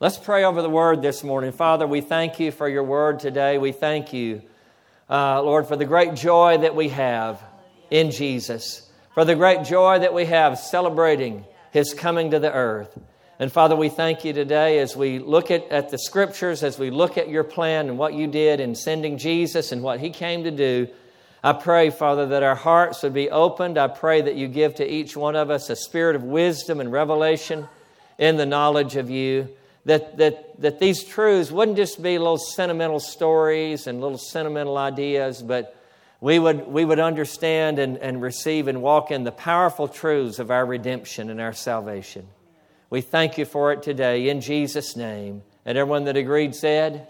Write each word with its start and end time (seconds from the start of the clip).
Let's 0.00 0.16
pray 0.16 0.44
over 0.44 0.62
the 0.62 0.70
word 0.70 1.02
this 1.02 1.24
morning. 1.24 1.50
Father, 1.50 1.84
we 1.84 2.02
thank 2.02 2.38
you 2.38 2.52
for 2.52 2.68
your 2.68 2.84
word 2.84 3.18
today. 3.18 3.58
We 3.58 3.72
thank 3.72 4.12
you, 4.12 4.42
uh, 5.10 5.42
Lord, 5.42 5.66
for 5.66 5.74
the 5.74 5.84
great 5.84 6.14
joy 6.14 6.58
that 6.58 6.76
we 6.76 6.90
have 6.90 7.42
in 7.90 8.12
Jesus, 8.12 8.88
for 9.12 9.24
the 9.24 9.34
great 9.34 9.64
joy 9.64 9.98
that 9.98 10.14
we 10.14 10.26
have 10.26 10.56
celebrating 10.56 11.44
his 11.72 11.94
coming 11.94 12.30
to 12.30 12.38
the 12.38 12.52
earth. 12.52 12.96
And 13.40 13.50
Father, 13.50 13.74
we 13.74 13.88
thank 13.88 14.24
you 14.24 14.32
today 14.32 14.78
as 14.78 14.96
we 14.96 15.18
look 15.18 15.50
at, 15.50 15.68
at 15.68 15.88
the 15.88 15.98
scriptures, 15.98 16.62
as 16.62 16.78
we 16.78 16.90
look 16.90 17.18
at 17.18 17.28
your 17.28 17.42
plan 17.42 17.88
and 17.88 17.98
what 17.98 18.14
you 18.14 18.28
did 18.28 18.60
in 18.60 18.76
sending 18.76 19.18
Jesus 19.18 19.72
and 19.72 19.82
what 19.82 19.98
he 19.98 20.10
came 20.10 20.44
to 20.44 20.52
do. 20.52 20.86
I 21.42 21.54
pray, 21.54 21.90
Father, 21.90 22.26
that 22.26 22.44
our 22.44 22.54
hearts 22.54 23.02
would 23.02 23.14
be 23.14 23.30
opened. 23.30 23.76
I 23.76 23.88
pray 23.88 24.20
that 24.20 24.36
you 24.36 24.46
give 24.46 24.76
to 24.76 24.88
each 24.88 25.16
one 25.16 25.34
of 25.34 25.50
us 25.50 25.68
a 25.70 25.74
spirit 25.74 26.14
of 26.14 26.22
wisdom 26.22 26.78
and 26.78 26.92
revelation 26.92 27.66
in 28.16 28.36
the 28.36 28.46
knowledge 28.46 28.94
of 28.94 29.10
you 29.10 29.48
that, 29.84 30.16
that, 30.18 30.60
that 30.60 30.78
these 30.78 31.04
truths 31.04 31.50
wouldn't 31.50 31.76
just 31.76 32.02
be 32.02 32.18
little 32.18 32.38
sentimental 32.38 33.00
stories 33.00 33.86
and 33.86 34.00
little 34.00 34.18
sentimental 34.18 34.76
ideas, 34.76 35.42
but 35.42 35.74
we 36.20 36.38
would, 36.38 36.66
we 36.66 36.84
would 36.84 36.98
understand 36.98 37.78
and, 37.78 37.96
and 37.98 38.20
receive 38.20 38.68
and 38.68 38.82
walk 38.82 39.10
in 39.10 39.24
the 39.24 39.32
powerful 39.32 39.88
truths 39.88 40.38
of 40.38 40.50
our 40.50 40.66
redemption 40.66 41.30
and 41.30 41.40
our 41.40 41.52
salvation. 41.52 42.26
We 42.90 43.02
thank 43.02 43.38
you 43.38 43.44
for 43.44 43.72
it 43.72 43.82
today 43.82 44.28
in 44.28 44.40
Jesus' 44.40 44.96
name. 44.96 45.42
And 45.64 45.76
everyone 45.76 46.04
that 46.04 46.16
agreed 46.16 46.54
said, 46.54 47.06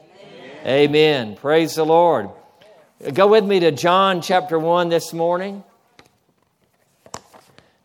Amen. 0.65 0.67
Amen. 0.67 1.37
Praise 1.37 1.77
the 1.77 1.87
Lord. 1.87 2.31
Go 3.15 3.29
with 3.29 3.45
me 3.45 3.61
to 3.61 3.71
John 3.71 4.21
chapter 4.21 4.59
1 4.59 4.89
this 4.89 5.13
morning. 5.13 5.63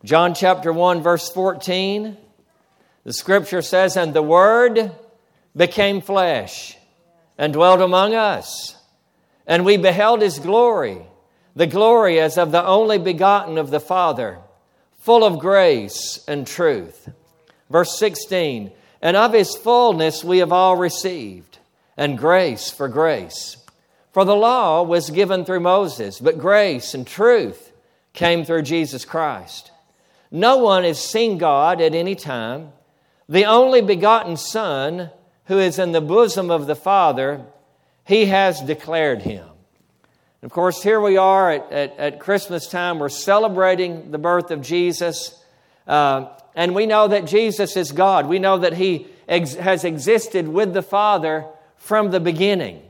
John 0.02 0.34
chapter 0.34 0.72
1, 0.72 1.02
verse 1.02 1.30
14. 1.30 2.16
The 3.04 3.12
scripture 3.12 3.62
says, 3.62 3.96
And 3.96 4.14
the 4.14 4.22
Word 4.22 4.92
became 5.54 6.00
flesh 6.00 6.76
and 7.36 7.52
dwelt 7.52 7.80
among 7.80 8.14
us, 8.14 8.76
and 9.46 9.64
we 9.64 9.76
beheld 9.76 10.22
his 10.22 10.38
glory, 10.38 11.06
the 11.54 11.66
glory 11.66 12.18
as 12.18 12.38
of 12.38 12.50
the 12.50 12.64
only 12.64 12.98
begotten 12.98 13.58
of 13.58 13.70
the 13.70 13.80
Father, 13.80 14.38
full 14.98 15.22
of 15.22 15.38
grace 15.38 16.24
and 16.26 16.46
truth. 16.46 17.10
Verse 17.68 17.98
16, 17.98 18.72
And 19.02 19.16
of 19.16 19.32
his 19.32 19.54
fullness 19.54 20.24
we 20.24 20.38
have 20.38 20.52
all 20.52 20.76
received, 20.76 21.58
and 21.96 22.16
grace 22.16 22.70
for 22.70 22.88
grace. 22.88 23.58
For 24.12 24.24
the 24.24 24.36
law 24.36 24.82
was 24.82 25.10
given 25.10 25.44
through 25.44 25.60
Moses, 25.60 26.20
but 26.20 26.38
grace 26.38 26.94
and 26.94 27.06
truth 27.06 27.72
came 28.12 28.44
through 28.44 28.62
Jesus 28.62 29.04
Christ. 29.04 29.72
No 30.30 30.56
one 30.56 30.84
has 30.84 31.04
seen 31.04 31.36
God 31.36 31.80
at 31.80 31.94
any 31.94 32.14
time 32.14 32.72
the 33.28 33.44
only 33.44 33.80
begotten 33.80 34.36
Son, 34.36 35.10
who 35.46 35.58
is 35.58 35.78
in 35.78 35.92
the 35.92 36.00
bosom 36.00 36.50
of 36.50 36.66
the 36.66 36.76
Father, 36.76 37.44
he 38.04 38.26
has 38.26 38.60
declared 38.60 39.22
him. 39.22 39.48
of 40.42 40.50
course, 40.50 40.82
here 40.82 41.00
we 41.00 41.16
are 41.16 41.50
at, 41.50 41.72
at, 41.72 41.98
at, 41.98 42.20
Christmas 42.20 42.68
time. 42.68 42.98
We're 42.98 43.08
celebrating 43.08 44.10
the 44.10 44.18
birth 44.18 44.50
of 44.50 44.60
Jesus. 44.60 45.42
Uh, 45.86 46.28
and 46.54 46.74
we 46.74 46.86
know 46.86 47.08
that 47.08 47.26
Jesus 47.26 47.76
is 47.76 47.92
God. 47.92 48.28
We 48.28 48.38
know 48.38 48.58
that 48.58 48.74
he 48.74 49.06
ex- 49.26 49.54
has 49.54 49.84
existed 49.84 50.46
with 50.46 50.74
the 50.74 50.82
Father 50.82 51.46
from 51.76 52.10
the 52.10 52.20
beginning. 52.20 52.82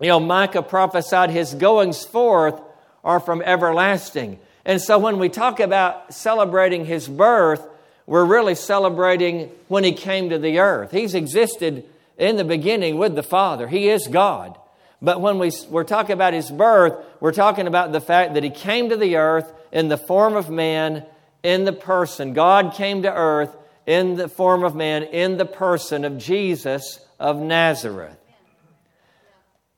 You 0.00 0.08
know, 0.08 0.20
Micah 0.20 0.62
prophesied 0.62 1.30
his 1.30 1.54
goings 1.54 2.04
forth 2.04 2.60
are 3.02 3.18
from 3.18 3.42
everlasting. 3.42 4.38
And 4.64 4.80
so 4.80 4.98
when 4.98 5.18
we 5.18 5.28
talk 5.28 5.60
about 5.60 6.12
celebrating 6.12 6.84
his 6.84 7.08
birth, 7.08 7.66
we're 8.08 8.24
really 8.24 8.54
celebrating 8.54 9.50
when 9.68 9.84
He 9.84 9.92
came 9.92 10.30
to 10.30 10.38
the 10.38 10.60
earth. 10.60 10.90
He's 10.90 11.14
existed 11.14 11.84
in 12.16 12.36
the 12.36 12.44
beginning 12.44 12.96
with 12.96 13.14
the 13.14 13.22
Father, 13.22 13.68
He 13.68 13.90
is 13.90 14.06
God. 14.08 14.58
But 15.00 15.20
when 15.20 15.38
we, 15.38 15.52
we're 15.68 15.84
talking 15.84 16.14
about 16.14 16.32
His 16.32 16.50
birth, 16.50 16.94
we're 17.20 17.32
talking 17.32 17.66
about 17.66 17.92
the 17.92 18.00
fact 18.00 18.34
that 18.34 18.42
He 18.42 18.50
came 18.50 18.88
to 18.88 18.96
the 18.96 19.16
earth 19.16 19.52
in 19.70 19.88
the 19.88 19.98
form 19.98 20.36
of 20.36 20.48
man, 20.48 21.04
in 21.42 21.64
the 21.64 21.72
person. 21.72 22.32
God 22.32 22.72
came 22.72 23.02
to 23.02 23.12
earth 23.12 23.54
in 23.86 24.16
the 24.16 24.28
form 24.28 24.64
of 24.64 24.74
man, 24.74 25.02
in 25.02 25.36
the 25.36 25.44
person 25.44 26.06
of 26.06 26.16
Jesus 26.16 26.98
of 27.20 27.36
Nazareth. 27.38 28.16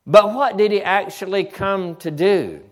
But 0.06 0.34
what 0.34 0.56
did 0.56 0.70
he 0.70 0.82
actually 0.82 1.44
come 1.44 1.96
to 1.96 2.10
do? 2.10 2.62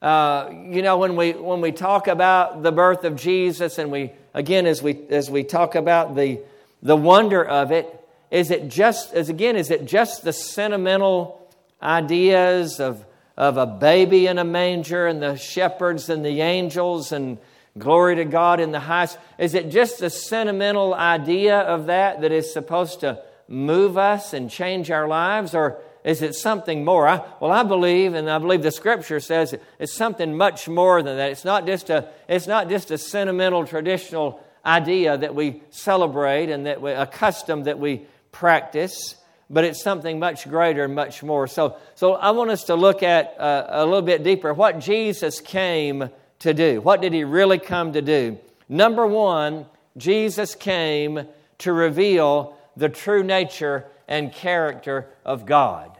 Uh, 0.00 0.50
you 0.64 0.82
know, 0.82 0.96
when 0.96 1.14
we, 1.14 1.32
when 1.32 1.60
we 1.60 1.72
talk 1.72 2.08
about 2.08 2.62
the 2.62 2.72
birth 2.72 3.04
of 3.04 3.16
Jesus 3.16 3.78
and 3.78 3.90
we 3.90 4.12
again, 4.34 4.66
as 4.66 4.82
we, 4.82 4.98
as 5.10 5.30
we 5.30 5.44
talk 5.44 5.74
about 5.74 6.14
the, 6.14 6.40
the 6.82 6.96
wonder 6.96 7.44
of 7.44 7.72
it, 7.72 7.96
is 8.30 8.50
it 8.50 8.68
just, 8.68 9.12
as 9.12 9.28
again, 9.28 9.56
is 9.56 9.70
it 9.70 9.84
just 9.84 10.22
the 10.22 10.32
sentimental 10.32 11.50
ideas 11.82 12.80
of, 12.80 13.04
of 13.36 13.56
a 13.56 13.66
baby 13.66 14.26
in 14.26 14.38
a 14.38 14.44
manger 14.44 15.06
and 15.06 15.20
the 15.20 15.36
shepherds 15.36 16.08
and 16.08 16.24
the 16.24 16.40
angels 16.40 17.12
and 17.12 17.38
glory 17.76 18.16
to 18.16 18.24
God 18.24 18.60
in 18.60 18.70
the 18.70 18.80
highest? 18.80 19.18
Is 19.38 19.54
it 19.54 19.70
just 19.70 19.98
the 19.98 20.10
sentimental 20.10 20.94
idea 20.94 21.58
of 21.58 21.86
that 21.86 22.20
that 22.20 22.32
is 22.32 22.52
supposed 22.52 23.00
to 23.00 23.20
move 23.48 23.98
us 23.98 24.32
and 24.32 24.48
change 24.48 24.90
our 24.90 25.08
lives? 25.08 25.54
Or 25.54 25.80
is 26.04 26.22
it 26.22 26.34
something 26.34 26.84
more? 26.84 27.06
I, 27.06 27.22
well, 27.40 27.52
I 27.52 27.62
believe, 27.62 28.14
and 28.14 28.30
I 28.30 28.38
believe 28.38 28.62
the 28.62 28.70
Scripture 28.70 29.20
says 29.20 29.54
it's 29.78 29.94
something 29.94 30.36
much 30.36 30.68
more 30.68 31.02
than 31.02 31.16
that. 31.16 31.30
It's 31.30 31.44
not 31.44 31.66
just 31.66 31.90
a, 31.90 32.08
it's 32.28 32.46
not 32.46 32.68
just 32.68 32.90
a 32.90 32.98
sentimental, 32.98 33.66
traditional 33.66 34.42
idea 34.64 35.16
that 35.16 35.34
we 35.34 35.62
celebrate 35.70 36.50
and 36.50 36.66
that 36.66 36.80
we 36.80 36.92
a 36.92 37.06
custom 37.06 37.64
that 37.64 37.78
we 37.78 38.06
practice, 38.32 39.16
but 39.48 39.64
it's 39.64 39.82
something 39.82 40.18
much 40.18 40.48
greater 40.48 40.84
and 40.84 40.94
much 40.94 41.22
more. 41.22 41.46
So, 41.46 41.76
so 41.94 42.14
I 42.14 42.30
want 42.30 42.50
us 42.50 42.64
to 42.64 42.74
look 42.74 43.02
at 43.02 43.38
uh, 43.38 43.66
a 43.68 43.84
little 43.84 44.02
bit 44.02 44.22
deeper 44.22 44.54
what 44.54 44.78
Jesus 44.78 45.40
came 45.40 46.10
to 46.40 46.54
do. 46.54 46.80
What 46.80 47.02
did 47.02 47.12
he 47.12 47.24
really 47.24 47.58
come 47.58 47.92
to 47.92 48.02
do? 48.02 48.38
Number 48.68 49.06
one, 49.06 49.66
Jesus 49.96 50.54
came 50.54 51.26
to 51.58 51.72
reveal 51.72 52.56
the 52.76 52.88
true 52.88 53.22
nature 53.22 53.86
and 54.10 54.32
character 54.32 55.06
of 55.24 55.46
God. 55.46 55.96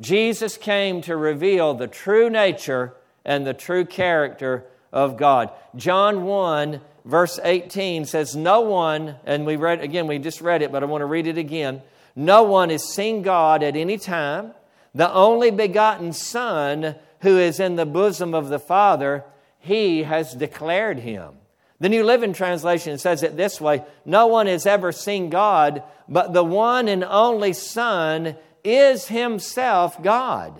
Jesus 0.00 0.56
came 0.58 1.00
to 1.02 1.16
reveal 1.16 1.74
the 1.74 1.88
true 1.88 2.30
nature 2.30 2.94
and 3.24 3.44
the 3.44 3.54
true 3.54 3.84
character 3.84 4.66
of 4.92 5.16
God. 5.16 5.50
John 5.74 6.24
1, 6.24 6.80
verse 7.04 7.40
18 7.42 8.04
says, 8.04 8.36
No 8.36 8.60
one, 8.60 9.16
and 9.24 9.46
we 9.46 9.56
read 9.56 9.80
again, 9.80 10.06
we 10.06 10.18
just 10.18 10.40
read 10.40 10.62
it, 10.62 10.70
but 10.70 10.82
I 10.82 10.86
want 10.86 11.00
to 11.00 11.06
read 11.06 11.26
it 11.26 11.38
again. 11.38 11.82
No 12.14 12.44
one 12.44 12.70
has 12.70 12.84
seen 12.84 13.22
God 13.22 13.62
at 13.62 13.74
any 13.74 13.98
time. 13.98 14.52
The 14.94 15.12
only 15.12 15.50
begotten 15.50 16.12
Son 16.12 16.94
who 17.20 17.38
is 17.38 17.58
in 17.58 17.76
the 17.76 17.86
bosom 17.86 18.34
of 18.34 18.48
the 18.48 18.58
Father, 18.58 19.24
he 19.58 20.04
has 20.04 20.34
declared 20.34 21.00
him. 21.00 21.34
The 21.78 21.88
New 21.88 22.04
Living 22.04 22.32
Translation 22.32 22.98
says 22.98 23.22
it 23.22 23.36
this 23.36 23.60
way 23.60 23.84
No 24.04 24.26
one 24.26 24.46
has 24.46 24.66
ever 24.66 24.92
seen 24.92 25.30
God, 25.30 25.82
but 26.08 26.32
the 26.32 26.44
one 26.44 26.88
and 26.88 27.04
only 27.04 27.52
Son 27.52 28.36
is 28.64 29.08
himself 29.08 30.02
God 30.02 30.58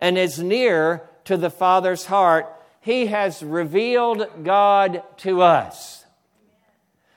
and 0.00 0.18
is 0.18 0.38
near 0.38 1.08
to 1.24 1.36
the 1.36 1.50
Father's 1.50 2.06
heart. 2.06 2.54
He 2.80 3.06
has 3.06 3.42
revealed 3.42 4.44
God 4.44 5.02
to 5.18 5.42
us. 5.42 6.04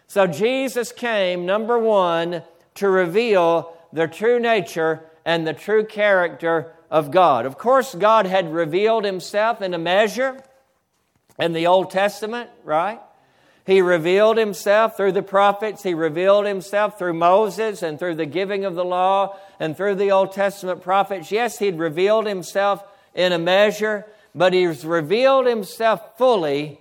So 0.07 0.27
Jesus 0.27 0.91
came, 0.91 1.45
number 1.45 1.79
one, 1.79 2.43
to 2.75 2.89
reveal 2.89 3.73
the 3.93 4.07
true 4.07 4.39
nature 4.39 5.05
and 5.25 5.47
the 5.47 5.53
true 5.53 5.85
character 5.85 6.73
of 6.89 7.11
God. 7.11 7.45
Of 7.45 7.57
course, 7.57 7.95
God 7.95 8.25
had 8.25 8.53
revealed 8.53 9.05
himself 9.05 9.61
in 9.61 9.73
a 9.73 9.77
measure 9.77 10.43
in 11.39 11.53
the 11.53 11.67
Old 11.67 11.91
Testament, 11.91 12.49
right? 12.63 12.99
He 13.65 13.81
revealed 13.81 14.37
himself 14.37 14.97
through 14.97 15.11
the 15.11 15.21
prophets. 15.21 15.83
He 15.83 15.93
revealed 15.93 16.45
himself 16.45 16.97
through 16.97 17.13
Moses 17.13 17.83
and 17.83 17.99
through 17.99 18.15
the 18.15 18.25
giving 18.25 18.65
of 18.65 18.75
the 18.75 18.85
law 18.85 19.37
and 19.59 19.77
through 19.77 19.95
the 19.95 20.11
Old 20.11 20.31
Testament 20.31 20.81
prophets. 20.81 21.31
Yes, 21.31 21.59
he'd 21.59 21.77
revealed 21.77 22.25
himself 22.25 22.83
in 23.13 23.31
a 23.31 23.39
measure, 23.39 24.05
but 24.33 24.53
he's 24.53 24.83
revealed 24.83 25.45
himself 25.45 26.17
fully 26.17 26.79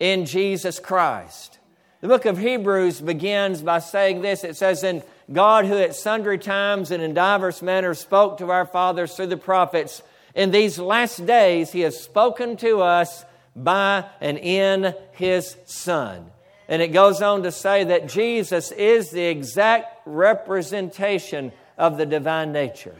in 0.00 0.24
Jesus 0.24 0.78
Christ. 0.78 1.58
The 2.00 2.08
book 2.08 2.24
of 2.24 2.38
Hebrews 2.38 3.00
begins 3.00 3.62
by 3.62 3.78
saying 3.78 4.22
this 4.22 4.42
it 4.42 4.56
says, 4.56 4.82
In 4.82 5.02
God, 5.32 5.66
who 5.66 5.78
at 5.78 5.94
sundry 5.94 6.38
times 6.38 6.90
and 6.90 7.02
in 7.02 7.14
divers 7.14 7.62
manners 7.62 8.00
spoke 8.00 8.38
to 8.38 8.50
our 8.50 8.66
fathers 8.66 9.14
through 9.14 9.28
the 9.28 9.36
prophets, 9.36 10.02
in 10.34 10.50
these 10.50 10.78
last 10.78 11.26
days 11.26 11.72
he 11.72 11.80
has 11.80 12.02
spoken 12.02 12.56
to 12.56 12.80
us 12.80 13.24
by 13.54 14.04
and 14.20 14.38
in 14.38 14.94
his 15.12 15.56
Son. 15.66 16.30
And 16.68 16.80
it 16.80 16.88
goes 16.88 17.20
on 17.20 17.42
to 17.42 17.52
say 17.52 17.84
that 17.84 18.08
Jesus 18.08 18.72
is 18.72 19.10
the 19.10 19.24
exact 19.24 20.06
representation 20.06 21.52
of 21.76 21.98
the 21.98 22.06
divine 22.06 22.52
nature. 22.52 22.94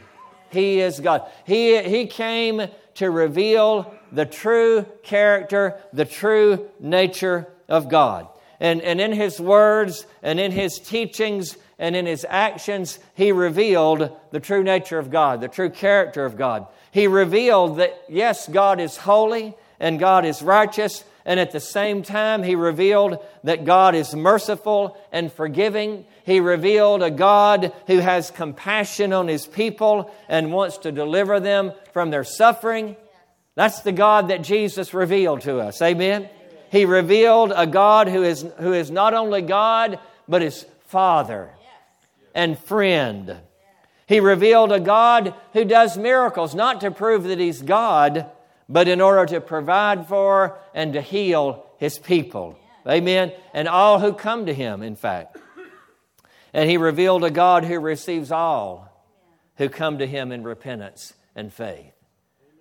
He 0.51 0.79
is 0.79 0.99
God. 0.99 1.23
He, 1.45 1.81
he 1.81 2.05
came 2.05 2.67
to 2.95 3.09
reveal 3.09 3.93
the 4.11 4.25
true 4.25 4.85
character, 5.01 5.79
the 5.91 6.05
true 6.05 6.69
nature 6.79 7.47
of 7.67 7.89
God. 7.89 8.27
And, 8.59 8.81
and 8.81 9.01
in 9.01 9.11
his 9.11 9.39
words 9.39 10.05
and 10.21 10.39
in 10.39 10.51
his 10.51 10.77
teachings 10.77 11.57
and 11.79 11.95
in 11.95 12.05
his 12.05 12.25
actions, 12.29 12.99
he 13.15 13.31
revealed 13.31 14.11
the 14.31 14.39
true 14.39 14.63
nature 14.63 14.99
of 14.99 15.09
God, 15.09 15.41
the 15.41 15.47
true 15.47 15.71
character 15.71 16.25
of 16.25 16.37
God. 16.37 16.67
He 16.91 17.07
revealed 17.07 17.77
that, 17.77 17.99
yes, 18.07 18.47
God 18.47 18.79
is 18.79 18.95
holy 18.95 19.55
and 19.83 19.99
God 19.99 20.23
is 20.23 20.41
righteous, 20.41 21.03
and 21.25 21.41
at 21.41 21.51
the 21.51 21.59
same 21.59 22.03
time, 22.03 22.41
he 22.41 22.55
revealed 22.55 23.17
that 23.43 23.65
God 23.65 23.95
is 23.95 24.15
merciful 24.15 24.97
and 25.11 25.31
forgiving. 25.31 26.05
He 26.25 26.39
revealed 26.39 27.03
a 27.03 27.11
God 27.11 27.73
who 27.87 27.99
has 27.99 28.31
compassion 28.31 29.11
on 29.11 29.27
his 29.27 29.45
people 29.45 30.09
and 30.29 30.53
wants 30.53 30.77
to 30.79 30.91
deliver 30.93 31.41
them 31.41 31.73
from 31.91 32.11
their 32.11 32.23
suffering. 32.23 32.95
That's 33.55 33.81
the 33.81 33.91
God 33.91 34.29
that 34.29 34.41
Jesus 34.41 34.93
revealed 34.93 35.41
to 35.41 35.59
us. 35.59 35.81
Amen. 35.81 36.29
He 36.71 36.85
revealed 36.85 37.51
a 37.53 37.67
God 37.67 38.07
who 38.07 38.23
is, 38.23 38.45
who 38.59 38.71
is 38.71 38.89
not 38.89 39.13
only 39.13 39.41
God, 39.41 39.99
but 40.29 40.41
is 40.41 40.65
Father 40.87 41.49
and 42.33 42.57
friend. 42.57 43.37
He 44.07 44.21
revealed 44.21 44.71
a 44.71 44.79
God 44.79 45.33
who 45.51 45.65
does 45.65 45.97
miracles, 45.97 46.55
not 46.55 46.79
to 46.81 46.91
prove 46.91 47.25
that 47.25 47.39
He's 47.39 47.61
God, 47.61 48.29
but 48.69 48.87
in 48.87 49.01
order 49.01 49.25
to 49.25 49.41
provide 49.41 50.07
for 50.07 50.57
and 50.73 50.93
to 50.93 51.01
heal 51.01 51.65
His 51.77 51.97
people. 51.97 52.57
Amen. 52.87 53.31
And 53.53 53.67
all 53.67 53.99
who 53.99 54.13
come 54.13 54.45
to 54.45 54.53
Him, 54.53 54.81
in 54.81 54.95
fact. 54.95 55.37
And 56.53 56.69
He 56.69 56.77
revealed 56.77 57.23
a 57.23 57.31
God 57.31 57.63
who 57.63 57.79
receives 57.79 58.31
all 58.31 58.89
who 59.57 59.69
come 59.69 59.99
to 59.99 60.07
Him 60.07 60.31
in 60.31 60.43
repentance 60.43 61.13
and 61.35 61.53
faith. 61.53 61.93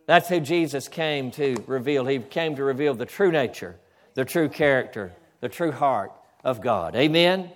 That's 0.07 0.29
who 0.29 0.41
Jesus 0.41 0.89
came 0.89 1.31
to 1.33 1.57
reveal. 1.67 2.05
He 2.07 2.19
came 2.19 2.57
to 2.57 2.65
reveal 2.65 2.95
the 2.95 3.07
true 3.07 3.31
nature, 3.31 3.77
the 4.15 4.25
true 4.25 4.49
character, 4.49 5.13
the 5.41 5.49
true 5.49 5.73
heart 5.73 6.13
of 6.45 6.61
God. 6.61 6.97
Amen? 6.97 7.51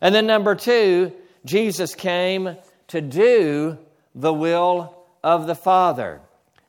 And 0.00 0.14
then, 0.14 0.26
number 0.26 0.54
two, 0.54 1.12
Jesus 1.44 1.94
came 1.94 2.56
to 2.88 3.00
do 3.00 3.78
the 4.14 4.32
will 4.32 4.96
of 5.22 5.46
the 5.46 5.54
Father. 5.54 6.20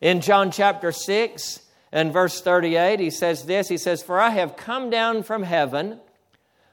In 0.06 0.22
John 0.22 0.52
chapter 0.52 0.92
6 0.92 1.62
and 1.92 2.14
verse 2.14 2.40
38, 2.40 3.00
he 3.00 3.10
says 3.10 3.46
this 3.46 3.70
He 3.70 3.80
says, 3.80 4.04
For 4.04 4.20
I 4.20 4.30
have 4.30 4.56
come 4.56 4.92
down 4.92 5.24
from 5.24 5.42
heaven 5.42 6.00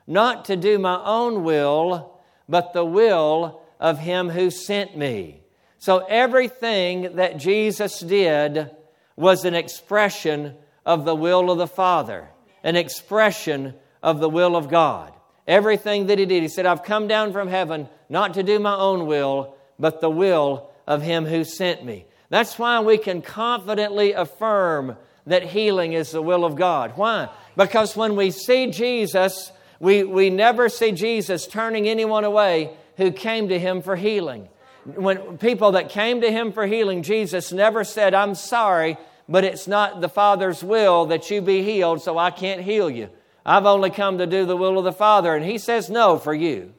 not 0.06 0.44
to 0.44 0.54
do 0.54 0.78
my 0.78 1.02
own 1.02 1.42
will, 1.42 2.20
but 2.46 2.74
the 2.74 2.84
will 2.84 3.62
of 3.80 4.00
him 4.00 4.28
who 4.28 4.50
sent 4.50 4.98
me. 4.98 5.40
So 5.78 6.00
everything 6.00 7.16
that 7.16 7.38
Jesus 7.38 8.00
did 8.00 8.70
was 9.16 9.46
an 9.46 9.54
expression 9.54 10.54
of 10.84 11.06
the 11.06 11.16
will 11.16 11.50
of 11.50 11.56
the 11.56 11.66
Father, 11.66 12.28
an 12.62 12.76
expression 12.76 13.72
of 14.02 14.20
the 14.20 14.28
will 14.28 14.56
of 14.56 14.68
God. 14.68 15.14
Everything 15.48 16.08
that 16.08 16.18
he 16.18 16.26
did, 16.26 16.42
he 16.42 16.50
said, 16.50 16.66
I've 16.66 16.84
come 16.84 17.08
down 17.08 17.32
from 17.32 17.48
heaven 17.48 17.88
not 18.10 18.34
to 18.34 18.42
do 18.42 18.58
my 18.58 18.76
own 18.76 19.06
will, 19.06 19.56
but 19.78 20.02
the 20.02 20.10
will 20.10 20.70
of 20.86 21.00
him 21.00 21.24
who 21.24 21.44
sent 21.44 21.82
me. 21.82 22.04
That's 22.32 22.58
why 22.58 22.80
we 22.80 22.98
can 22.98 23.22
confidently 23.22 24.12
affirm 24.12 24.96
that 25.26 25.44
healing 25.44 25.92
is 25.92 26.10
the 26.10 26.22
will 26.22 26.44
of 26.44 26.56
God. 26.56 26.94
Why? 26.96 27.28
Because 27.56 27.94
when 27.96 28.16
we 28.16 28.32
see 28.32 28.72
Jesus, 28.72 29.52
we, 29.78 30.02
we 30.02 30.30
never 30.30 30.68
see 30.68 30.90
Jesus 30.90 31.46
turning 31.46 31.88
anyone 31.88 32.24
away 32.24 32.76
who 32.96 33.12
came 33.12 33.48
to 33.50 33.58
him 33.58 33.82
for 33.82 33.94
healing 33.94 34.48
when 34.84 35.38
people 35.38 35.72
that 35.72 35.88
came 35.88 36.20
to 36.20 36.30
him 36.30 36.52
for 36.52 36.66
healing, 36.66 37.02
Jesus 37.02 37.52
never 37.52 37.84
said, 37.84 38.14
I'm 38.14 38.34
sorry, 38.34 38.96
but 39.28 39.44
it's 39.44 39.68
not 39.68 40.00
the 40.00 40.08
Father's 40.08 40.64
will 40.64 41.06
that 41.06 41.30
you 41.30 41.40
be 41.40 41.62
healed, 41.62 42.02
so 42.02 42.18
I 42.18 42.30
can't 42.30 42.60
heal 42.60 42.90
you. 42.90 43.08
I've 43.46 43.66
only 43.66 43.90
come 43.90 44.18
to 44.18 44.26
do 44.26 44.44
the 44.44 44.56
will 44.56 44.78
of 44.78 44.84
the 44.84 44.92
Father. 44.92 45.34
And 45.34 45.44
he 45.44 45.58
says 45.58 45.90
no 45.90 46.18
for 46.18 46.34
you. 46.34 46.74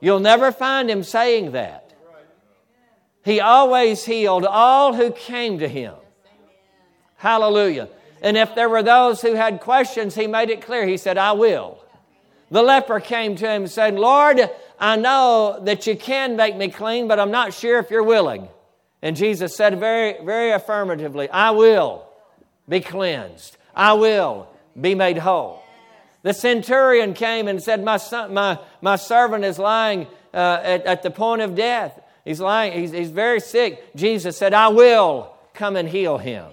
You'll 0.00 0.20
never 0.20 0.52
find 0.52 0.90
him 0.90 1.02
saying 1.02 1.52
that. 1.52 1.87
He 3.28 3.40
always 3.40 4.06
healed 4.06 4.46
all 4.46 4.94
who 4.94 5.12
came 5.12 5.58
to 5.58 5.68
him. 5.68 5.92
Hallelujah. 7.16 7.90
And 8.22 8.38
if 8.38 8.54
there 8.54 8.70
were 8.70 8.82
those 8.82 9.20
who 9.20 9.34
had 9.34 9.60
questions, 9.60 10.14
he 10.14 10.26
made 10.26 10.48
it 10.48 10.62
clear. 10.62 10.86
He 10.86 10.96
said, 10.96 11.18
I 11.18 11.32
will. 11.32 11.78
The 12.50 12.62
leper 12.62 13.00
came 13.00 13.36
to 13.36 13.46
him 13.46 13.64
and 13.64 13.70
said, 13.70 13.96
Lord, 13.96 14.40
I 14.80 14.96
know 14.96 15.60
that 15.64 15.86
you 15.86 15.94
can 15.94 16.36
make 16.36 16.56
me 16.56 16.68
clean, 16.68 17.06
but 17.06 17.20
I'm 17.20 17.30
not 17.30 17.52
sure 17.52 17.78
if 17.78 17.90
you're 17.90 18.02
willing. 18.02 18.48
And 19.02 19.14
Jesus 19.14 19.54
said 19.54 19.78
very, 19.78 20.24
very 20.24 20.52
affirmatively, 20.52 21.28
I 21.28 21.50
will 21.50 22.08
be 22.66 22.80
cleansed. 22.80 23.58
I 23.76 23.92
will 23.92 24.48
be 24.80 24.94
made 24.94 25.18
whole. 25.18 25.62
The 26.22 26.32
centurion 26.32 27.12
came 27.12 27.46
and 27.46 27.62
said, 27.62 27.84
My, 27.84 27.98
son, 27.98 28.32
my, 28.32 28.58
my 28.80 28.96
servant 28.96 29.44
is 29.44 29.58
lying 29.58 30.06
uh, 30.32 30.60
at, 30.62 30.86
at 30.86 31.02
the 31.02 31.10
point 31.10 31.42
of 31.42 31.54
death. 31.54 32.00
He's 32.28 32.40
lying, 32.40 32.78
he's, 32.78 32.90
he's 32.90 33.08
very 33.08 33.40
sick. 33.40 33.82
Jesus 33.96 34.36
said, 34.36 34.52
I 34.52 34.68
will 34.68 35.34
come 35.54 35.76
and 35.76 35.88
heal 35.88 36.18
him. 36.18 36.44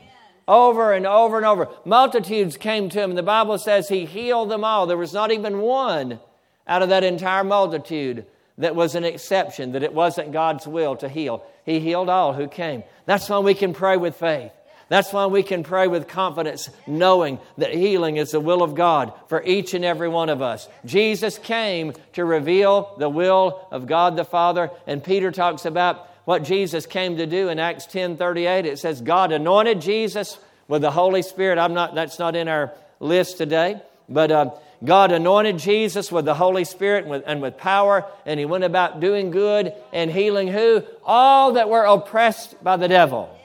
Over 0.48 0.94
and 0.94 1.06
over 1.06 1.36
and 1.36 1.46
over. 1.46 1.68
Multitudes 1.84 2.56
came 2.56 2.88
to 2.88 3.02
him. 3.02 3.14
The 3.14 3.22
Bible 3.22 3.58
says 3.58 3.90
he 3.90 4.06
healed 4.06 4.50
them 4.50 4.64
all. 4.64 4.88
There 4.88 4.96
was 4.96 5.12
not 5.12 5.34
even 5.34 5.60
one 5.60 6.22
out 6.66 6.82
of 6.82 6.88
that 6.88 7.04
entire 7.04 7.44
multitude 7.44 8.26
that 8.58 8.74
was 8.74 8.96
an 8.96 9.04
exception, 9.04 9.74
that 9.74 9.84
it 9.84 9.94
wasn't 9.94 10.32
God's 10.32 10.66
will 10.66 10.96
to 10.96 11.10
heal. 11.10 11.44
He 11.66 11.82
healed 11.82 12.08
all 12.08 12.32
who 12.32 12.48
came. 12.48 12.84
That's 13.06 13.28
why 13.28 13.40
we 13.40 13.54
can 13.54 13.74
pray 13.74 13.98
with 13.98 14.16
faith. 14.16 14.54
That's 14.88 15.12
why 15.12 15.26
we 15.26 15.42
can 15.42 15.64
pray 15.64 15.88
with 15.88 16.08
confidence, 16.08 16.70
knowing 16.86 17.40
that 17.58 17.74
healing 17.74 18.18
is 18.18 18.32
the 18.32 18.40
will 18.40 18.62
of 18.62 18.76
God 18.76 19.14
for 19.28 19.44
each 19.44 19.74
and 19.74 19.84
every 19.84 20.08
one 20.08 20.30
of 20.30 20.42
us. 20.42 20.68
Jesus 20.86 21.40
came 21.40 21.94
to 22.14 22.24
reveal 22.24 22.96
the 23.00 23.10
will 23.10 23.68
of 23.72 23.88
God 23.88 24.16
the 24.16 24.26
Father, 24.26 24.70
and 24.86 25.04
Peter 25.04 25.32
talks 25.32 25.66
about 25.66 26.08
what 26.26 26.44
Jesus 26.44 26.86
came 26.86 27.18
to 27.18 27.26
do 27.26 27.50
in 27.50 27.60
Acts 27.60 27.86
10 27.88 28.18
38. 28.18 28.66
It 28.66 28.80
says, 28.80 29.02
God 29.02 29.32
anointed 29.32 29.82
Jesus 29.82 30.38
with 30.68 30.82
the 30.82 30.92
Holy 30.92 31.22
Spirit. 31.22 31.58
I'm 31.58 31.74
not, 31.74 31.96
that's 31.96 32.20
not 32.20 32.36
in 32.36 32.48
our 32.48 32.72
list 33.00 33.38
today, 33.38 33.82
but 34.08 34.32
uh, 34.32 34.52
God 34.84 35.12
anointed 35.12 35.58
Jesus 35.58 36.12
with 36.12 36.26
the 36.26 36.34
Holy 36.34 36.64
Spirit 36.64 37.04
and 37.04 37.12
with, 37.12 37.24
and 37.26 37.42
with 37.42 37.58
power, 37.58 38.06
and 38.26 38.40
he 38.40 38.46
went 38.46 38.64
about 38.64 39.00
doing 39.00 39.32
good 39.32 39.74
and 39.94 40.12
healing 40.12 40.48
who? 40.48 40.84
All 41.04 41.54
that 41.54 41.70
were 41.70 41.86
oppressed 41.86 42.64
by 42.64 42.78
the 42.78 42.88
devil. 42.88 43.36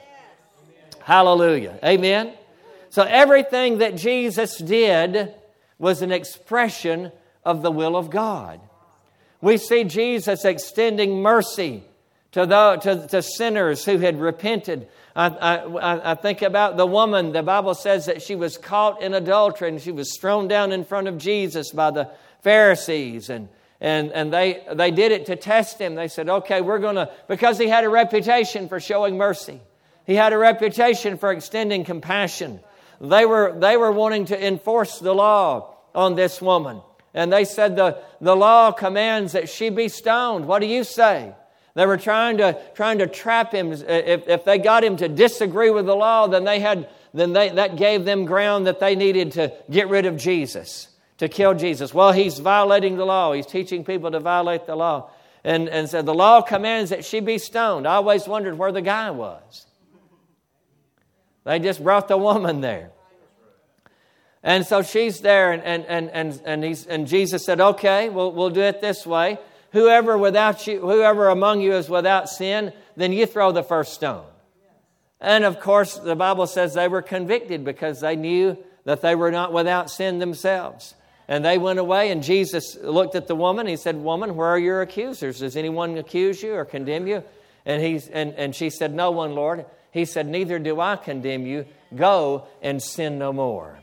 Hallelujah. 1.03 1.79
Amen. 1.83 2.33
So 2.89 3.03
everything 3.03 3.79
that 3.79 3.95
Jesus 3.95 4.57
did 4.57 5.33
was 5.77 6.01
an 6.01 6.11
expression 6.11 7.11
of 7.43 7.61
the 7.61 7.71
will 7.71 7.95
of 7.95 8.09
God. 8.09 8.59
We 9.41 9.57
see 9.57 9.83
Jesus 9.83 10.45
extending 10.45 11.21
mercy 11.21 11.83
to, 12.33 12.45
the, 12.45 12.77
to, 12.83 13.07
to 13.07 13.21
sinners 13.21 13.83
who 13.85 13.97
had 13.97 14.19
repented 14.19 14.87
I, 15.15 15.27
I, 15.27 16.11
I, 16.11 16.15
think 16.15 16.41
about 16.41 16.77
the 16.77 16.85
woman, 16.85 17.33
the 17.33 17.43
Bible 17.43 17.73
says 17.73 18.05
that 18.05 18.21
she 18.21 18.35
was 18.35 18.57
caught 18.57 19.01
in 19.01 19.13
adultery 19.13 19.67
and 19.67 19.81
she 19.81 19.91
was 19.91 20.17
thrown 20.17 20.47
down 20.47 20.71
in 20.71 20.85
front 20.85 21.07
of 21.07 21.17
Jesus 21.17 21.71
by 21.71 21.91
the 21.91 22.09
Pharisees. 22.41 23.29
And, 23.29 23.49
and, 23.81 24.11
and 24.11 24.31
they, 24.31 24.63
they 24.73 24.91
did 24.91 25.11
it 25.11 25.25
to 25.25 25.35
test 25.35 25.79
him. 25.79 25.95
They 25.95 26.07
said, 26.07 26.29
okay, 26.29 26.61
we're 26.61 26.79
going 26.79 26.95
to, 26.95 27.11
because 27.27 27.57
he 27.57 27.67
had 27.67 27.83
a 27.83 27.89
reputation 27.89 28.69
for 28.69 28.79
showing 28.79 29.17
mercy, 29.17 29.59
he 30.05 30.15
had 30.15 30.33
a 30.33 30.37
reputation 30.37 31.17
for 31.17 31.31
extending 31.31 31.83
compassion. 31.83 32.59
They 32.99 33.25
were, 33.25 33.55
they 33.57 33.77
were 33.77 33.91
wanting 33.91 34.25
to 34.25 34.47
enforce 34.47 34.99
the 34.99 35.13
law 35.13 35.75
on 35.93 36.15
this 36.15 36.41
woman. 36.41 36.81
And 37.13 37.31
they 37.31 37.45
said, 37.45 37.75
the, 37.75 38.01
the 38.21 38.35
law 38.35 38.71
commands 38.71 39.33
that 39.33 39.49
she 39.49 39.69
be 39.69 39.89
stoned. 39.89 40.47
What 40.47 40.59
do 40.59 40.67
you 40.67 40.83
say? 40.83 41.33
They 41.73 41.85
were 41.85 41.97
trying 41.97 42.37
to, 42.37 42.59
trying 42.75 42.99
to 42.99 43.07
trap 43.07 43.53
him. 43.53 43.71
If, 43.71 44.27
if 44.27 44.45
they 44.45 44.57
got 44.57 44.83
him 44.83 44.97
to 44.97 45.07
disagree 45.07 45.69
with 45.69 45.85
the 45.85 45.95
law, 45.95 46.27
then, 46.27 46.43
they 46.43 46.59
had, 46.59 46.89
then 47.13 47.33
they, 47.33 47.49
that 47.49 47.75
gave 47.75 48.05
them 48.05 48.25
ground 48.25 48.67
that 48.67 48.79
they 48.79 48.95
needed 48.95 49.33
to 49.33 49.53
get 49.69 49.89
rid 49.89 50.05
of 50.05 50.17
Jesus, 50.17 50.89
to 51.17 51.29
kill 51.29 51.53
Jesus. 51.53 51.93
Well, 51.93 52.11
he's 52.11 52.39
violating 52.39 52.97
the 52.97 53.05
law. 53.05 53.33
He's 53.33 53.45
teaching 53.45 53.83
people 53.83 54.11
to 54.11 54.19
violate 54.19 54.65
the 54.65 54.75
law. 54.75 55.09
And, 55.43 55.69
and 55.69 55.89
said, 55.89 56.05
The 56.05 56.13
law 56.13 56.41
commands 56.41 56.91
that 56.91 57.03
she 57.03 57.19
be 57.19 57.37
stoned. 57.37 57.87
I 57.87 57.95
always 57.95 58.27
wondered 58.27 58.57
where 58.57 58.71
the 58.71 58.81
guy 58.81 59.09
was. 59.09 59.65
They 61.43 61.59
just 61.59 61.83
brought 61.83 62.07
the 62.07 62.17
woman 62.17 62.61
there. 62.61 62.91
And 64.43 64.65
so 64.65 64.81
she's 64.81 65.21
there, 65.21 65.51
and, 65.51 65.63
and, 65.63 65.85
and, 65.85 66.09
and, 66.09 66.41
and, 66.45 66.63
he's, 66.63 66.87
and 66.87 67.07
Jesus 67.07 67.45
said, 67.45 67.61
Okay, 67.61 68.09
we'll, 68.09 68.31
we'll 68.31 68.49
do 68.49 68.61
it 68.61 68.81
this 68.81 69.05
way 69.05 69.39
whoever 69.71 70.17
without 70.17 70.67
you, 70.67 70.81
whoever 70.81 71.29
among 71.29 71.61
you 71.61 71.73
is 71.73 71.89
without 71.89 72.29
sin, 72.29 72.73
then 72.95 73.13
you 73.13 73.25
throw 73.25 73.51
the 73.51 73.63
first 73.63 73.93
stone. 73.93 74.25
And 75.19 75.43
of 75.43 75.59
course, 75.59 75.97
the 75.97 76.15
Bible 76.15 76.47
says 76.47 76.73
they 76.73 76.87
were 76.87 77.01
convicted 77.01 77.63
because 77.63 78.01
they 78.01 78.15
knew 78.15 78.57
that 78.85 79.01
they 79.01 79.15
were 79.15 79.31
not 79.31 79.53
without 79.53 79.89
sin 79.89 80.19
themselves. 80.19 80.95
And 81.27 81.45
they 81.45 81.57
went 81.57 81.79
away, 81.79 82.11
and 82.11 82.23
Jesus 82.23 82.75
looked 82.81 83.15
at 83.15 83.27
the 83.27 83.35
woman. 83.35 83.67
He 83.67 83.77
said, 83.77 83.95
Woman, 83.95 84.35
where 84.35 84.49
are 84.49 84.59
your 84.59 84.81
accusers? 84.81 85.39
Does 85.39 85.55
anyone 85.55 85.97
accuse 85.97 86.41
you 86.43 86.55
or 86.55 86.65
condemn 86.65 87.07
you? 87.07 87.23
And, 87.65 87.81
he, 87.81 88.01
and, 88.11 88.33
and 88.33 88.55
she 88.55 88.69
said, 88.69 88.93
No 88.93 89.11
one, 89.11 89.33
Lord. 89.35 89.65
He 89.91 90.05
said, 90.05 90.27
Neither 90.27 90.59
do 90.59 90.79
I 90.79 90.95
condemn 90.95 91.45
you. 91.45 91.65
Go 91.95 92.47
and 92.61 92.81
sin 92.81 93.19
no 93.19 93.33
more. 93.33 93.79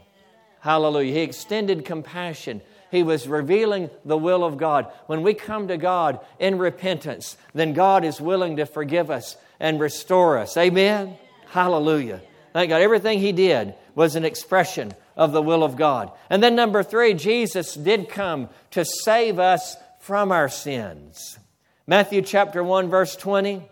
Hallelujah. 0.60 1.12
He 1.12 1.20
extended 1.20 1.84
compassion. 1.84 2.62
He 2.90 3.02
was 3.02 3.28
revealing 3.28 3.90
the 4.04 4.16
will 4.16 4.44
of 4.44 4.56
God. 4.56 4.90
When 5.06 5.22
we 5.22 5.34
come 5.34 5.68
to 5.68 5.76
God 5.76 6.20
in 6.38 6.58
repentance, 6.58 7.36
then 7.54 7.74
God 7.74 8.04
is 8.04 8.20
willing 8.20 8.56
to 8.56 8.66
forgive 8.66 9.10
us 9.10 9.36
and 9.60 9.78
restore 9.78 10.38
us. 10.38 10.56
Amen? 10.56 11.16
Hallelujah. 11.48 12.22
Thank 12.52 12.70
God. 12.70 12.80
Everything 12.80 13.20
He 13.20 13.32
did 13.32 13.74
was 13.94 14.16
an 14.16 14.24
expression 14.24 14.94
of 15.16 15.32
the 15.32 15.42
will 15.42 15.62
of 15.62 15.76
God. 15.76 16.10
And 16.30 16.42
then, 16.42 16.56
number 16.56 16.82
three, 16.82 17.12
Jesus 17.12 17.74
did 17.74 18.08
come 18.08 18.48
to 18.70 18.84
save 18.84 19.38
us 19.38 19.76
from 20.00 20.32
our 20.32 20.48
sins. 20.48 21.38
Matthew 21.86 22.22
chapter 22.22 22.64
1, 22.64 22.88
verse 22.88 23.16
20. 23.16 23.68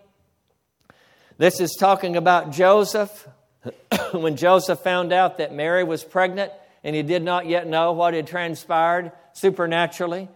This 1.38 1.60
is 1.60 1.76
talking 1.78 2.16
about 2.16 2.50
Joseph. 2.50 3.28
when 4.12 4.36
Joseph 4.36 4.80
found 4.80 5.12
out 5.12 5.36
that 5.36 5.52
Mary 5.52 5.84
was 5.84 6.02
pregnant 6.02 6.50
and 6.82 6.96
he 6.96 7.02
did 7.02 7.22
not 7.22 7.46
yet 7.46 7.66
know 7.66 7.92
what 7.92 8.14
had 8.14 8.26
transpired 8.26 9.12
supernaturally, 9.34 10.30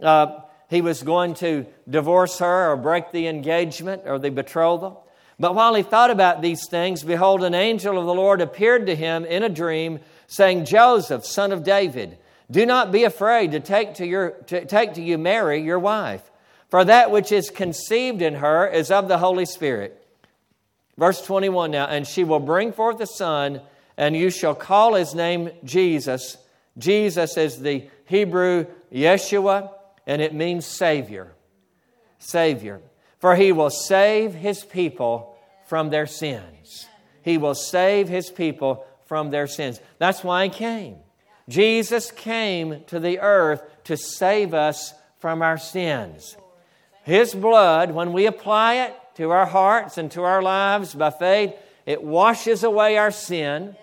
uh, 0.00 0.38
he 0.70 0.82
was 0.82 1.02
going 1.02 1.34
to 1.34 1.66
divorce 1.90 2.38
her 2.38 2.70
or 2.70 2.76
break 2.76 3.10
the 3.10 3.26
engagement 3.26 4.02
or 4.04 4.20
the 4.20 4.30
betrothal. 4.30 5.04
But 5.40 5.56
while 5.56 5.74
he 5.74 5.82
thought 5.82 6.10
about 6.10 6.42
these 6.42 6.68
things, 6.68 7.02
behold, 7.02 7.42
an 7.42 7.54
angel 7.54 7.98
of 7.98 8.06
the 8.06 8.14
Lord 8.14 8.40
appeared 8.40 8.86
to 8.86 8.94
him 8.94 9.24
in 9.24 9.42
a 9.42 9.48
dream, 9.48 9.98
saying, 10.28 10.64
Joseph, 10.64 11.26
son 11.26 11.50
of 11.50 11.64
David, 11.64 12.18
do 12.50 12.64
not 12.64 12.92
be 12.92 13.02
afraid 13.02 13.50
to 13.50 13.58
take 13.60 13.94
to, 13.94 14.06
your, 14.06 14.30
to 14.46 14.64
take 14.64 14.94
to 14.94 15.02
you 15.02 15.18
Mary, 15.18 15.60
your 15.60 15.80
wife, 15.80 16.22
for 16.68 16.84
that 16.84 17.10
which 17.10 17.32
is 17.32 17.50
conceived 17.50 18.22
in 18.22 18.34
her 18.34 18.68
is 18.68 18.92
of 18.92 19.08
the 19.08 19.18
Holy 19.18 19.44
Spirit. 19.44 20.05
Verse 20.98 21.20
21 21.22 21.70
now, 21.70 21.86
and 21.86 22.06
she 22.06 22.24
will 22.24 22.40
bring 22.40 22.72
forth 22.72 23.00
a 23.00 23.06
son, 23.06 23.60
and 23.96 24.16
you 24.16 24.30
shall 24.30 24.54
call 24.54 24.94
his 24.94 25.14
name 25.14 25.50
Jesus. 25.64 26.38
Jesus 26.78 27.36
is 27.36 27.60
the 27.60 27.88
Hebrew 28.06 28.66
Yeshua, 28.92 29.70
and 30.06 30.22
it 30.22 30.34
means 30.34 30.64
Savior. 30.64 31.32
Savior. 32.18 32.80
For 33.18 33.36
he 33.36 33.52
will 33.52 33.70
save 33.70 34.34
his 34.34 34.64
people 34.64 35.36
from 35.66 35.90
their 35.90 36.06
sins. 36.06 36.86
He 37.22 37.38
will 37.38 37.54
save 37.54 38.08
his 38.08 38.30
people 38.30 38.86
from 39.06 39.30
their 39.30 39.46
sins. 39.46 39.80
That's 39.98 40.24
why 40.24 40.44
he 40.44 40.50
came. 40.50 40.96
Jesus 41.48 42.10
came 42.10 42.84
to 42.86 42.98
the 43.00 43.20
earth 43.20 43.62
to 43.84 43.96
save 43.96 44.54
us 44.54 44.94
from 45.18 45.42
our 45.42 45.58
sins. 45.58 46.36
His 47.04 47.34
blood, 47.34 47.92
when 47.92 48.12
we 48.12 48.26
apply 48.26 48.74
it 48.74 48.96
to 49.16 49.30
our 49.30 49.46
hearts 49.46 49.98
and 49.98 50.10
to 50.12 50.22
our 50.22 50.42
lives 50.42 50.94
by 50.94 51.10
faith, 51.10 51.54
it 51.84 52.02
washes 52.02 52.64
away 52.64 52.96
our 52.98 53.10
sin. 53.10 53.76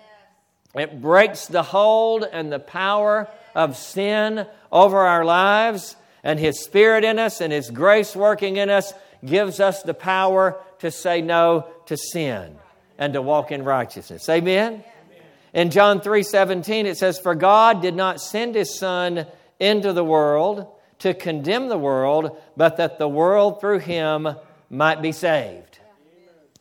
It 0.74 1.00
breaks 1.00 1.46
the 1.46 1.62
hold 1.62 2.24
and 2.24 2.52
the 2.52 2.58
power 2.58 3.28
of 3.54 3.76
sin 3.76 4.46
over 4.72 4.98
our 4.98 5.24
lives. 5.24 5.96
And 6.22 6.38
His 6.38 6.62
Spirit 6.62 7.04
in 7.04 7.18
us 7.18 7.40
and 7.40 7.52
His 7.52 7.70
grace 7.70 8.16
working 8.16 8.56
in 8.56 8.70
us 8.70 8.92
gives 9.24 9.60
us 9.60 9.82
the 9.82 9.94
power 9.94 10.60
to 10.80 10.90
say 10.90 11.20
no 11.20 11.66
to 11.86 11.96
sin 11.96 12.56
and 12.98 13.12
to 13.14 13.22
walk 13.22 13.50
in 13.50 13.64
righteousness. 13.64 14.28
Amen? 14.28 14.84
In 15.52 15.70
John 15.70 16.00
3 16.00 16.22
17, 16.22 16.86
it 16.86 16.96
says, 16.96 17.18
For 17.18 17.34
God 17.34 17.80
did 17.80 17.94
not 17.94 18.20
send 18.20 18.54
his 18.54 18.76
Son 18.76 19.26
into 19.60 19.92
the 19.92 20.04
world 20.04 20.66
to 20.98 21.14
condemn 21.14 21.68
the 21.68 21.78
world, 21.78 22.36
but 22.56 22.76
that 22.76 22.98
the 22.98 23.08
world 23.08 23.60
through 23.60 23.78
him 23.78 24.28
might 24.74 25.00
be 25.02 25.12
saved. 25.12 25.78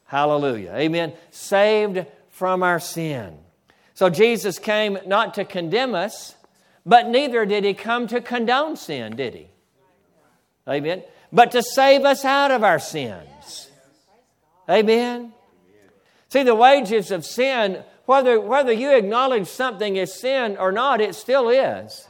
Hallelujah. 0.05 0.73
Amen. 0.75 1.13
Saved 1.31 2.05
from 2.29 2.63
our 2.63 2.79
sin. 2.79 3.37
So 3.93 4.09
Jesus 4.09 4.59
came 4.59 4.97
not 5.05 5.33
to 5.35 5.45
condemn 5.45 5.95
us, 5.95 6.35
but 6.85 7.07
neither 7.07 7.45
did 7.45 7.63
he 7.63 7.73
come 7.73 8.07
to 8.07 8.21
condone 8.21 8.75
sin, 8.75 9.15
did 9.15 9.33
he? 9.33 9.47
Amen 10.67 11.03
but 11.33 11.51
to 11.51 11.63
save 11.63 12.05
us 12.05 12.23
out 12.23 12.51
of 12.51 12.63
our 12.63 12.77
sins. 12.77 13.69
Amen. 14.69 15.33
See, 16.29 16.43
the 16.43 16.55
wages 16.55 17.09
of 17.09 17.25
sin, 17.25 17.83
whether, 18.05 18.39
whether 18.39 18.71
you 18.71 18.95
acknowledge 18.95 19.47
something 19.47 19.95
is 19.95 20.13
sin 20.13 20.57
or 20.57 20.71
not, 20.71 21.01
it 21.01 21.15
still 21.15 21.49
is. 21.49 22.07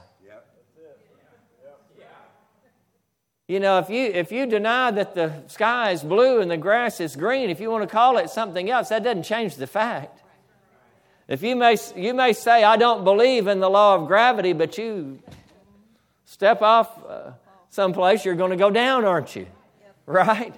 You 3.53 3.59
know, 3.59 3.77
if 3.77 3.87
you, 3.87 4.05
if 4.05 4.31
you 4.31 4.47
deny 4.47 4.89
that 4.89 5.13
the 5.13 5.43
sky 5.45 5.91
is 5.91 6.01
blue 6.01 6.41
and 6.41 6.49
the 6.49 6.57
grass 6.57 6.99
is 6.99 7.15
green, 7.15 7.51
if 7.51 7.59
you 7.59 7.69
want 7.69 7.87
to 7.87 7.87
call 7.87 8.17
it 8.17 8.31
something 8.31 8.67
else, 8.67 8.89
that 8.89 9.03
doesn't 9.03 9.21
change 9.21 9.57
the 9.57 9.67
fact. 9.67 10.23
If 11.27 11.43
you 11.43 11.55
may, 11.55 11.77
you 11.95 12.15
may 12.15 12.33
say, 12.33 12.63
I 12.63 12.77
don't 12.77 13.03
believe 13.03 13.45
in 13.45 13.59
the 13.59 13.69
law 13.69 13.93
of 13.93 14.07
gravity, 14.07 14.53
but 14.53 14.79
you 14.79 15.19
step 16.25 16.63
off 16.63 16.99
uh, 17.07 17.33
someplace, 17.69 18.25
you're 18.25 18.33
going 18.33 18.49
to 18.49 18.57
go 18.57 18.71
down, 18.71 19.05
aren't 19.05 19.35
you? 19.35 19.45
Right? 20.07 20.55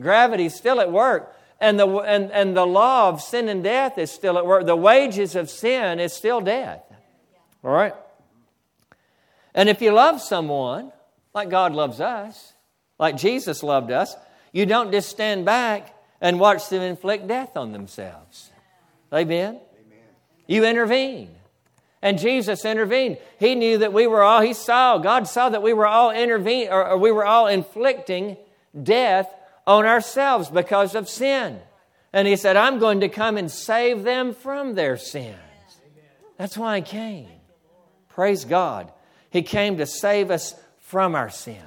Gravity's 0.00 0.54
still 0.54 0.80
at 0.80 0.90
work. 0.90 1.36
And 1.60 1.78
the, 1.78 1.86
and, 1.86 2.32
and 2.32 2.56
the 2.56 2.64
law 2.64 3.10
of 3.10 3.20
sin 3.20 3.50
and 3.50 3.62
death 3.62 3.98
is 3.98 4.10
still 4.10 4.38
at 4.38 4.46
work. 4.46 4.64
The 4.64 4.74
wages 4.74 5.36
of 5.36 5.50
sin 5.50 6.00
is 6.00 6.14
still 6.14 6.40
death. 6.40 6.80
All 7.62 7.70
right? 7.70 7.94
And 9.54 9.68
if 9.68 9.82
you 9.82 9.92
love 9.92 10.22
someone 10.22 10.92
like 11.34 11.50
God 11.50 11.72
loves 11.74 12.00
us, 12.00 12.52
like 12.98 13.16
Jesus 13.16 13.62
loved 13.62 13.90
us, 13.90 14.14
you 14.52 14.66
don't 14.66 14.90
just 14.90 15.08
stand 15.08 15.44
back 15.44 15.94
and 16.20 16.38
watch 16.40 16.68
them 16.68 16.82
inflict 16.82 17.26
death 17.28 17.56
on 17.56 17.72
themselves. 17.72 18.50
Amen? 19.12 19.48
Amen. 19.48 19.98
You 20.46 20.64
intervene. 20.64 21.30
And 22.02 22.18
Jesus 22.18 22.64
intervened. 22.64 23.18
He 23.38 23.54
knew 23.54 23.78
that 23.78 23.92
we 23.92 24.06
were 24.06 24.22
all, 24.22 24.40
he 24.40 24.54
saw, 24.54 24.98
God 24.98 25.28
saw 25.28 25.50
that 25.50 25.62
we 25.62 25.72
were 25.72 25.86
all 25.86 26.10
intervening, 26.10 26.70
or, 26.70 26.88
or 26.90 26.96
we 26.96 27.12
were 27.12 27.26
all 27.26 27.46
inflicting 27.46 28.36
death 28.80 29.32
on 29.66 29.84
ourselves 29.84 30.48
because 30.48 30.94
of 30.94 31.08
sin. 31.08 31.60
And 32.12 32.26
he 32.26 32.36
said, 32.36 32.56
I'm 32.56 32.78
going 32.78 33.00
to 33.00 33.08
come 33.08 33.36
and 33.36 33.50
save 33.50 34.02
them 34.02 34.34
from 34.34 34.74
their 34.74 34.96
sins. 34.96 35.36
That's 36.38 36.56
why 36.56 36.76
he 36.76 36.82
came. 36.82 37.28
Praise 38.08 38.44
God. 38.44 38.90
He 39.30 39.42
came 39.42 39.76
to 39.76 39.86
save 39.86 40.30
us 40.30 40.54
from 40.90 41.14
our 41.14 41.30
sin. 41.30 41.62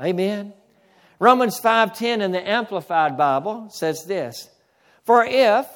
Amen. 0.00 0.52
Romans 1.18 1.58
5:10 1.60 2.22
in 2.22 2.30
the 2.30 2.48
Amplified 2.48 3.16
Bible 3.16 3.68
says 3.70 4.04
this: 4.04 4.48
For 5.04 5.24
if 5.24 5.66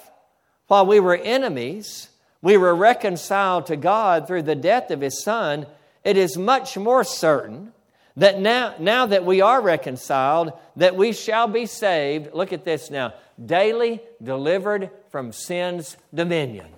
while 0.68 0.86
we 0.86 1.00
were 1.00 1.16
enemies 1.16 2.08
we 2.40 2.56
were 2.56 2.74
reconciled 2.74 3.66
to 3.66 3.76
God 3.76 4.26
through 4.26 4.42
the 4.42 4.54
death 4.54 4.90
of 4.90 5.00
His 5.00 5.22
Son, 5.22 5.66
it 6.04 6.16
is 6.16 6.36
much 6.36 6.76
more 6.76 7.02
certain 7.02 7.72
that 8.16 8.38
now, 8.38 8.74
now 8.78 9.06
that 9.06 9.24
we 9.24 9.40
are 9.40 9.60
reconciled, 9.60 10.52
that 10.76 10.94
we 10.94 11.12
shall 11.12 11.48
be 11.48 11.66
saved. 11.66 12.32
Look 12.34 12.52
at 12.52 12.64
this 12.64 12.90
now 12.90 13.14
daily 13.44 14.00
delivered 14.22 14.90
from 15.10 15.32
sin's 15.32 15.96
dominion. 16.14 16.68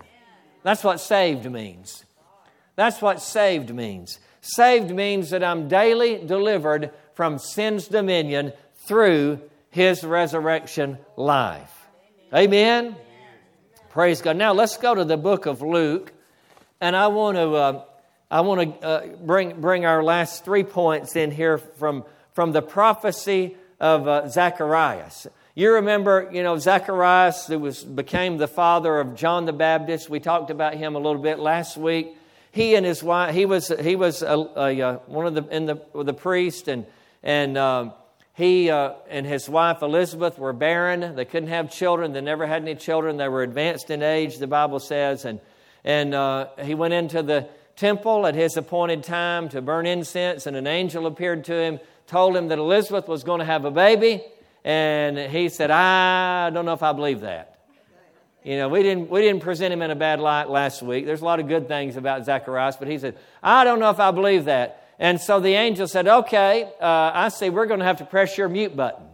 That's 0.62 0.82
what 0.82 1.00
saved 1.00 1.50
means. 1.50 2.04
That's 2.76 3.02
what 3.02 3.20
saved 3.20 3.74
means. 3.74 4.18
Saved 4.48 4.92
means 4.92 5.30
that 5.30 5.42
I'm 5.42 5.66
daily 5.66 6.24
delivered 6.24 6.92
from 7.14 7.38
sin's 7.38 7.88
dominion 7.88 8.52
through 8.86 9.40
his 9.70 10.04
resurrection 10.04 10.98
life. 11.16 11.72
Amen. 12.32 12.94
Praise 13.90 14.22
God. 14.22 14.36
Now 14.36 14.52
let's 14.52 14.76
go 14.76 14.94
to 14.94 15.04
the 15.04 15.16
book 15.16 15.46
of 15.46 15.62
Luke, 15.62 16.12
and 16.80 16.94
I 16.94 17.08
want 17.08 17.36
to 17.36 17.54
uh, 17.54 17.84
I 18.30 18.42
want 18.42 18.80
to 18.80 18.86
uh, 18.86 19.06
bring 19.16 19.60
bring 19.60 19.84
our 19.84 20.04
last 20.04 20.44
three 20.44 20.62
points 20.62 21.16
in 21.16 21.32
here 21.32 21.58
from 21.58 22.04
from 22.32 22.52
the 22.52 22.62
prophecy 22.62 23.56
of 23.80 24.06
uh, 24.06 24.28
Zacharias. 24.28 25.26
You 25.56 25.72
remember, 25.72 26.30
you 26.32 26.44
know, 26.44 26.56
Zacharias 26.56 27.48
who 27.48 27.58
was 27.58 27.82
became 27.82 28.36
the 28.36 28.46
father 28.46 29.00
of 29.00 29.16
John 29.16 29.44
the 29.44 29.52
Baptist. 29.52 30.08
We 30.08 30.20
talked 30.20 30.50
about 30.50 30.74
him 30.74 30.94
a 30.94 30.98
little 30.98 31.22
bit 31.22 31.40
last 31.40 31.76
week. 31.76 32.16
He 32.56 32.74
and 32.74 32.86
his 32.86 33.02
wife. 33.02 33.34
He 33.34 33.44
was 33.44 33.68
he 33.68 33.96
was 33.96 34.22
a, 34.22 34.28
a, 34.28 34.66
a 34.68 34.80
uh, 34.80 34.94
one 35.06 35.26
of 35.26 35.34
the 35.34 35.44
in 35.54 35.66
the 35.66 35.76
the 35.94 36.14
priest 36.14 36.68
and 36.68 36.86
and. 37.22 37.56
Um, 37.56 37.92
he 38.32 38.68
uh, 38.68 38.92
and 39.08 39.24
his 39.24 39.48
wife 39.48 39.80
Elizabeth 39.80 40.38
were 40.38 40.52
barren. 40.52 41.16
They 41.16 41.24
couldn't 41.24 41.48
have 41.48 41.72
children. 41.72 42.12
They 42.12 42.20
never 42.20 42.46
had 42.46 42.60
any 42.60 42.74
children. 42.74 43.16
They 43.16 43.28
were 43.28 43.42
advanced 43.42 43.88
in 43.88 44.02
age, 44.02 44.36
the 44.36 44.46
Bible 44.46 44.78
says. 44.78 45.24
And, 45.24 45.40
and 45.84 46.14
uh, 46.14 46.48
he 46.62 46.74
went 46.74 46.92
into 46.92 47.22
the 47.22 47.48
temple 47.76 48.26
at 48.26 48.34
his 48.34 48.58
appointed 48.58 49.04
time 49.04 49.48
to 49.50 49.62
burn 49.62 49.86
incense, 49.86 50.46
and 50.46 50.54
an 50.54 50.66
angel 50.66 51.06
appeared 51.06 51.46
to 51.46 51.54
him, 51.54 51.80
told 52.06 52.36
him 52.36 52.48
that 52.48 52.58
Elizabeth 52.58 53.08
was 53.08 53.24
going 53.24 53.38
to 53.38 53.46
have 53.46 53.64
a 53.64 53.70
baby. 53.70 54.22
And 54.64 55.16
he 55.16 55.48
said, 55.48 55.70
I 55.70 56.50
don't 56.50 56.66
know 56.66 56.74
if 56.74 56.82
I 56.82 56.92
believe 56.92 57.20
that. 57.20 57.55
You 58.46 58.56
know, 58.58 58.68
we 58.68 58.84
didn't, 58.84 59.10
we 59.10 59.22
didn't 59.22 59.42
present 59.42 59.72
him 59.72 59.82
in 59.82 59.90
a 59.90 59.96
bad 59.96 60.20
light 60.20 60.48
last 60.48 60.80
week. 60.80 61.04
There's 61.04 61.20
a 61.20 61.24
lot 61.24 61.40
of 61.40 61.48
good 61.48 61.66
things 61.66 61.96
about 61.96 62.24
Zacharias, 62.24 62.76
but 62.76 62.86
he 62.86 62.96
said, 62.96 63.18
I 63.42 63.64
don't 63.64 63.80
know 63.80 63.90
if 63.90 63.98
I 63.98 64.12
believe 64.12 64.44
that. 64.44 64.84
And 65.00 65.20
so 65.20 65.40
the 65.40 65.54
angel 65.54 65.88
said, 65.88 66.06
Okay, 66.06 66.62
uh, 66.80 67.10
I 67.12 67.28
see 67.30 67.50
we're 67.50 67.66
going 67.66 67.80
to 67.80 67.84
have 67.84 67.96
to 67.96 68.04
press 68.04 68.38
your 68.38 68.48
mute 68.48 68.76
button. 68.76 69.04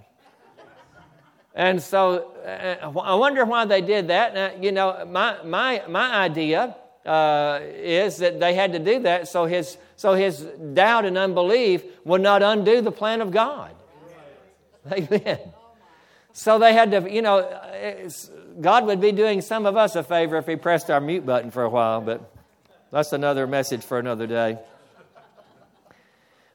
And 1.54 1.82
so 1.82 2.32
uh, 2.44 2.90
I 3.00 3.14
wonder 3.14 3.46
why 3.46 3.64
they 3.64 3.80
did 3.80 4.08
that. 4.08 4.34
Now, 4.34 4.52
you 4.60 4.70
know, 4.70 5.06
my, 5.06 5.42
my, 5.42 5.82
my 5.88 6.14
idea 6.14 6.76
uh, 7.06 7.60
is 7.62 8.18
that 8.18 8.38
they 8.38 8.52
had 8.52 8.72
to 8.72 8.78
do 8.78 9.00
that 9.00 9.28
so 9.28 9.46
his, 9.46 9.78
so 9.96 10.12
his 10.12 10.42
doubt 10.74 11.06
and 11.06 11.16
unbelief 11.16 11.82
would 12.04 12.20
not 12.20 12.42
undo 12.42 12.82
the 12.82 12.92
plan 12.92 13.22
of 13.22 13.30
God. 13.30 13.74
Amen. 14.92 15.38
So 16.34 16.58
they 16.58 16.72
had 16.72 16.90
to, 16.90 17.10
you 17.10 17.22
know, 17.22 17.40
God 18.60 18.86
would 18.86 19.00
be 19.00 19.12
doing 19.12 19.40
some 19.40 19.66
of 19.66 19.76
us 19.76 19.96
a 19.96 20.02
favor 20.02 20.36
if 20.36 20.46
He 20.46 20.56
pressed 20.56 20.90
our 20.90 21.00
mute 21.00 21.24
button 21.24 21.50
for 21.50 21.62
a 21.62 21.68
while, 21.68 22.00
but 22.00 22.32
that's 22.90 23.12
another 23.12 23.46
message 23.46 23.82
for 23.82 23.98
another 23.98 24.26
day. 24.26 24.58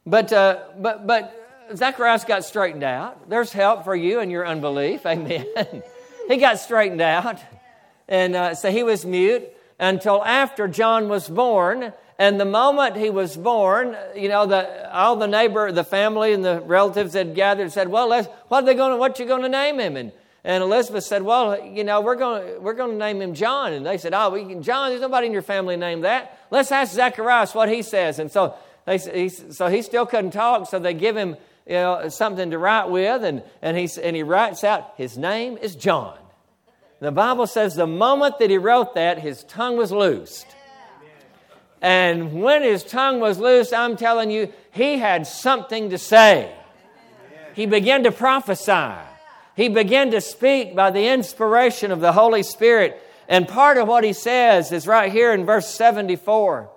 But, 0.06 0.32
uh, 0.32 0.60
but, 0.78 1.06
but 1.06 1.48
Zacharias 1.76 2.24
got 2.24 2.46
straightened 2.46 2.84
out. 2.84 3.30
There's 3.30 3.52
help 3.52 3.84
for 3.84 3.96
you 3.96 4.20
and 4.20 4.32
your 4.32 4.48
unbelief. 4.48 5.06
Amen. 5.06 5.46
he 6.28 6.38
got 6.38 6.60
straightened 6.60 7.02
out. 7.02 7.40
And 8.08 8.36
uh, 8.36 8.56
so 8.56 8.72
he 8.72 8.84
was 8.84 9.06
mute 9.06 9.50
until 9.80 10.24
after 10.24 10.68
John 10.68 11.10
was 11.10 11.28
born. 11.28 11.92
And 12.20 12.40
the 12.40 12.46
moment 12.46 12.96
he 12.96 13.10
was 13.10 13.36
born, 13.36 13.96
you 14.16 14.30
know, 14.30 14.46
the, 14.46 14.92
all 14.96 15.18
the 15.18 15.28
neighbor, 15.28 15.72
the 15.72 15.84
family, 15.84 16.34
and 16.34 16.44
the 16.44 16.62
relatives 16.62 17.14
had 17.14 17.36
gathered 17.36 17.72
said, 17.72 17.90
"Well, 17.90 18.10
what 18.10 18.64
are 18.64 18.66
they 18.66 18.74
going? 18.74 18.98
What 18.98 19.20
you 19.20 19.26
going 19.28 19.44
to 19.44 19.50
name 19.50 19.80
him?" 19.80 19.96
And 19.96 20.12
and 20.48 20.64
Elizabeth 20.64 21.04
said, 21.04 21.22
"Well, 21.22 21.64
you 21.64 21.84
know, 21.84 22.02
we're 22.02 22.16
going 22.16 22.64
we're 22.64 22.74
going 22.74 22.92
to 22.92 22.98
name 22.98 23.22
him 23.22 23.36
John." 23.36 23.74
And 23.74 23.86
they 23.86 24.00
said, 24.00 24.16
"Oh, 24.16 24.32
we 24.32 24.46
can, 24.46 24.64
John. 24.64 24.90
There's 24.90 25.02
nobody 25.02 25.28
in 25.28 25.34
your 25.34 25.44
family 25.44 25.78
named 25.78 26.06
that. 26.06 26.40
Let's 26.50 26.72
ask 26.72 26.96
Zacharias 26.96 27.54
what 27.54 27.70
he 27.70 27.84
says." 27.84 28.18
And 28.18 28.32
so 28.32 28.56
they, 28.86 28.98
he, 28.98 29.30
so 29.30 29.68
he 29.68 29.82
still 29.82 30.06
couldn't 30.06 30.32
talk, 30.32 30.68
so 30.68 30.80
they 30.80 30.94
give 30.94 31.16
him 31.16 31.36
you 31.68 31.74
know, 31.74 32.08
something 32.08 32.52
to 32.52 32.58
write 32.58 32.90
with, 32.90 33.24
and, 33.24 33.44
and, 33.62 33.78
he, 33.78 33.90
and 34.02 34.16
he 34.16 34.24
writes 34.24 34.64
out, 34.64 34.94
His 34.96 35.18
name 35.18 35.58
is 35.58 35.76
John. 35.76 36.18
The 37.02 37.12
Bible 37.12 37.46
says 37.46 37.76
the 37.76 37.86
moment 37.86 38.40
that 38.40 38.50
he 38.50 38.58
wrote 38.58 38.96
that, 38.96 39.20
his 39.20 39.44
tongue 39.44 39.78
was 39.78 39.92
loosed. 39.92 40.48
And 41.82 42.42
when 42.42 42.64
his 42.64 42.84
tongue 42.84 43.20
was 43.20 43.38
loosed, 43.38 43.74
I'm 43.74 43.98
telling 43.98 44.32
you, 44.32 44.52
he 44.72 44.98
had 44.98 45.28
something 45.28 45.92
to 45.92 45.98
say. 45.98 46.52
He 47.54 47.66
began 47.66 48.04
to 48.04 48.12
prophesy. 48.12 48.96
He 49.58 49.68
began 49.68 50.12
to 50.12 50.22
speak 50.22 50.74
by 50.74 50.92
the 50.92 51.10
inspiration 51.10 51.92
of 51.92 52.00
the 52.00 52.14
Holy 52.14 52.44
Spirit. 52.44 53.04
And 53.28 53.46
part 53.46 53.78
of 53.78 53.90
what 53.90 54.06
he 54.06 54.14
says 54.14 54.72
is 54.72 54.88
right 54.88 55.12
here 55.12 55.34
in 55.34 55.46
verse 55.46 55.68
74. 55.68 56.70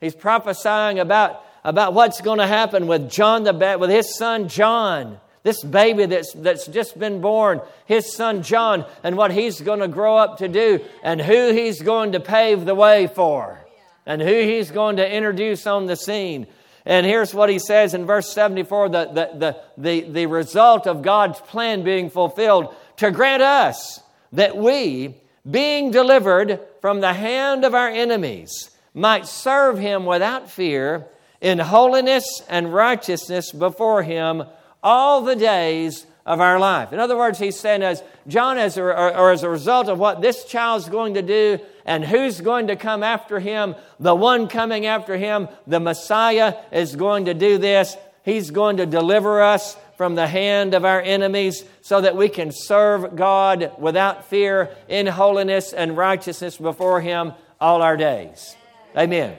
He's 0.00 0.14
prophesying 0.14 1.00
about 1.00 1.42
about 1.64 1.92
what's 1.92 2.20
going 2.20 2.38
to 2.38 2.46
happen 2.46 2.86
with 2.86 3.10
John 3.10 3.44
the 3.44 3.52
Baptist, 3.52 3.80
with 3.80 3.90
his 3.90 4.16
son 4.16 4.48
John, 4.48 5.20
this 5.42 5.62
baby 5.62 6.06
that's, 6.06 6.32
that's 6.32 6.66
just 6.66 6.98
been 6.98 7.20
born, 7.20 7.60
his 7.84 8.14
son 8.14 8.42
John, 8.42 8.86
and 9.02 9.16
what 9.16 9.32
he's 9.32 9.60
going 9.60 9.80
to 9.80 9.88
grow 9.88 10.16
up 10.16 10.38
to 10.38 10.48
do, 10.48 10.80
and 11.02 11.20
who 11.20 11.52
he's 11.52 11.82
going 11.82 12.12
to 12.12 12.20
pave 12.20 12.64
the 12.64 12.74
way 12.74 13.06
for, 13.06 13.60
and 14.06 14.22
who 14.22 14.42
he's 14.42 14.70
going 14.70 14.96
to 14.96 15.12
introduce 15.12 15.66
on 15.66 15.86
the 15.86 15.96
scene. 15.96 16.46
And 16.88 17.04
here's 17.04 17.34
what 17.34 17.50
he 17.50 17.58
says 17.58 17.92
in 17.92 18.06
verse 18.06 18.32
74 18.32 18.88
the, 18.88 19.04
the, 19.04 19.38
the, 19.38 19.60
the, 19.76 20.10
the 20.10 20.26
result 20.26 20.86
of 20.86 21.02
God's 21.02 21.38
plan 21.38 21.84
being 21.84 22.08
fulfilled. 22.08 22.74
To 22.96 23.10
grant 23.10 23.42
us 23.42 24.02
that 24.32 24.56
we, 24.56 25.14
being 25.48 25.90
delivered 25.90 26.60
from 26.80 27.00
the 27.00 27.12
hand 27.12 27.66
of 27.66 27.74
our 27.74 27.90
enemies, 27.90 28.70
might 28.94 29.26
serve 29.26 29.78
him 29.78 30.06
without 30.06 30.50
fear 30.50 31.06
in 31.42 31.58
holiness 31.58 32.42
and 32.48 32.72
righteousness 32.72 33.52
before 33.52 34.02
him 34.02 34.44
all 34.82 35.20
the 35.20 35.36
days 35.36 36.06
of 36.28 36.42
our 36.42 36.60
life. 36.60 36.92
In 36.92 36.98
other 36.98 37.16
words, 37.16 37.38
he's 37.38 37.58
saying, 37.58 37.82
as 37.82 38.02
John, 38.26 38.58
as 38.58 38.76
a, 38.76 38.82
or, 38.82 39.16
or 39.16 39.32
as 39.32 39.42
a 39.42 39.48
result 39.48 39.88
of 39.88 39.98
what 39.98 40.20
this 40.20 40.44
child's 40.44 40.86
going 40.90 41.14
to 41.14 41.22
do 41.22 41.58
and 41.86 42.04
who's 42.04 42.42
going 42.42 42.66
to 42.66 42.76
come 42.76 43.02
after 43.02 43.40
him, 43.40 43.74
the 43.98 44.14
one 44.14 44.46
coming 44.46 44.84
after 44.84 45.16
him, 45.16 45.48
the 45.66 45.80
Messiah, 45.80 46.56
is 46.70 46.96
going 46.96 47.24
to 47.24 47.34
do 47.34 47.56
this. 47.56 47.96
He's 48.26 48.50
going 48.50 48.76
to 48.76 48.84
deliver 48.84 49.40
us 49.40 49.74
from 49.96 50.16
the 50.16 50.26
hand 50.26 50.74
of 50.74 50.84
our 50.84 51.00
enemies 51.00 51.64
so 51.80 52.02
that 52.02 52.14
we 52.14 52.28
can 52.28 52.52
serve 52.52 53.16
God 53.16 53.72
without 53.78 54.26
fear 54.26 54.76
in 54.86 55.06
holiness 55.06 55.72
and 55.72 55.96
righteousness 55.96 56.58
before 56.58 57.00
him 57.00 57.32
all 57.58 57.80
our 57.80 57.96
days. 57.96 58.54
Amen. 58.94 59.34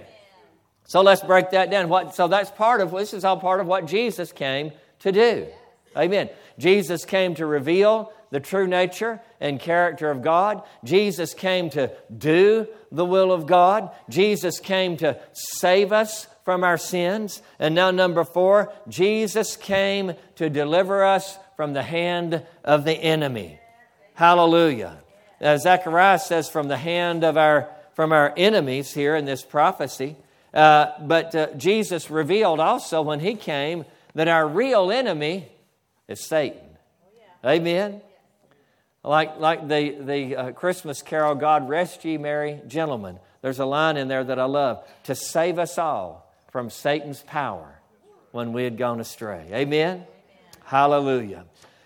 So 0.86 1.02
let's 1.02 1.22
break 1.22 1.52
that 1.52 1.70
down. 1.70 1.88
What, 1.88 2.16
so 2.16 2.28
that's 2.28 2.50
part 2.50 2.82
of 2.82 2.90
this 2.90 3.14
is 3.14 3.24
all 3.24 3.38
part 3.38 3.60
of 3.60 3.68
what 3.68 3.86
Jesus 3.86 4.32
came 4.32 4.72
to 5.02 5.12
do. 5.12 5.48
Amen. 5.98 6.30
Jesus 6.58 7.06
came 7.06 7.36
to 7.36 7.46
reveal 7.46 8.12
the 8.32 8.40
true 8.40 8.68
nature 8.68 9.22
and 9.40 9.60
character 9.60 10.12
of 10.12 10.22
God. 10.22 10.62
Jesus 10.84 11.34
came 11.34 11.70
to 11.72 11.92
do 12.16 12.68
the 12.92 13.06
will 13.06 13.32
of 13.32 13.48
God. 13.48 13.92
Jesus 14.10 14.60
came 14.60 14.98
to 14.98 15.20
save 15.34 15.92
us 15.92 16.28
from 16.46 16.64
our 16.64 16.78
sins. 16.78 17.42
And 17.58 17.74
now, 17.74 17.92
number 17.92 18.24
four, 18.24 18.72
Jesus 18.88 19.56
came 19.56 20.14
to 20.36 20.50
deliver 20.50 21.04
us 21.04 21.38
from 21.56 21.74
the 21.74 21.84
hand 21.84 22.44
of 22.64 22.86
the 22.86 22.94
enemy. 22.94 23.60
Hallelujah. 24.14 25.02
As 25.40 25.64
Zechariah 25.64 26.20
says, 26.20 26.50
from 26.50 26.68
the 26.68 26.78
hand 26.78 27.24
of 27.24 27.38
our 27.38 27.70
from 28.00 28.14
our 28.14 28.34
enemies 28.38 28.94
here 28.94 29.14
in 29.14 29.26
this 29.26 29.44
prophecy. 29.44 30.16
Uh, 30.54 30.86
but 31.02 31.36
uh, 31.36 31.54
Jesus 31.56 32.10
revealed 32.10 32.62
also 32.62 33.02
when 33.02 33.20
he 33.20 33.36
came 33.36 33.84
that 34.16 34.30
our 34.30 34.48
real 34.48 34.90
enemy 34.90 35.52
is 36.10 36.28
Satan. 36.28 36.60
Amen. 37.46 38.02
Like, 39.04 39.40
like 39.40 39.68
the, 39.70 39.92
the 40.02 40.36
uh, 40.36 40.52
Christmas 40.52 41.02
carol, 41.02 41.36
God 41.36 41.70
Rest 41.70 42.04
Ye 42.04 42.18
Merry 42.18 42.60
Gentlemen. 42.68 43.20
There's 43.42 43.60
a 43.60 43.66
line 43.66 43.96
in 43.96 44.10
there 44.10 44.26
that 44.26 44.40
I 44.40 44.44
love 44.44 44.86
to 45.04 45.16
save 45.16 45.58
us 45.58 45.78
all 45.78 46.30
from 46.52 46.70
Satan's 46.70 47.22
power 47.22 47.80
when 48.32 48.52
we 48.52 48.66
had 48.66 48.78
gone 48.78 49.00
astray. 49.00 49.46
Amen? 49.54 49.98
Amen. 49.98 50.06
Hallelujah. 50.66 51.46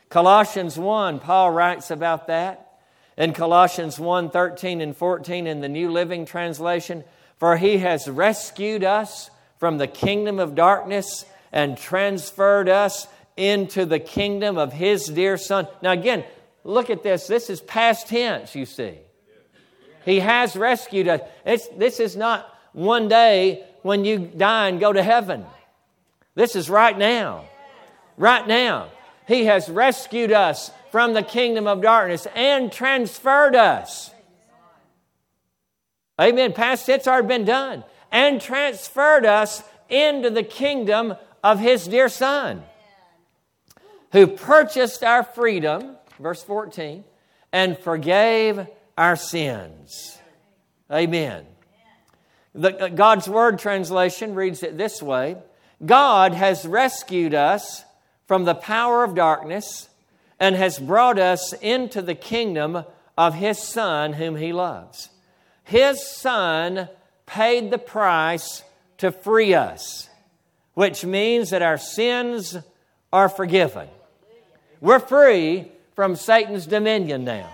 Colossians 0.10 0.78
1, 0.78 1.20
Paul 1.20 1.52
writes 1.52 1.92
about 1.92 2.28
that. 2.28 2.80
In 3.16 3.34
Colossians 3.34 4.00
1 4.00 4.32
13 4.32 4.82
and 4.82 4.98
14 4.98 5.46
in 5.46 5.62
the 5.62 5.70
New 5.70 5.92
Living 5.92 6.26
Translation, 6.26 7.04
for 7.38 7.58
he 7.58 7.78
has 7.78 8.08
rescued 8.08 8.84
us 8.84 9.30
from 9.60 9.78
the 9.78 9.86
kingdom 9.86 10.40
of 10.40 10.56
darkness 10.56 11.26
and 11.52 11.78
transferred 11.78 12.68
us 12.68 13.08
into 13.36 13.86
the 13.86 14.00
kingdom 14.00 14.58
of 14.58 14.74
his 14.74 15.06
dear 15.06 15.38
son. 15.38 15.68
Now, 15.82 15.92
again, 15.92 16.24
look 16.64 16.90
at 16.90 17.04
this. 17.04 17.28
This 17.28 17.50
is 17.50 17.62
past 17.62 18.08
tense, 18.08 18.56
you 18.56 18.66
see. 18.66 18.98
He 20.06 20.20
has 20.20 20.56
rescued 20.56 21.08
us. 21.08 21.22
It's, 21.46 21.68
this 21.70 22.00
is 22.00 22.16
not 22.16 22.54
one 22.74 23.08
day 23.08 23.66
when 23.82 24.06
you 24.06 24.20
die 24.20 24.70
and 24.70 24.80
go 24.80 24.92
to 24.92 25.04
heaven. 25.04 25.46
This 26.36 26.56
is 26.56 26.70
right 26.70 26.98
now. 26.98 27.46
Right 28.18 28.48
now. 28.48 28.90
He 29.28 29.46
has 29.46 29.70
rescued 29.70 30.32
us 30.32 30.72
from 30.92 31.14
the 31.14 31.24
kingdom 31.24 31.66
of 31.66 31.82
darkness 31.82 32.28
and 32.36 32.72
transferred 32.72 33.56
us 33.56 34.14
Amen. 36.22 36.54
Past 36.54 36.86
tense 36.86 37.08
already 37.08 37.28
been 37.28 37.46
done. 37.46 37.84
And 38.12 38.40
transferred 38.40 39.26
us 39.26 39.64
into 39.90 40.30
the 40.30 40.44
kingdom 40.44 41.16
of 41.44 41.60
his 41.60 41.88
dear 41.88 42.10
Son, 42.10 42.64
who 44.14 44.28
purchased 44.28 45.04
our 45.04 45.24
freedom, 45.24 45.98
verse 46.20 46.42
14, 46.44 47.04
and 47.52 47.78
forgave 47.80 48.66
our 48.98 49.16
sins. 49.16 50.18
Amen. 50.90 51.46
The, 52.54 52.80
uh, 52.80 52.88
God's 52.90 53.28
Word 53.28 53.58
translation 53.58 54.36
reads 54.36 54.62
it 54.62 54.78
this 54.78 55.02
way 55.02 55.38
God 55.84 56.34
has 56.34 56.66
rescued 56.66 57.34
us 57.34 57.84
from 58.28 58.46
the 58.46 58.54
power 58.54 59.04
of 59.04 59.16
darkness 59.16 59.90
and 60.40 60.56
has 60.56 60.78
brought 60.78 61.18
us 61.18 61.54
into 61.54 62.02
the 62.04 62.16
kingdom 62.16 62.86
of 63.18 63.34
His 63.34 63.58
Son, 63.58 64.14
whom 64.14 64.36
He 64.36 64.54
loves. 64.54 65.10
His 65.64 66.08
Son 66.08 66.88
paid 67.26 67.72
the 67.72 67.80
price 67.80 68.64
to 69.00 69.12
free 69.12 69.56
us, 69.56 70.08
which 70.76 71.04
means 71.04 71.50
that 71.50 71.64
our 71.64 71.80
sins 71.80 72.56
are 73.12 73.30
forgiven. 73.30 73.88
We're 74.84 75.00
free 75.00 75.72
from 75.96 76.18
Satan's 76.18 76.66
dominion 76.66 77.24
now. 77.24 77.50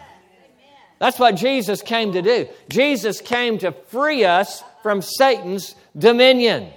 That's 0.98 1.20
what 1.20 1.36
Jesus 1.36 1.84
came 1.84 2.14
to 2.14 2.24
do. 2.24 2.48
Jesus 2.70 3.22
came 3.22 3.60
to 3.60 3.72
free 3.72 4.26
us 4.26 4.64
from 4.82 5.04
Satan's 5.04 5.76
dominion. 5.96 6.72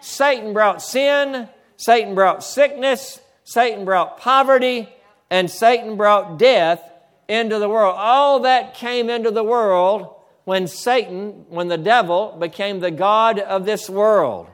Satan 0.00 0.54
brought 0.54 0.80
sin, 0.80 1.46
Satan 1.76 2.14
brought 2.14 2.42
sickness, 2.42 3.20
Satan 3.44 3.84
brought 3.84 4.18
poverty, 4.18 4.88
and 5.28 5.50
Satan 5.50 5.98
brought 5.98 6.38
death 6.38 6.80
into 7.28 7.58
the 7.58 7.68
world. 7.68 7.94
All 7.98 8.40
that 8.40 8.72
came 8.72 9.10
into 9.10 9.30
the 9.30 9.44
world 9.44 10.14
when 10.44 10.68
Satan, 10.68 11.44
when 11.50 11.68
the 11.68 11.76
devil 11.76 12.34
became 12.40 12.80
the 12.80 12.90
God 12.90 13.38
of 13.38 13.66
this 13.66 13.90
world. 13.90 14.46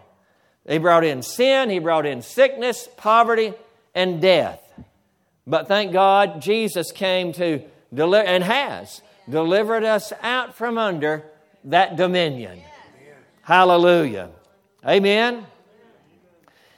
He 0.69 0.79
brought 0.79 1.05
in 1.05 1.23
sin, 1.23 1.71
he 1.71 1.79
brought 1.79 2.07
in 2.07 2.23
sickness, 2.23 2.89
poverty, 2.97 3.55
and 3.95 4.21
death. 4.21 4.61
But 5.47 5.69
thank 5.69 5.93
God, 5.93 6.41
Jesus 6.41 6.91
came 6.93 7.33
to 7.35 7.63
deliver 7.93 8.27
and 8.27 8.43
has 8.43 9.03
delivered 9.29 9.85
us 9.85 10.13
out 10.23 10.55
from 10.55 10.79
under 10.79 11.25
that 11.65 11.97
dominion. 11.97 12.61
Hallelujah. 13.43 14.31
Amen. 14.87 15.47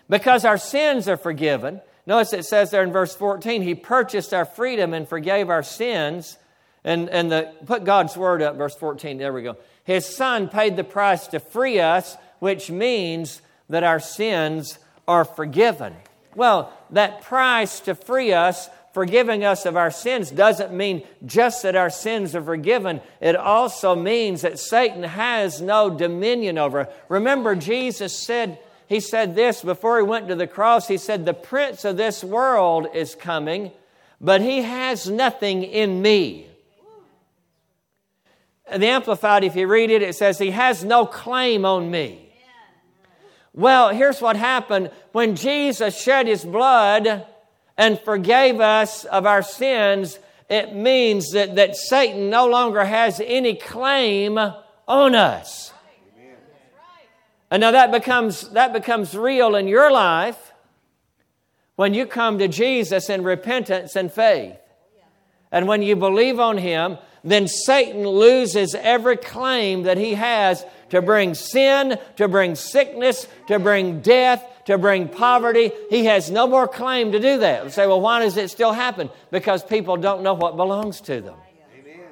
Because 0.08 0.44
our 0.44 0.58
sins 0.58 1.08
are 1.08 1.16
forgiven. 1.16 1.80
Notice 2.06 2.32
it 2.32 2.44
says 2.44 2.70
there 2.70 2.84
in 2.84 2.92
verse 2.92 3.14
14, 3.14 3.62
He 3.62 3.74
purchased 3.74 4.32
our 4.32 4.44
freedom 4.44 4.94
and 4.94 5.08
forgave 5.08 5.50
our 5.50 5.62
sins. 5.62 6.38
And, 6.84 7.08
and 7.08 7.30
the, 7.32 7.52
put 7.66 7.84
God's 7.84 8.16
word 8.16 8.42
up, 8.42 8.56
verse 8.56 8.76
14. 8.76 9.18
There 9.18 9.32
we 9.32 9.42
go. 9.42 9.56
His 9.82 10.06
Son 10.06 10.48
paid 10.48 10.76
the 10.76 10.84
price 10.84 11.26
to 11.28 11.40
free 11.40 11.80
us, 11.80 12.16
which 12.38 12.70
means 12.70 13.42
that 13.68 13.82
our 13.82 13.98
sins 13.98 14.78
are 15.08 15.24
forgiven. 15.24 15.94
Well, 16.36 16.72
that 16.90 17.22
price 17.22 17.80
to 17.80 17.94
free 17.94 18.32
us, 18.32 18.68
forgiving 18.92 19.42
us 19.44 19.66
of 19.66 19.76
our 19.76 19.90
sins, 19.90 20.30
doesn't 20.30 20.72
mean 20.72 21.02
just 21.24 21.62
that 21.62 21.74
our 21.74 21.90
sins 21.90 22.36
are 22.36 22.42
forgiven. 22.42 23.00
It 23.20 23.34
also 23.34 23.96
means 23.96 24.42
that 24.42 24.58
Satan 24.58 25.02
has 25.02 25.60
no 25.60 25.90
dominion 25.90 26.58
over. 26.58 26.88
Remember, 27.08 27.56
Jesus 27.56 28.16
said, 28.16 28.58
he 28.86 29.00
said 29.00 29.34
this 29.34 29.62
before 29.62 29.98
he 29.98 30.04
went 30.04 30.28
to 30.28 30.36
the 30.36 30.46
cross. 30.46 30.86
He 30.86 30.98
said, 30.98 31.24
The 31.24 31.34
prince 31.34 31.84
of 31.84 31.96
this 31.96 32.22
world 32.22 32.86
is 32.94 33.14
coming, 33.14 33.72
but 34.20 34.40
he 34.40 34.62
has 34.62 35.08
nothing 35.08 35.64
in 35.64 36.00
me. 36.00 36.46
The 38.70 38.86
Amplified, 38.86 39.44
if 39.44 39.56
you 39.56 39.66
read 39.66 39.90
it, 39.90 40.02
it 40.02 40.14
says, 40.14 40.38
He 40.38 40.50
has 40.50 40.84
no 40.84 41.06
claim 41.06 41.64
on 41.64 41.90
me. 41.90 42.25
Well, 43.56 43.88
here's 43.88 44.20
what 44.20 44.36
happened 44.36 44.90
when 45.12 45.34
Jesus 45.34 46.00
shed 46.00 46.26
his 46.26 46.44
blood 46.44 47.26
and 47.78 47.98
forgave 48.00 48.60
us 48.60 49.06
of 49.06 49.24
our 49.24 49.42
sins. 49.42 50.18
It 50.50 50.74
means 50.74 51.30
that, 51.30 51.56
that 51.56 51.74
Satan 51.74 52.28
no 52.28 52.46
longer 52.46 52.84
has 52.84 53.20
any 53.24 53.54
claim 53.54 54.38
on 54.86 55.14
us. 55.14 55.72
And 57.50 57.62
now 57.62 57.70
that 57.70 57.90
becomes, 57.92 58.50
that 58.50 58.74
becomes 58.74 59.16
real 59.16 59.56
in 59.56 59.68
your 59.68 59.90
life 59.90 60.52
when 61.76 61.94
you 61.94 62.04
come 62.04 62.38
to 62.38 62.48
Jesus 62.48 63.08
in 63.08 63.24
repentance 63.24 63.96
and 63.96 64.12
faith. 64.12 64.56
And 65.50 65.66
when 65.66 65.80
you 65.80 65.96
believe 65.96 66.38
on 66.38 66.58
Him, 66.58 66.98
then 67.26 67.48
Satan 67.48 68.06
loses 68.06 68.74
every 68.76 69.16
claim 69.16 69.82
that 69.82 69.98
he 69.98 70.14
has 70.14 70.64
to 70.90 71.02
bring 71.02 71.34
sin, 71.34 71.98
to 72.16 72.28
bring 72.28 72.54
sickness, 72.54 73.26
to 73.48 73.58
bring 73.58 74.00
death, 74.00 74.44
to 74.66 74.78
bring 74.78 75.08
poverty. 75.08 75.72
He 75.90 76.04
has 76.06 76.30
no 76.30 76.46
more 76.46 76.68
claim 76.68 77.12
to 77.12 77.20
do 77.20 77.38
that. 77.38 77.64
You 77.64 77.70
say, 77.70 77.86
well, 77.86 78.00
why 78.00 78.20
does 78.20 78.36
it 78.36 78.50
still 78.50 78.72
happen? 78.72 79.10
Because 79.30 79.64
people 79.64 79.96
don't 79.96 80.22
know 80.22 80.34
what 80.34 80.56
belongs 80.56 81.00
to 81.02 81.20
them. 81.20 81.36
Amen. 81.78 82.06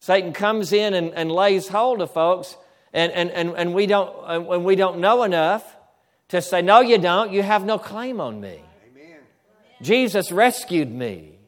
Satan 0.00 0.32
comes 0.32 0.72
in 0.72 0.94
and, 0.94 1.12
and 1.14 1.30
lays 1.30 1.68
hold 1.68 2.00
of 2.00 2.12
folks 2.12 2.56
and, 2.92 3.12
and, 3.12 3.30
and, 3.30 3.50
and 3.56 3.74
we 3.74 3.86
don't, 3.86 4.12
and 4.26 4.64
we 4.64 4.74
don't 4.74 4.98
know 4.98 5.22
enough 5.22 5.64
to 6.28 6.42
say, 6.42 6.62
No, 6.62 6.80
you 6.80 6.98
don't. 6.98 7.32
You 7.32 7.42
have 7.42 7.64
no 7.64 7.78
claim 7.78 8.20
on 8.20 8.40
me. 8.40 8.60
Amen. 8.90 9.18
Jesus 9.82 10.32
rescued 10.32 10.90
me. 10.90 11.38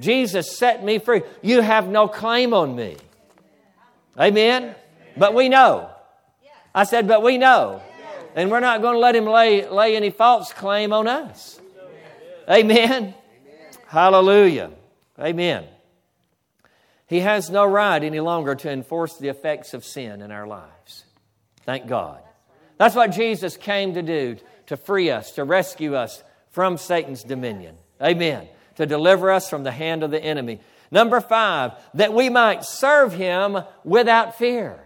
Jesus 0.00 0.56
set 0.56 0.82
me 0.82 0.98
free. 0.98 1.22
You 1.42 1.60
have 1.60 1.88
no 1.88 2.08
claim 2.08 2.52
on 2.52 2.74
me. 2.74 2.96
Amen? 4.18 4.74
But 5.16 5.34
we 5.34 5.48
know. 5.48 5.90
I 6.74 6.84
said, 6.84 7.06
But 7.06 7.22
we 7.22 7.38
know. 7.38 7.82
And 8.34 8.50
we're 8.50 8.60
not 8.60 8.82
going 8.82 8.94
to 8.94 8.98
let 8.98 9.14
him 9.14 9.26
lay, 9.26 9.68
lay 9.68 9.94
any 9.94 10.10
false 10.10 10.52
claim 10.52 10.92
on 10.92 11.06
us. 11.06 11.60
Amen? 12.50 13.14
Hallelujah. 13.86 14.72
Amen. 15.18 15.64
He 17.06 17.20
has 17.20 17.48
no 17.48 17.64
right 17.64 18.02
any 18.02 18.18
longer 18.20 18.54
to 18.56 18.70
enforce 18.70 19.16
the 19.18 19.28
effects 19.28 19.72
of 19.72 19.84
sin 19.84 20.20
in 20.20 20.32
our 20.32 20.46
lives. 20.46 21.04
Thank 21.64 21.86
God. 21.86 22.20
That's 22.76 22.96
what 22.96 23.12
Jesus 23.12 23.56
came 23.56 23.94
to 23.94 24.02
do 24.02 24.36
to 24.66 24.76
free 24.76 25.10
us, 25.10 25.32
to 25.32 25.44
rescue 25.44 25.94
us 25.94 26.22
from 26.50 26.76
Satan's 26.76 27.22
dominion. 27.22 27.76
Amen. 28.02 28.48
To 28.76 28.86
deliver 28.86 29.30
us 29.30 29.48
from 29.48 29.62
the 29.62 29.70
hand 29.70 30.02
of 30.02 30.10
the 30.10 30.22
enemy. 30.22 30.60
Number 30.90 31.20
five, 31.20 31.72
that 31.94 32.12
we 32.12 32.28
might 32.28 32.64
serve 32.64 33.12
him 33.12 33.58
without 33.84 34.38
fear. 34.38 34.83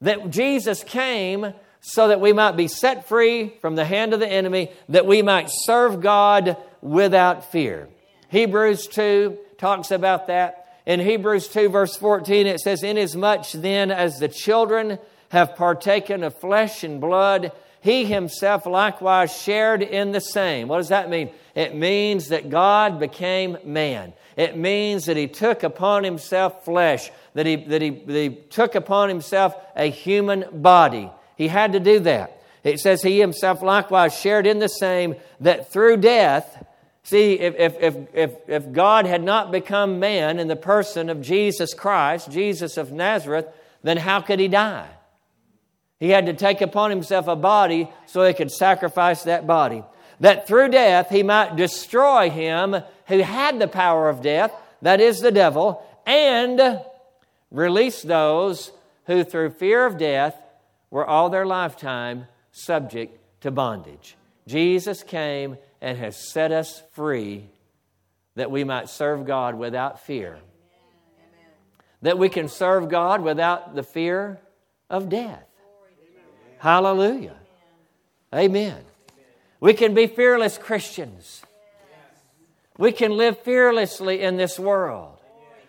That 0.00 0.30
Jesus 0.30 0.84
came 0.84 1.52
so 1.80 2.08
that 2.08 2.20
we 2.20 2.32
might 2.32 2.56
be 2.56 2.68
set 2.68 3.08
free 3.08 3.54
from 3.60 3.76
the 3.76 3.84
hand 3.84 4.12
of 4.12 4.20
the 4.20 4.28
enemy, 4.28 4.70
that 4.88 5.06
we 5.06 5.22
might 5.22 5.48
serve 5.50 6.00
God 6.00 6.56
without 6.80 7.50
fear. 7.50 7.88
Hebrews 8.28 8.86
2 8.88 9.38
talks 9.58 9.90
about 9.90 10.26
that. 10.26 10.66
In 10.86 11.00
Hebrews 11.00 11.48
2, 11.48 11.68
verse 11.68 11.96
14, 11.96 12.46
it 12.46 12.60
says, 12.60 12.82
Inasmuch 12.82 13.50
then 13.52 13.90
as 13.90 14.18
the 14.18 14.28
children 14.28 14.98
have 15.30 15.56
partaken 15.56 16.22
of 16.22 16.38
flesh 16.38 16.82
and 16.82 17.00
blood, 17.00 17.52
he 17.80 18.04
himself 18.04 18.66
likewise 18.66 19.36
shared 19.36 19.82
in 19.82 20.12
the 20.12 20.20
same. 20.20 20.68
What 20.68 20.78
does 20.78 20.88
that 20.88 21.08
mean? 21.08 21.30
It 21.54 21.74
means 21.74 22.28
that 22.28 22.50
God 22.50 22.98
became 22.98 23.58
man. 23.64 24.12
It 24.36 24.56
means 24.56 25.06
that 25.06 25.16
he 25.16 25.26
took 25.26 25.62
upon 25.62 26.04
himself 26.04 26.64
flesh, 26.64 27.10
that 27.34 27.46
he, 27.46 27.56
that 27.56 27.82
he, 27.82 27.90
that 27.90 28.14
he 28.14 28.30
took 28.50 28.74
upon 28.74 29.08
himself 29.08 29.54
a 29.76 29.90
human 29.90 30.44
body. 30.52 31.10
He 31.36 31.48
had 31.48 31.72
to 31.72 31.80
do 31.80 32.00
that. 32.00 32.40
It 32.64 32.80
says 32.80 33.02
he 33.02 33.20
himself 33.20 33.62
likewise 33.62 34.18
shared 34.18 34.46
in 34.46 34.58
the 34.58 34.68
same, 34.68 35.14
that 35.40 35.72
through 35.72 35.98
death, 35.98 36.64
See, 37.08 37.40
if, 37.40 37.54
if, 37.54 37.80
if, 37.80 37.96
if, 38.12 38.48
if 38.48 38.70
God 38.70 39.06
had 39.06 39.22
not 39.22 39.50
become 39.50 39.98
man 39.98 40.38
in 40.38 40.46
the 40.46 40.56
person 40.56 41.08
of 41.08 41.22
Jesus 41.22 41.72
Christ, 41.72 42.30
Jesus 42.30 42.76
of 42.76 42.92
Nazareth, 42.92 43.46
then 43.82 43.96
how 43.96 44.20
could 44.20 44.38
he 44.38 44.46
die? 44.46 44.90
He 45.98 46.10
had 46.10 46.26
to 46.26 46.32
take 46.32 46.60
upon 46.60 46.90
himself 46.90 47.26
a 47.26 47.36
body 47.36 47.90
so 48.06 48.24
he 48.24 48.34
could 48.34 48.50
sacrifice 48.50 49.24
that 49.24 49.46
body. 49.46 49.82
That 50.20 50.46
through 50.46 50.70
death 50.70 51.10
he 51.10 51.22
might 51.22 51.56
destroy 51.56 52.30
him 52.30 52.76
who 53.06 53.18
had 53.18 53.58
the 53.58 53.68
power 53.68 54.08
of 54.08 54.22
death, 54.22 54.52
that 54.82 55.00
is 55.00 55.20
the 55.20 55.32
devil, 55.32 55.84
and 56.06 56.80
release 57.50 58.02
those 58.02 58.72
who 59.06 59.24
through 59.24 59.50
fear 59.50 59.86
of 59.86 59.98
death 59.98 60.36
were 60.90 61.06
all 61.06 61.30
their 61.30 61.46
lifetime 61.46 62.26
subject 62.52 63.18
to 63.40 63.50
bondage. 63.50 64.16
Jesus 64.46 65.02
came 65.02 65.56
and 65.80 65.98
has 65.98 66.30
set 66.30 66.52
us 66.52 66.82
free 66.92 67.48
that 68.34 68.50
we 68.50 68.64
might 68.64 68.88
serve 68.88 69.26
God 69.26 69.56
without 69.56 70.04
fear. 70.04 70.38
That 72.02 72.18
we 72.18 72.28
can 72.28 72.48
serve 72.48 72.88
God 72.88 73.20
without 73.20 73.74
the 73.74 73.82
fear 73.82 74.38
of 74.88 75.08
death. 75.08 75.47
Hallelujah. 76.58 77.36
Amen. 78.34 78.82
We 79.60 79.74
can 79.74 79.94
be 79.94 80.06
fearless 80.06 80.58
Christians. 80.58 81.42
We 82.76 82.92
can 82.92 83.16
live 83.16 83.40
fearlessly 83.40 84.20
in 84.20 84.36
this 84.36 84.58
world. 84.58 85.18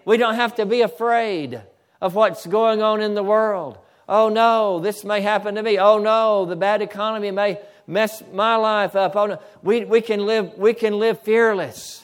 We 0.05 0.17
don't 0.17 0.35
have 0.35 0.55
to 0.55 0.65
be 0.65 0.81
afraid 0.81 1.61
of 2.01 2.15
what's 2.15 2.45
going 2.45 2.81
on 2.81 3.01
in 3.01 3.15
the 3.15 3.23
world. 3.23 3.77
Oh 4.07 4.29
no, 4.29 4.79
this 4.79 5.03
may 5.03 5.21
happen 5.21 5.55
to 5.55 5.63
me. 5.63 5.77
Oh 5.77 5.99
no, 5.99 6.45
the 6.45 6.55
bad 6.55 6.81
economy 6.81 7.31
may 7.31 7.59
mess 7.89 8.23
my 8.33 8.55
life 8.55 8.95
up. 8.95 9.15
Oh, 9.15 9.25
no. 9.25 9.39
we, 9.63 9.83
we, 9.83 10.01
can 10.01 10.25
live, 10.25 10.53
we 10.57 10.73
can 10.73 10.99
live 10.99 11.21
fearless, 11.21 12.03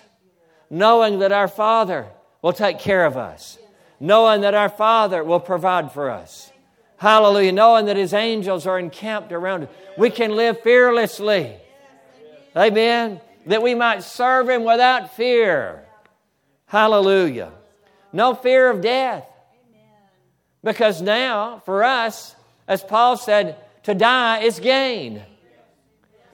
knowing 0.70 1.20
that 1.20 1.32
our 1.32 1.48
Father 1.48 2.08
will 2.42 2.54
take 2.54 2.80
care 2.80 3.06
of 3.06 3.18
us, 3.18 3.58
knowing 4.00 4.42
that 4.42 4.54
our 4.54 4.70
Father 4.70 5.24
will 5.24 5.40
provide 5.40 5.92
for 5.92 6.10
us. 6.10 6.52
Hallelujah. 6.98 7.52
Knowing 7.52 7.86
that 7.86 7.98
His 7.98 8.14
angels 8.14 8.66
are 8.66 8.80
encamped 8.80 9.32
around 9.32 9.64
us. 9.64 9.70
We 9.98 10.10
can 10.10 10.36
live 10.36 10.62
fearlessly. 10.62 11.56
Amen. 12.56 13.22
That 13.48 13.62
we 13.62 13.76
might 13.76 14.04
serve 14.04 14.50
Him 14.50 14.64
without 14.64 15.16
fear. 15.16 15.86
Hallelujah. 16.68 17.52
No 18.12 18.34
fear 18.34 18.70
of 18.70 18.82
death. 18.82 19.30
Because 20.64 21.02
now, 21.02 21.62
for 21.66 21.84
us, 21.84 22.36
as 22.68 22.82
Paul 22.82 23.18
said, 23.18 23.58
to 23.84 23.94
die 23.94 24.40
is 24.40 24.60
gain 24.60 25.22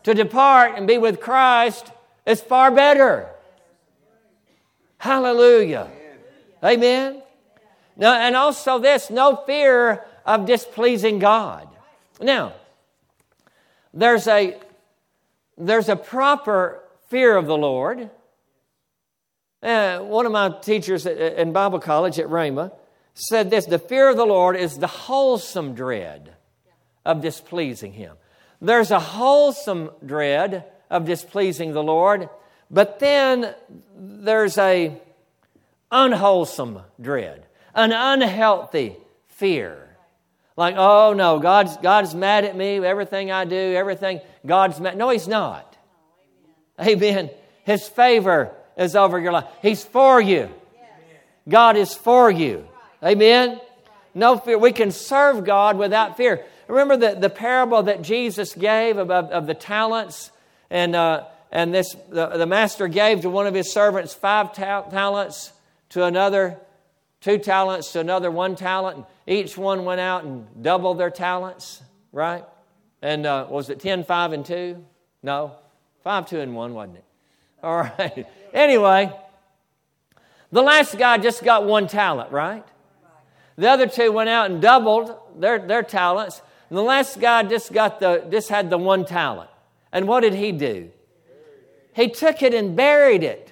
to 0.04 0.14
depart 0.14 0.74
and 0.78 0.88
be 0.88 0.98
with 0.98 1.20
Christ 1.20 1.92
is 2.26 2.42
far 2.42 2.72
better. 2.72 3.28
Hallelujah. 4.98 5.90
Amen. 6.64 7.22
Now, 7.98 8.14
and 8.14 8.36
also 8.36 8.80
this 8.80 9.10
no 9.10 9.36
fear 9.36 10.06
of 10.26 10.46
displeasing 10.46 11.20
God. 11.20 11.68
Now, 12.20 12.54
there's 13.94 14.28
a 14.28 14.58
there's 15.58 15.90
a 15.90 15.96
proper 15.96 16.84
fear 17.10 17.36
of 17.36 17.46
the 17.46 17.58
Lord. 17.58 18.10
Uh, 19.62 20.00
one 20.00 20.26
of 20.26 20.32
my 20.32 20.50
teachers 20.62 21.06
in 21.06 21.52
Bible 21.54 21.80
college 21.80 22.18
at 22.20 22.28
Rhema 22.28 22.72
said 23.14 23.50
this 23.50 23.66
the 23.66 23.80
fear 23.80 24.10
of 24.10 24.18
the 24.18 24.26
Lord 24.26 24.56
is 24.56 24.78
the 24.78 24.88
wholesome 24.88 25.76
dread 25.76 26.34
of 27.06 27.22
displeasing 27.22 27.94
Him. 27.94 28.16
There's 28.62 28.92
a 28.92 29.00
wholesome 29.00 29.92
dread 30.06 30.66
of 30.90 31.06
displeasing 31.06 31.74
the 31.74 31.84
Lord, 31.84 32.30
but 32.70 33.00
then 33.00 33.54
there's 33.96 34.58
a 34.58 35.00
unwholesome 35.92 36.82
dread, 37.00 37.46
an 37.76 37.92
unhealthy 37.92 38.98
fear. 39.28 39.91
Like, 40.62 40.76
oh 40.78 41.14
no, 41.14 41.40
God's, 41.40 41.76
God's 41.78 42.14
mad 42.14 42.46
at 42.46 42.56
me, 42.56 42.78
everything 42.86 43.32
I 43.32 43.46
do, 43.46 43.56
everything, 43.56 44.22
God's 44.46 44.80
mad. 44.80 44.96
No, 44.96 45.10
He's 45.10 45.28
not. 45.28 45.76
Amen. 46.80 47.32
His 47.64 47.90
favor 47.90 48.52
is 48.78 48.96
over 48.96 49.20
your 49.20 49.32
life. 49.32 49.46
He's 49.64 49.84
for 49.84 50.22
you. 50.22 50.52
God 51.50 51.78
is 51.78 51.96
for 51.96 52.30
you. 52.30 52.68
Amen. 53.04 53.60
No 54.14 54.38
fear. 54.38 54.60
We 54.60 54.72
can 54.72 54.92
serve 54.92 55.46
God 55.46 55.80
without 55.80 56.16
fear. 56.16 56.46
Remember 56.68 56.96
the, 56.96 57.20
the 57.20 57.32
parable 57.32 57.82
that 57.82 58.04
Jesus 58.04 58.54
gave 58.54 59.00
of, 59.00 59.10
of, 59.10 59.48
the 59.48 59.56
talents? 59.56 60.30
And, 60.70 60.96
uh, 60.96 61.24
and 61.52 61.74
this, 61.74 61.96
the, 62.10 62.28
the, 62.38 62.46
master 62.46 62.88
gave 62.88 63.22
to 63.22 63.32
one 63.32 63.48
of 63.48 63.56
his 63.56 63.74
servants 63.74 64.14
five 64.14 64.54
ta- 64.54 64.84
talents, 64.84 65.54
to 65.90 66.04
another 66.06 66.60
two 67.20 67.40
talents, 67.40 67.94
to 67.94 68.00
another 68.00 68.30
one 68.30 68.56
talent. 68.56 69.08
Each 69.32 69.58
one 69.58 69.86
went 69.86 70.02
out 70.02 70.26
and 70.26 70.46
doubled 70.62 71.00
their 71.00 71.10
talents, 71.10 71.82
right? 72.12 72.44
And 73.02 73.26
uh, 73.26 73.48
was 73.50 73.70
it 73.70 73.80
10, 73.80 74.04
5, 74.04 74.34
and 74.34 74.46
2? 74.46 74.86
No. 75.24 75.56
5, 76.04 76.26
2, 76.28 76.42
and 76.42 76.54
1, 76.54 76.74
wasn't 76.74 76.98
it? 76.98 77.06
All 77.64 77.78
right. 77.78 78.28
Anyway, 78.54 79.10
the 80.52 80.62
last 80.62 80.98
guy 80.98 81.18
just 81.18 81.46
got 81.46 81.66
one 81.66 81.88
talent, 81.88 82.34
right? 82.34 82.66
The 83.56 83.70
other 83.70 83.88
two 83.88 84.12
went 84.12 84.28
out 84.30 84.52
and 84.52 84.62
doubled 84.62 85.16
their, 85.38 85.60
their 85.60 85.84
talents. 85.84 86.42
And 86.70 86.78
the 86.78 86.84
last 86.84 87.20
guy 87.22 87.44
just 87.44 87.72
got 87.72 88.00
the 88.00 88.26
just 88.30 88.50
had 88.50 88.70
the 88.70 88.78
one 88.78 89.06
talent. 89.06 89.50
And 89.94 90.08
what 90.08 90.22
did 90.22 90.34
he 90.34 90.52
do? 90.52 90.90
He 91.94 92.10
took 92.10 92.42
it 92.42 92.54
and 92.54 92.76
buried 92.76 93.24
it. 93.24 93.51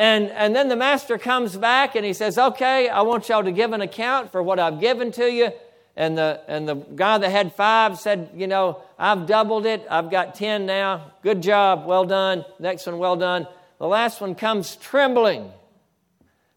And, 0.00 0.30
and 0.30 0.56
then 0.56 0.68
the 0.68 0.76
master 0.76 1.18
comes 1.18 1.54
back 1.58 1.94
and 1.94 2.06
he 2.06 2.14
says, 2.14 2.38
Okay, 2.38 2.88
I 2.88 3.02
want 3.02 3.28
y'all 3.28 3.44
to 3.44 3.52
give 3.52 3.74
an 3.74 3.82
account 3.82 4.32
for 4.32 4.42
what 4.42 4.58
I've 4.58 4.80
given 4.80 5.12
to 5.12 5.30
you. 5.30 5.52
And 5.94 6.16
the, 6.16 6.40
and 6.48 6.66
the 6.66 6.76
guy 6.76 7.18
that 7.18 7.30
had 7.30 7.54
five 7.54 7.98
said, 7.98 8.30
You 8.34 8.46
know, 8.46 8.80
I've 8.98 9.26
doubled 9.26 9.66
it. 9.66 9.86
I've 9.90 10.10
got 10.10 10.34
10 10.34 10.64
now. 10.64 11.12
Good 11.22 11.42
job. 11.42 11.84
Well 11.84 12.06
done. 12.06 12.46
Next 12.58 12.86
one, 12.86 12.96
well 12.96 13.16
done. 13.16 13.46
The 13.78 13.86
last 13.86 14.22
one 14.22 14.34
comes 14.34 14.74
trembling 14.76 15.52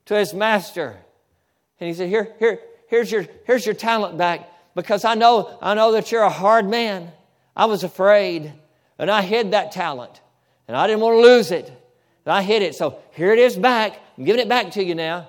to 0.05 0.15
his 0.15 0.33
master. 0.33 0.95
And 1.81 1.89
he 1.89 1.93
said, 1.93 2.07
Here, 2.07 2.33
here, 2.39 2.61
here's 2.87 3.11
your, 3.11 3.25
here's 3.45 3.65
your 3.65 3.75
talent 3.75 4.17
back 4.17 4.49
because 4.73 5.03
I 5.03 5.15
know, 5.15 5.57
I 5.61 5.73
know 5.73 5.91
that 5.91 6.13
you're 6.13 6.23
a 6.23 6.29
hard 6.29 6.65
man. 6.69 7.11
I 7.57 7.65
was 7.65 7.83
afraid 7.83 8.53
and 8.97 9.11
I 9.11 9.21
hid 9.21 9.51
that 9.51 9.73
talent 9.73 10.21
and 10.65 10.77
I 10.77 10.87
didn't 10.87 11.01
want 11.01 11.17
to 11.17 11.21
lose 11.21 11.51
it. 11.51 11.82
I 12.25 12.41
hid 12.41 12.61
it. 12.61 12.75
So 12.75 12.99
here 13.11 13.33
it 13.33 13.39
is 13.39 13.57
back. 13.57 13.99
I'm 14.17 14.23
giving 14.23 14.41
it 14.41 14.49
back 14.49 14.71
to 14.71 14.83
you 14.83 14.95
now. 14.95 15.27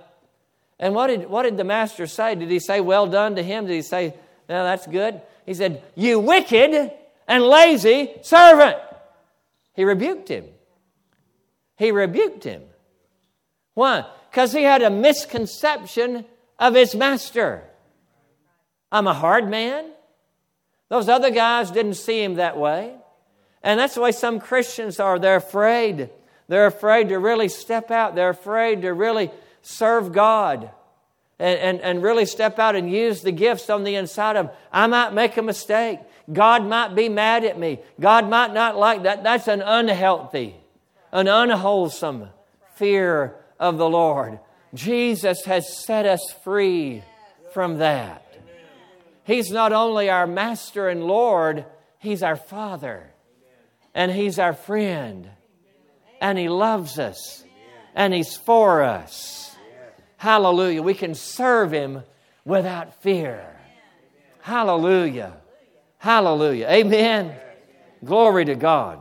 And 0.78 0.94
what 0.94 1.08
did, 1.08 1.28
what 1.28 1.42
did 1.42 1.56
the 1.56 1.64
master 1.64 2.06
say? 2.06 2.34
Did 2.34 2.50
he 2.50 2.58
say, 2.58 2.80
Well 2.80 3.06
done 3.06 3.36
to 3.36 3.42
him? 3.42 3.66
Did 3.66 3.74
he 3.74 3.82
say, 3.82 4.14
No, 4.48 4.64
that's 4.64 4.86
good? 4.86 5.20
He 5.46 5.54
said, 5.54 5.82
You 5.94 6.20
wicked 6.20 6.92
and 7.26 7.44
lazy 7.44 8.12
servant. 8.22 8.76
He 9.74 9.84
rebuked 9.84 10.28
him. 10.28 10.44
He 11.76 11.90
rebuked 11.90 12.44
him. 12.44 12.62
Why? 13.74 14.04
Because 14.30 14.52
he 14.52 14.62
had 14.62 14.82
a 14.82 14.90
misconception 14.90 16.24
of 16.58 16.74
his 16.74 16.94
master. 16.94 17.64
I'm 18.92 19.06
a 19.06 19.14
hard 19.14 19.48
man. 19.48 19.90
Those 20.88 21.08
other 21.08 21.30
guys 21.30 21.70
didn't 21.70 21.94
see 21.94 22.22
him 22.22 22.34
that 22.34 22.56
way. 22.56 22.94
And 23.62 23.80
that's 23.80 23.94
the 23.94 24.00
way 24.00 24.12
some 24.12 24.38
Christians 24.38 25.00
are. 25.00 25.18
They're 25.18 25.36
afraid. 25.36 26.10
They're 26.48 26.66
afraid 26.66 27.08
to 27.08 27.18
really 27.18 27.48
step 27.48 27.90
out. 27.90 28.14
They're 28.14 28.30
afraid 28.30 28.82
to 28.82 28.92
really 28.92 29.30
serve 29.62 30.12
God 30.12 30.70
and, 31.38 31.58
and, 31.58 31.80
and 31.80 32.02
really 32.02 32.26
step 32.26 32.58
out 32.58 32.76
and 32.76 32.90
use 32.90 33.22
the 33.22 33.32
gifts 33.32 33.70
on 33.70 33.84
the 33.84 33.94
inside 33.94 34.36
of 34.36 34.46
them. 34.46 34.56
I 34.72 34.86
might 34.86 35.12
make 35.12 35.36
a 35.36 35.42
mistake. 35.42 36.00
God 36.32 36.64
might 36.64 36.94
be 36.94 37.08
mad 37.08 37.44
at 37.44 37.58
me. 37.58 37.80
God 38.00 38.28
might 38.28 38.52
not 38.52 38.76
like 38.76 39.02
that. 39.02 39.22
That's 39.22 39.48
an 39.48 39.62
unhealthy, 39.62 40.56
an 41.12 41.28
unwholesome 41.28 42.28
fear 42.76 43.36
of 43.58 43.78
the 43.78 43.88
Lord. 43.88 44.38
Jesus 44.72 45.44
has 45.44 45.84
set 45.84 46.06
us 46.06 46.34
free 46.42 47.02
from 47.52 47.78
that. 47.78 48.20
He's 49.24 49.50
not 49.50 49.72
only 49.72 50.10
our 50.10 50.26
master 50.26 50.88
and 50.88 51.04
Lord, 51.04 51.64
He's 51.98 52.22
our 52.22 52.36
Father. 52.36 53.10
And 53.94 54.12
He's 54.12 54.38
our 54.38 54.52
friend. 54.52 55.30
And 56.24 56.38
He 56.38 56.48
loves 56.48 56.98
us. 56.98 57.44
And 57.94 58.14
He's 58.14 58.34
for 58.34 58.82
us. 58.82 59.54
Hallelujah. 60.16 60.80
We 60.80 60.94
can 60.94 61.14
serve 61.14 61.70
Him 61.70 62.02
without 62.46 63.02
fear. 63.02 63.44
Hallelujah. 64.40 65.36
Hallelujah. 65.98 66.66
Amen. 66.70 67.36
Glory 68.02 68.46
to 68.46 68.54
God. 68.54 69.00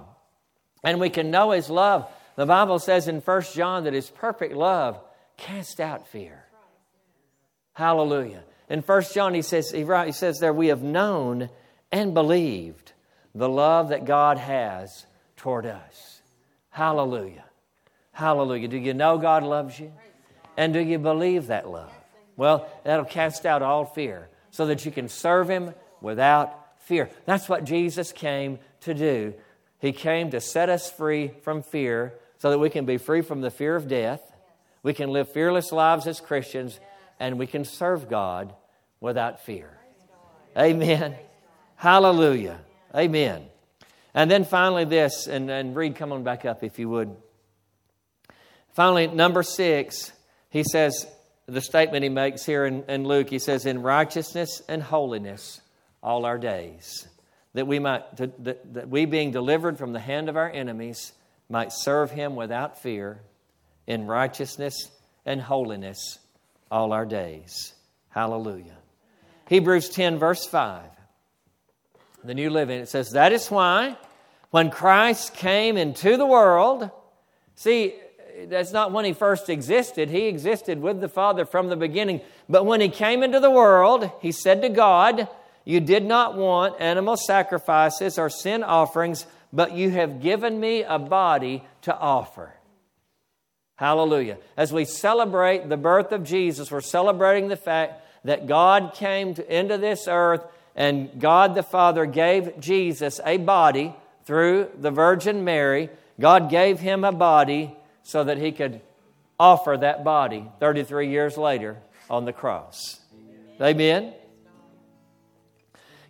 And 0.84 1.00
we 1.00 1.10
can 1.10 1.32
know 1.32 1.52
His 1.52 1.70
love. 1.70 2.12
The 2.36 2.46
Bible 2.46 2.78
says 2.78 3.08
in 3.08 3.22
1 3.22 3.42
John 3.54 3.86
that 3.86 3.94
His 3.94 4.10
perfect 4.10 4.54
love 4.54 5.00
cast 5.38 5.80
out 5.80 6.10
fear. 6.10 6.44
Hallelujah. 7.72 8.44
In 8.70 8.82
1 8.82 9.04
John, 9.14 9.34
he 9.34 9.44
says, 9.44 9.72
he, 9.72 9.86
he 9.86 10.12
says 10.12 10.40
there, 10.40 10.52
we 10.52 10.68
have 10.68 10.84
known 10.84 11.50
and 11.90 12.14
believed 12.14 12.92
the 13.34 13.48
love 13.48 13.90
that 13.90 14.04
God 14.04 14.38
has 14.38 15.06
toward 15.38 15.66
us. 15.66 16.22
Hallelujah. 16.74 17.46
Hallelujah. 18.12 18.68
Do 18.68 18.78
you 18.78 18.94
know 18.94 19.18
God 19.18 19.44
loves 19.44 19.80
you? 19.80 19.94
And 20.58 20.74
do 20.74 20.80
you 20.80 21.00
believe 21.00 21.48
that 21.48 21.70
love? 21.70 21.92
Well, 22.36 22.68
that'll 22.84 23.06
cast 23.06 23.46
out 23.46 23.62
all 23.62 23.86
fear 23.86 24.28
so 24.52 24.66
that 24.68 24.86
you 24.86 24.92
can 24.92 25.08
serve 25.08 25.50
Him 25.50 25.74
without 26.02 26.80
fear. 26.82 27.10
That's 27.26 27.48
what 27.48 27.64
Jesus 27.64 28.12
came 28.12 28.60
to 28.82 28.94
do. 28.94 29.34
He 29.80 29.94
came 29.94 30.32
to 30.32 30.42
set 30.42 30.68
us 30.68 30.92
free 30.92 31.32
from 31.44 31.64
fear 31.64 32.14
so 32.40 32.52
that 32.52 32.60
we 32.60 32.70
can 32.70 32.86
be 32.86 32.98
free 32.98 33.22
from 33.22 33.40
the 33.42 33.50
fear 33.50 33.76
of 33.76 33.88
death 33.88 34.22
we 34.84 34.94
can 34.94 35.12
live 35.12 35.32
fearless 35.32 35.72
lives 35.72 36.06
as 36.06 36.20
Christians 36.20 36.80
and 37.20 37.40
we 37.40 37.48
can 37.48 37.64
serve 37.64 38.10
God 38.10 38.54
without 39.00 39.40
fear. 39.40 39.78
Amen. 40.58 41.16
Hallelujah. 41.78 42.60
Amen. 42.94 43.46
And 44.14 44.30
then 44.30 44.44
finally, 44.44 44.86
this, 44.86 45.28
and, 45.28 45.50
and 45.50 45.76
Reed, 45.76 45.96
come 45.96 46.12
on 46.12 46.24
back 46.24 46.46
up 46.46 46.64
if 46.64 46.78
you 46.78 46.90
would. 46.90 47.16
Finally, 48.74 49.08
number 49.08 49.44
six, 49.44 50.12
he 50.50 50.64
says, 50.64 51.08
the 51.46 51.62
statement 51.62 52.04
he 52.04 52.10
makes 52.10 52.46
here 52.46 52.66
in, 52.66 52.84
in 52.84 53.04
Luke, 53.06 53.30
he 53.30 53.40
says, 53.40 53.66
in 53.66 53.82
righteousness 53.82 54.62
and 54.68 54.82
holiness 54.82 55.62
all 56.02 56.26
our 56.26 56.38
days, 56.38 57.08
that 57.54 57.68
we 57.68 57.80
might, 57.80 58.16
that, 58.18 58.74
that 58.74 58.90
we 58.90 59.06
being 59.06 59.32
delivered 59.32 59.78
from 59.78 59.94
the 59.94 60.00
hand 60.00 60.30
of 60.30 60.38
our 60.38 60.50
enemies, 60.50 61.14
might 61.50 61.72
serve 61.72 62.12
him 62.12 62.36
without 62.36 62.82
fear 62.82 63.22
in 63.86 64.08
righteousness 64.08 64.90
and 65.26 65.42
holiness 65.42 66.20
all 66.72 66.94
our 66.94 67.06
days. 67.06 67.74
Hallelujah. 68.10 68.78
Hebrews 69.48 69.90
10, 69.90 70.18
verse 70.20 70.46
5. 70.46 70.84
The 72.24 72.34
New 72.34 72.50
Living, 72.50 72.80
it 72.80 72.90
says, 72.90 73.12
That 73.12 73.34
is 73.34 73.50
why 73.50 73.98
when 74.54 74.70
Christ 74.70 75.34
came 75.34 75.78
into 75.78 76.16
the 76.16 76.28
world, 76.28 76.92
see, 77.56 77.96
that's 78.48 78.72
not 78.72 78.92
when 78.92 79.04
he 79.04 79.14
first 79.14 79.50
existed. 79.50 80.10
He 80.10 80.28
existed 80.28 80.80
with 80.80 81.02
the 81.02 81.10
Father 81.10 81.44
from 81.44 81.70
the 81.70 81.76
beginning. 81.76 82.22
But 82.48 82.66
when 82.66 82.80
he 82.80 82.90
came 82.90 83.24
into 83.24 83.40
the 83.40 83.50
world, 83.50 84.12
he 84.22 84.32
said 84.32 84.62
to 84.62 84.70
God, 84.70 85.28
You 85.66 85.80
did 85.80 86.06
not 86.06 86.36
want 86.36 86.80
animal 86.80 87.18
sacrifices 87.18 88.20
or 88.20 88.30
sin 88.30 88.64
offerings, 88.64 89.26
but 89.52 89.74
you 89.74 89.90
have 89.90 90.22
given 90.22 90.60
me 90.60 90.84
a 90.84 91.00
body 91.00 91.64
to 91.84 91.98
offer. 91.98 92.54
Hallelujah. 93.76 94.38
As 94.56 94.72
we 94.72 94.86
celebrate 94.86 95.68
the 95.68 95.78
birth 95.78 96.12
of 96.12 96.24
Jesus, 96.24 96.72
we're 96.72 96.82
celebrating 96.82 97.50
the 97.50 97.58
fact 97.58 98.02
that 98.24 98.48
God 98.48 98.94
came 98.94 99.34
to, 99.34 99.58
into 99.58 99.78
this 99.78 100.08
earth 100.08 100.46
and 100.76 101.20
God 101.20 101.56
the 101.56 101.64
Father 101.64 102.06
gave 102.06 102.60
Jesus 102.60 103.20
a 103.26 103.38
body 103.38 103.94
through 104.26 104.70
the 104.78 104.92
Virgin 104.92 105.44
Mary. 105.44 105.90
God 106.20 106.50
gave 106.50 106.80
him 106.80 107.04
a 107.04 107.12
body 107.12 107.76
so 108.04 108.24
that 108.24 108.38
he 108.38 108.52
could 108.52 108.82
offer 109.40 109.78
that 109.78 110.04
body 110.04 110.50
33 110.60 111.10
years 111.10 111.38
later 111.38 111.78
on 112.10 112.26
the 112.26 112.34
cross. 112.34 113.00
Amen. 113.60 113.76
Amen. 113.76 114.14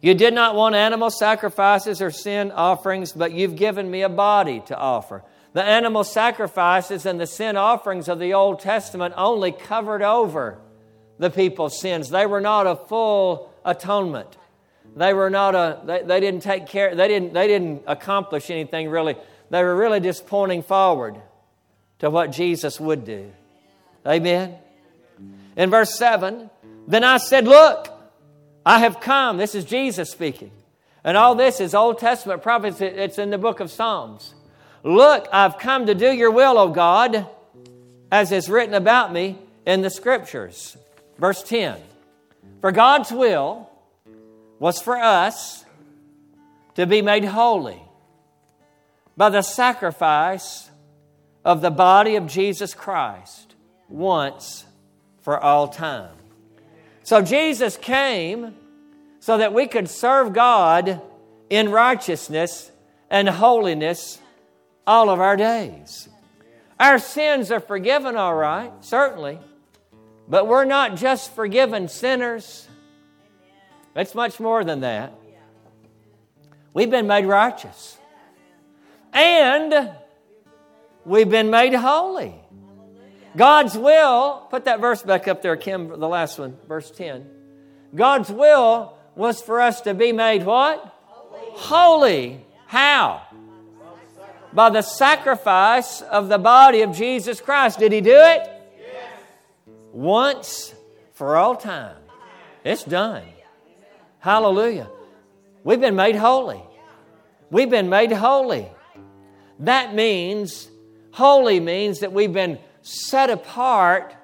You 0.01 0.13
did 0.13 0.33
not 0.33 0.55
want 0.55 0.75
animal 0.75 1.09
sacrifices 1.09 2.01
or 2.01 2.11
sin 2.11 2.51
offerings, 2.51 3.13
but 3.13 3.31
you've 3.31 3.55
given 3.55 3.89
me 3.89 4.01
a 4.01 4.09
body 4.09 4.61
to 4.65 4.77
offer. 4.77 5.23
The 5.53 5.63
animal 5.63 6.03
sacrifices 6.03 7.05
and 7.05 7.19
the 7.19 7.27
sin 7.27 7.55
offerings 7.55 8.09
of 8.09 8.19
the 8.19 8.33
Old 8.33 8.59
Testament 8.59 9.13
only 9.15 9.51
covered 9.51 10.01
over 10.01 10.59
the 11.19 11.29
people's 11.29 11.79
sins. 11.79 12.09
They 12.09 12.25
were 12.25 12.41
not 12.41 12.67
a 12.67 12.75
full 12.75 13.53
atonement. 13.63 14.35
They 14.95 15.13
were 15.13 15.29
not 15.29 15.55
a 15.55 15.79
they, 15.85 16.03
they 16.03 16.19
didn't 16.19 16.41
take 16.41 16.67
care 16.67 16.95
they 16.95 17.07
didn't 17.07 17.33
they 17.33 17.47
didn't 17.47 17.83
accomplish 17.87 18.49
anything 18.49 18.89
really. 18.89 19.15
They 19.49 19.63
were 19.63 19.75
really 19.75 19.99
just 19.99 20.27
pointing 20.27 20.63
forward 20.63 21.15
to 21.99 22.09
what 22.09 22.31
Jesus 22.31 22.79
would 22.79 23.05
do. 23.05 23.31
Amen. 24.05 24.55
In 25.55 25.69
verse 25.69 25.97
7, 25.97 26.49
Then 26.87 27.03
I 27.03 27.17
said, 27.17 27.45
Look, 27.45 27.89
I 28.65 28.79
have 28.79 28.99
come. 28.99 29.37
This 29.37 29.55
is 29.55 29.65
Jesus 29.65 30.09
speaking. 30.09 30.51
And 31.03 31.17
all 31.17 31.35
this 31.35 31.59
is 31.59 31.75
Old 31.75 31.99
Testament 31.99 32.41
prophets. 32.41 32.81
It's 32.81 33.17
in 33.17 33.29
the 33.29 33.37
book 33.37 33.59
of 33.59 33.69
Psalms. 33.69 34.33
Look, 34.83 35.27
I've 35.31 35.57
come 35.57 35.85
to 35.85 35.95
do 35.95 36.11
your 36.11 36.31
will, 36.31 36.57
O 36.57 36.69
God, 36.69 37.27
as 38.11 38.31
is 38.31 38.49
written 38.49 38.73
about 38.73 39.13
me 39.13 39.37
in 39.65 39.81
the 39.81 39.89
scriptures. 39.89 40.77
Verse 41.17 41.43
10 41.43 41.79
For 42.61 42.71
God's 42.71 43.11
will 43.11 43.69
was 44.63 44.81
for 44.81 44.95
us 44.95 45.65
to 46.73 46.85
be 46.85 47.01
made 47.01 47.25
holy 47.25 47.83
by 49.17 49.27
the 49.27 49.41
sacrifice 49.41 50.71
of 51.43 51.59
the 51.59 51.69
body 51.69 52.15
of 52.15 52.27
Jesus 52.27 52.73
Christ 52.73 53.55
once 53.89 54.63
for 55.21 55.37
all 55.37 55.67
time. 55.67 56.15
So 57.03 57.21
Jesus 57.21 57.75
came 57.75 58.55
so 59.19 59.37
that 59.37 59.53
we 59.53 59.67
could 59.67 59.89
serve 59.89 60.31
God 60.31 61.01
in 61.49 61.69
righteousness 61.69 62.71
and 63.09 63.27
holiness 63.27 64.17
all 64.87 65.09
of 65.09 65.19
our 65.19 65.35
days. 65.35 66.07
Our 66.79 66.99
sins 66.99 67.51
are 67.51 67.59
forgiven, 67.59 68.15
all 68.15 68.35
right, 68.35 68.71
certainly, 68.79 69.39
but 70.29 70.47
we're 70.47 70.63
not 70.63 70.95
just 70.95 71.35
forgiven 71.35 71.89
sinners. 71.89 72.69
It's 73.95 74.15
much 74.15 74.39
more 74.39 74.63
than 74.63 74.81
that. 74.81 75.13
We've 76.73 76.89
been 76.89 77.07
made 77.07 77.25
righteous. 77.25 77.97
And 79.11 79.91
we've 81.05 81.29
been 81.29 81.51
made 81.51 81.73
holy. 81.73 82.33
God's 83.35 83.77
will, 83.77 84.47
put 84.49 84.65
that 84.65 84.79
verse 84.79 85.01
back 85.01 85.27
up 85.27 85.41
there, 85.41 85.55
Kim, 85.55 85.87
the 85.87 86.07
last 86.07 86.37
one, 86.39 86.57
verse 86.67 86.89
10. 86.91 87.27
God's 87.95 88.29
will 88.29 88.97
was 89.15 89.41
for 89.41 89.61
us 89.61 89.81
to 89.81 89.93
be 89.93 90.11
made 90.11 90.43
what? 90.43 90.79
Holy. 91.05 91.51
Holy. 91.55 92.45
How? 92.67 93.21
By 94.51 94.69
the 94.69 94.81
sacrifice 94.81 96.01
of 96.01 96.29
the 96.29 96.37
body 96.37 96.81
of 96.81 96.95
Jesus 96.95 97.41
Christ. 97.41 97.79
Did 97.79 97.91
he 97.91 98.01
do 98.01 98.15
it? 98.15 98.49
Yes. 98.79 99.11
Once 99.91 100.73
for 101.13 101.37
all 101.37 101.55
time. 101.55 101.97
It's 102.63 102.83
done. 102.83 103.23
Hallelujah. 104.23 104.89
We've 105.65 105.81
been 105.81 105.97
made 105.97 106.15
holy. 106.15 106.63
We've 107.51 107.69
been 107.69 107.89
made 107.89 108.13
holy. 108.13 108.71
That 109.59 109.93
means, 109.93 110.69
holy 111.11 111.59
means 111.59 111.99
that 111.99 112.13
we've 112.13 112.31
been 112.31 112.57
set 112.81 113.29
apart 113.29 114.15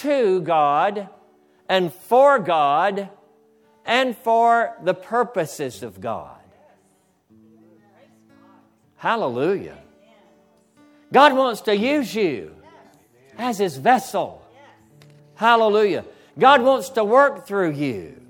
to 0.00 0.40
God 0.40 1.08
and 1.68 1.92
for 1.92 2.40
God 2.40 3.08
and 3.84 4.16
for 4.16 4.76
the 4.82 4.94
purposes 4.94 5.84
of 5.84 6.00
God. 6.00 6.40
Hallelujah. 8.96 9.78
God 11.12 11.34
wants 11.34 11.60
to 11.62 11.76
use 11.76 12.16
you 12.16 12.56
as 13.38 13.58
His 13.58 13.76
vessel. 13.76 14.44
Hallelujah. 15.36 16.04
God 16.36 16.62
wants 16.62 16.88
to 16.90 17.04
work 17.04 17.46
through 17.46 17.74
you. 17.74 18.21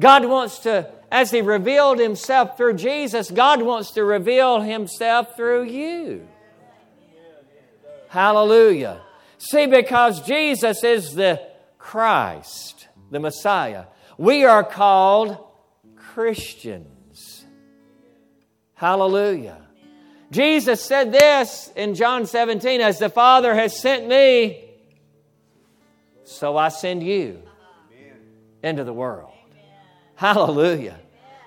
God 0.00 0.24
wants 0.24 0.60
to, 0.60 0.90
as 1.12 1.30
He 1.30 1.42
revealed 1.42 1.98
Himself 1.98 2.56
through 2.56 2.74
Jesus, 2.74 3.30
God 3.30 3.62
wants 3.62 3.92
to 3.92 4.04
reveal 4.04 4.62
Himself 4.62 5.36
through 5.36 5.64
you. 5.64 6.26
Hallelujah. 8.08 9.02
See, 9.38 9.66
because 9.66 10.20
Jesus 10.22 10.82
is 10.82 11.14
the 11.14 11.40
Christ, 11.78 12.88
the 13.10 13.20
Messiah, 13.20 13.84
we 14.18 14.44
are 14.44 14.64
called 14.64 15.38
Christians. 15.96 17.44
Hallelujah. 18.74 19.58
Jesus 20.30 20.82
said 20.82 21.12
this 21.12 21.70
in 21.76 21.94
John 21.94 22.26
17 22.26 22.80
As 22.80 22.98
the 22.98 23.10
Father 23.10 23.54
has 23.54 23.78
sent 23.78 24.08
me, 24.08 24.64
so 26.24 26.56
I 26.56 26.68
send 26.68 27.02
you 27.02 27.42
into 28.62 28.84
the 28.84 28.92
world. 28.92 29.32
Hallelujah. 30.20 31.00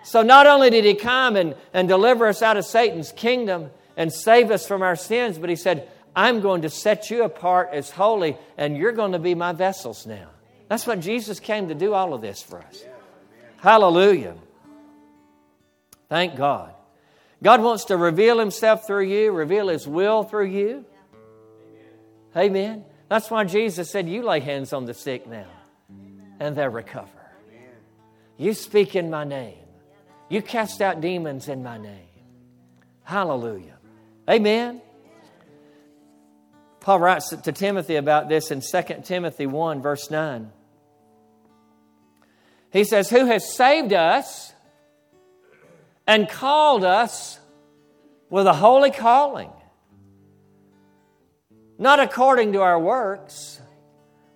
So 0.04 0.24
not 0.24 0.48
only 0.48 0.72
did 0.72 0.84
He 0.84 0.96
come 0.96 1.36
and, 1.36 1.54
and 1.76 1.88
deliver 1.88 2.26
us 2.26 2.42
out 2.42 2.58
of 2.58 2.66
Satan's 2.66 3.12
kingdom 3.12 3.70
and 3.96 4.12
save 4.12 4.50
us 4.50 4.68
from 4.68 4.82
our 4.82 4.96
sins, 4.96 5.38
but 5.38 5.52
He 5.52 5.56
said, 5.56 5.88
I'm 6.16 6.42
going 6.42 6.64
to 6.64 6.72
set 6.72 7.12
you 7.12 7.24
apart 7.24 7.70
as 7.72 7.92
holy, 7.92 8.36
and 8.58 8.76
you're 8.76 8.92
going 8.92 9.12
to 9.12 9.20
be 9.20 9.36
my 9.36 9.52
vessels 9.52 10.08
now. 10.08 10.28
That's 10.70 10.88
what 10.88 11.02
Jesus 11.02 11.40
came 11.40 11.68
to 11.68 11.76
do 11.76 11.94
all 11.94 12.16
of 12.16 12.22
this 12.22 12.42
for 12.42 12.58
us. 12.58 12.84
Hallelujah. 13.58 14.34
Thank 16.10 16.36
God. 16.36 16.74
God 17.44 17.62
wants 17.62 17.86
to 17.86 17.96
reveal 17.96 18.40
Himself 18.40 18.88
through 18.88 19.06
you, 19.06 19.34
reveal 19.34 19.68
His 19.68 19.88
will 19.88 20.24
through 20.24 20.48
you. 20.48 20.84
Amen. 22.36 22.86
That's 23.08 23.30
why 23.30 23.44
Jesus 23.44 23.92
said, 23.92 24.10
You 24.10 24.24
lay 24.24 24.40
hands 24.40 24.74
on 24.74 24.86
the 24.86 24.96
sick 24.96 25.28
now, 25.28 25.46
and 26.40 26.56
they'll 26.56 26.70
recover. 26.70 27.23
You 28.38 28.54
speak 28.54 28.96
in 28.96 29.10
my 29.10 29.24
name, 29.24 29.58
you 30.30 30.42
cast 30.42 30.82
out 30.82 31.02
demons 31.02 31.48
in 31.48 31.64
my 31.64 31.78
name. 31.78 32.08
Hallelujah. 33.04 33.78
Amen. 34.30 34.82
Paul 36.80 37.00
writes 37.00 37.30
to 37.30 37.52
Timothy 37.52 37.96
about 37.96 38.28
this 38.28 38.52
in 38.52 38.62
2 38.62 38.82
Timothy 39.04 39.46
1, 39.46 39.82
verse 39.82 40.12
9. 40.12 40.52
He 42.72 42.84
says, 42.84 43.10
Who 43.10 43.26
has 43.26 43.54
saved 43.54 43.94
us 43.94 44.52
and 46.06 46.28
called 46.28 46.84
us 46.84 47.40
with 48.30 48.48
a 48.48 48.54
holy 48.54 48.92
calling, 48.92 49.52
not 51.78 52.00
according 52.00 52.54
to 52.54 52.62
our 52.62 52.80
works, 52.80 53.62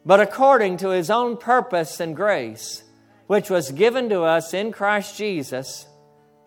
but 0.06 0.20
according 0.20 0.78
to 0.78 0.90
his 0.90 1.10
own 1.10 1.36
purpose 1.36 2.00
and 2.00 2.16
grace, 2.16 2.84
which 3.28 3.50
was 3.50 3.72
given 3.72 4.10
to 4.10 4.24
us 4.24 4.54
in 4.54 4.72
Christ 4.72 5.18
Jesus 5.18 5.86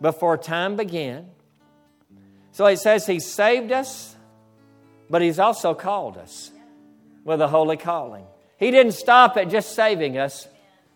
before 0.01 0.37
time 0.37 0.77
began. 0.77 1.29
So 2.53 2.67
he 2.67 2.77
says 2.77 3.07
he 3.07 3.21
saved 3.21 3.71
us 3.71 4.17
but 5.11 5.21
He's 5.21 5.41
also 5.41 5.75
called 5.75 6.17
us 6.17 6.53
with 7.25 7.41
a 7.41 7.49
holy 7.49 7.77
calling. 7.77 8.25
He 8.59 8.71
didn't 8.71 8.93
stop 8.93 9.37
at 9.37 9.51
just 9.51 9.75
saving 9.75 10.17
us, 10.17 10.47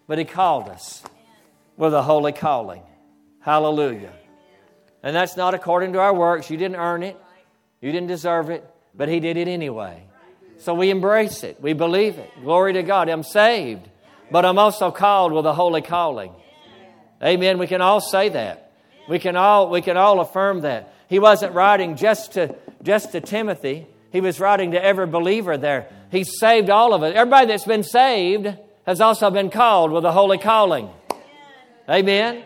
but 0.07 0.18
He 0.18 0.25
called 0.25 0.68
us 0.68 1.03
with 1.77 1.92
a 1.92 2.03
holy 2.03 2.33
calling. 2.33 2.83
Hallelujah. 3.40 4.12
And 5.03 5.14
that's 5.14 5.37
not 5.37 5.53
according 5.53 5.92
to 5.94 5.99
our 5.99 6.14
works. 6.14 6.49
You 6.49 6.57
didn't 6.57 6.77
earn 6.77 7.03
it, 7.03 7.16
you 7.83 7.90
didn't 7.90 8.09
deserve 8.09 8.49
it, 8.51 8.64
but 8.94 9.09
He 9.09 9.18
did 9.18 9.37
it 9.37 9.49
anyway. 9.49 10.05
So 10.59 10.73
we 10.73 10.90
embrace 10.90 11.42
it, 11.42 11.61
we 11.61 11.73
believe 11.73 12.16
it. 12.16 12.31
Glory 12.40 12.75
to 12.75 12.85
God. 12.85 13.09
I'm 13.09 13.25
saved, 13.25 13.88
but 14.31 14.45
I'm 14.45 14.59
also 14.59 14.91
called 14.91 15.33
with 15.33 15.47
a 15.47 15.53
holy 15.53 15.83
calling. 15.83 16.33
Amen. 17.23 17.59
We 17.59 17.67
can 17.67 17.81
all 17.81 18.01
say 18.01 18.29
that. 18.31 18.73
We 19.09 19.19
can 19.19 19.37
all, 19.37 19.71
we 19.71 19.83
can 19.83 19.97
all 19.97 20.21
affirm 20.21 20.63
that. 20.63 20.95
He 21.09 21.19
wasn't 21.19 21.55
writing 21.55 21.97
just 21.97 22.33
to, 22.33 22.55
just 22.83 23.13
to 23.13 23.21
Timothy. 23.21 23.87
He 24.11 24.21
was 24.21 24.41
writing 24.41 24.73
to 24.73 24.83
every 24.83 25.07
believer 25.07 25.57
there. 25.57 25.89
He 26.11 26.25
saved 26.25 26.71
all 26.71 26.95
of 26.95 27.03
us. 27.03 27.15
Everybody 27.15 27.49
that's 27.49 27.65
been 27.65 27.83
saved 27.83 28.49
has 28.87 29.01
also 29.01 29.31
been 29.31 29.51
called 29.51 29.93
with 29.93 30.05
a 30.05 30.13
holy 30.13 30.39
calling. 30.39 30.89
Amen. 31.89 32.43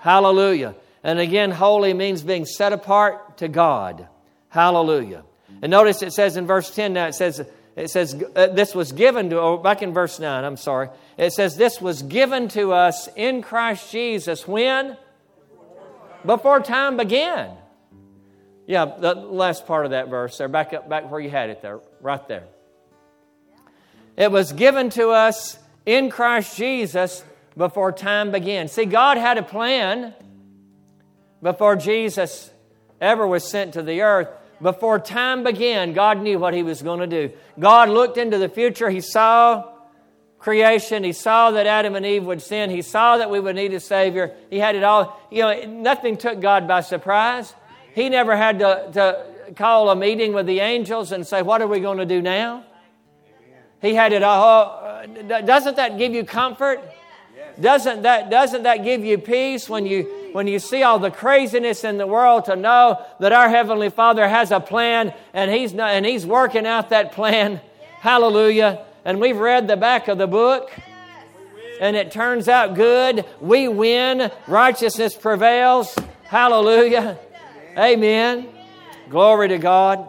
Hallelujah. 0.00 0.74
And 1.02 1.18
again, 1.18 1.50
holy 1.50 1.94
means 1.94 2.22
being 2.22 2.46
set 2.46 2.72
apart 2.72 3.38
to 3.38 3.48
God. 3.48 4.08
Hallelujah. 4.48 5.24
And 5.62 5.70
notice 5.70 6.02
it 6.02 6.12
says 6.12 6.36
in 6.36 6.46
verse 6.46 6.74
10 6.74 6.92
now, 6.92 7.06
it 7.06 7.14
says, 7.14 7.44
it 7.76 7.90
says 7.90 8.14
uh, 8.36 8.48
this 8.48 8.74
was 8.74 8.92
given 8.92 9.30
to, 9.30 9.40
oh, 9.40 9.56
back 9.58 9.82
in 9.82 9.92
verse 9.92 10.18
9, 10.18 10.44
I'm 10.44 10.56
sorry. 10.56 10.88
It 11.16 11.32
says 11.32 11.56
this 11.56 11.80
was 11.80 12.02
given 12.02 12.48
to 12.48 12.72
us 12.72 13.08
in 13.14 13.42
Christ 13.42 13.92
Jesus 13.92 14.48
when? 14.48 14.96
Before 16.24 16.60
time 16.60 16.96
began. 16.96 17.56
Yeah, 18.66 18.86
the 18.86 19.14
last 19.14 19.66
part 19.66 19.84
of 19.84 19.90
that 19.90 20.08
verse 20.08 20.38
there, 20.38 20.48
back 20.48 20.72
up, 20.72 20.88
back 20.88 21.10
where 21.10 21.20
you 21.20 21.30
had 21.30 21.50
it 21.50 21.60
there, 21.60 21.80
right 22.00 22.26
there. 22.28 22.44
It 24.16 24.30
was 24.30 24.52
given 24.52 24.90
to 24.90 25.10
us 25.10 25.58
in 25.84 26.08
Christ 26.10 26.56
Jesus 26.56 27.22
before 27.56 27.92
time 27.92 28.32
began. 28.32 28.68
See, 28.68 28.86
God 28.86 29.18
had 29.18 29.38
a 29.38 29.42
plan 29.42 30.14
before 31.42 31.76
Jesus 31.76 32.50
ever 33.00 33.26
was 33.26 33.48
sent 33.48 33.74
to 33.74 33.82
the 33.82 34.00
earth. 34.02 34.28
Before 34.62 34.98
time 34.98 35.44
began, 35.44 35.92
God 35.92 36.22
knew 36.22 36.38
what 36.38 36.54
He 36.54 36.62
was 36.62 36.80
going 36.80 37.00
to 37.00 37.06
do. 37.06 37.34
God 37.58 37.90
looked 37.90 38.16
into 38.16 38.38
the 38.38 38.48
future. 38.48 38.88
He 38.88 39.00
saw 39.00 39.73
creation. 40.44 41.02
He 41.02 41.14
saw 41.14 41.52
that 41.52 41.66
Adam 41.66 41.96
and 41.96 42.04
Eve 42.04 42.24
would 42.24 42.42
sin. 42.42 42.68
He 42.68 42.82
saw 42.82 43.16
that 43.16 43.30
we 43.30 43.40
would 43.40 43.56
need 43.56 43.72
a 43.72 43.80
Savior. 43.80 44.34
He 44.50 44.58
had 44.58 44.76
it 44.76 44.84
all. 44.84 45.18
You 45.30 45.42
know, 45.42 45.64
nothing 45.64 46.18
took 46.18 46.38
God 46.38 46.68
by 46.68 46.82
surprise. 46.82 47.54
He 47.94 48.10
never 48.10 48.36
had 48.36 48.58
to, 48.58 48.90
to 48.92 49.54
call 49.56 49.88
a 49.88 49.96
meeting 49.96 50.34
with 50.34 50.44
the 50.44 50.60
angels 50.60 51.12
and 51.12 51.26
say, 51.26 51.40
What 51.40 51.62
are 51.62 51.66
we 51.66 51.80
going 51.80 51.96
to 51.96 52.04
do 52.04 52.20
now? 52.20 52.62
He 53.80 53.94
had 53.94 54.12
it 54.12 54.22
all. 54.22 54.82
Uh, 54.84 55.06
doesn't 55.40 55.76
that 55.76 55.96
give 55.96 56.12
you 56.12 56.24
comfort? 56.24 56.80
Doesn't 57.58 58.02
that, 58.02 58.30
doesn't 58.30 58.64
that 58.64 58.84
give 58.84 59.02
you 59.02 59.16
peace 59.16 59.68
when 59.68 59.86
you, 59.86 60.30
when 60.32 60.46
you 60.46 60.58
see 60.58 60.82
all 60.82 60.98
the 60.98 61.10
craziness 61.10 61.84
in 61.84 61.96
the 61.96 62.06
world 62.06 62.46
to 62.46 62.56
know 62.56 63.02
that 63.20 63.32
our 63.32 63.48
Heavenly 63.48 63.88
Father 63.88 64.28
has 64.28 64.50
a 64.50 64.60
plan 64.60 65.14
and 65.32 65.50
He's, 65.50 65.72
not, 65.72 65.90
and 65.90 66.04
he's 66.04 66.26
working 66.26 66.66
out 66.66 66.90
that 66.90 67.12
plan? 67.12 67.60
Hallelujah. 68.00 68.84
And 69.04 69.20
we've 69.20 69.38
read 69.38 69.68
the 69.68 69.76
back 69.76 70.08
of 70.08 70.18
the 70.18 70.26
book 70.26 70.70
and 71.80 71.96
it 71.96 72.12
turns 72.12 72.48
out 72.48 72.74
good. 72.74 73.24
We 73.40 73.68
win. 73.68 74.30
Righteousness 74.46 75.14
prevails. 75.14 75.94
Hallelujah. 76.24 77.18
Amen. 77.76 78.48
Glory 79.10 79.48
to 79.48 79.58
God. 79.58 80.08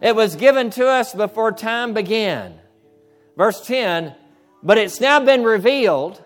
It 0.00 0.14
was 0.14 0.36
given 0.36 0.70
to 0.70 0.86
us 0.86 1.14
before 1.14 1.52
time 1.52 1.94
began. 1.94 2.58
Verse 3.36 3.60
10 3.66 4.14
But 4.62 4.78
it's 4.78 5.00
now 5.00 5.20
been 5.20 5.44
revealed, 5.44 6.22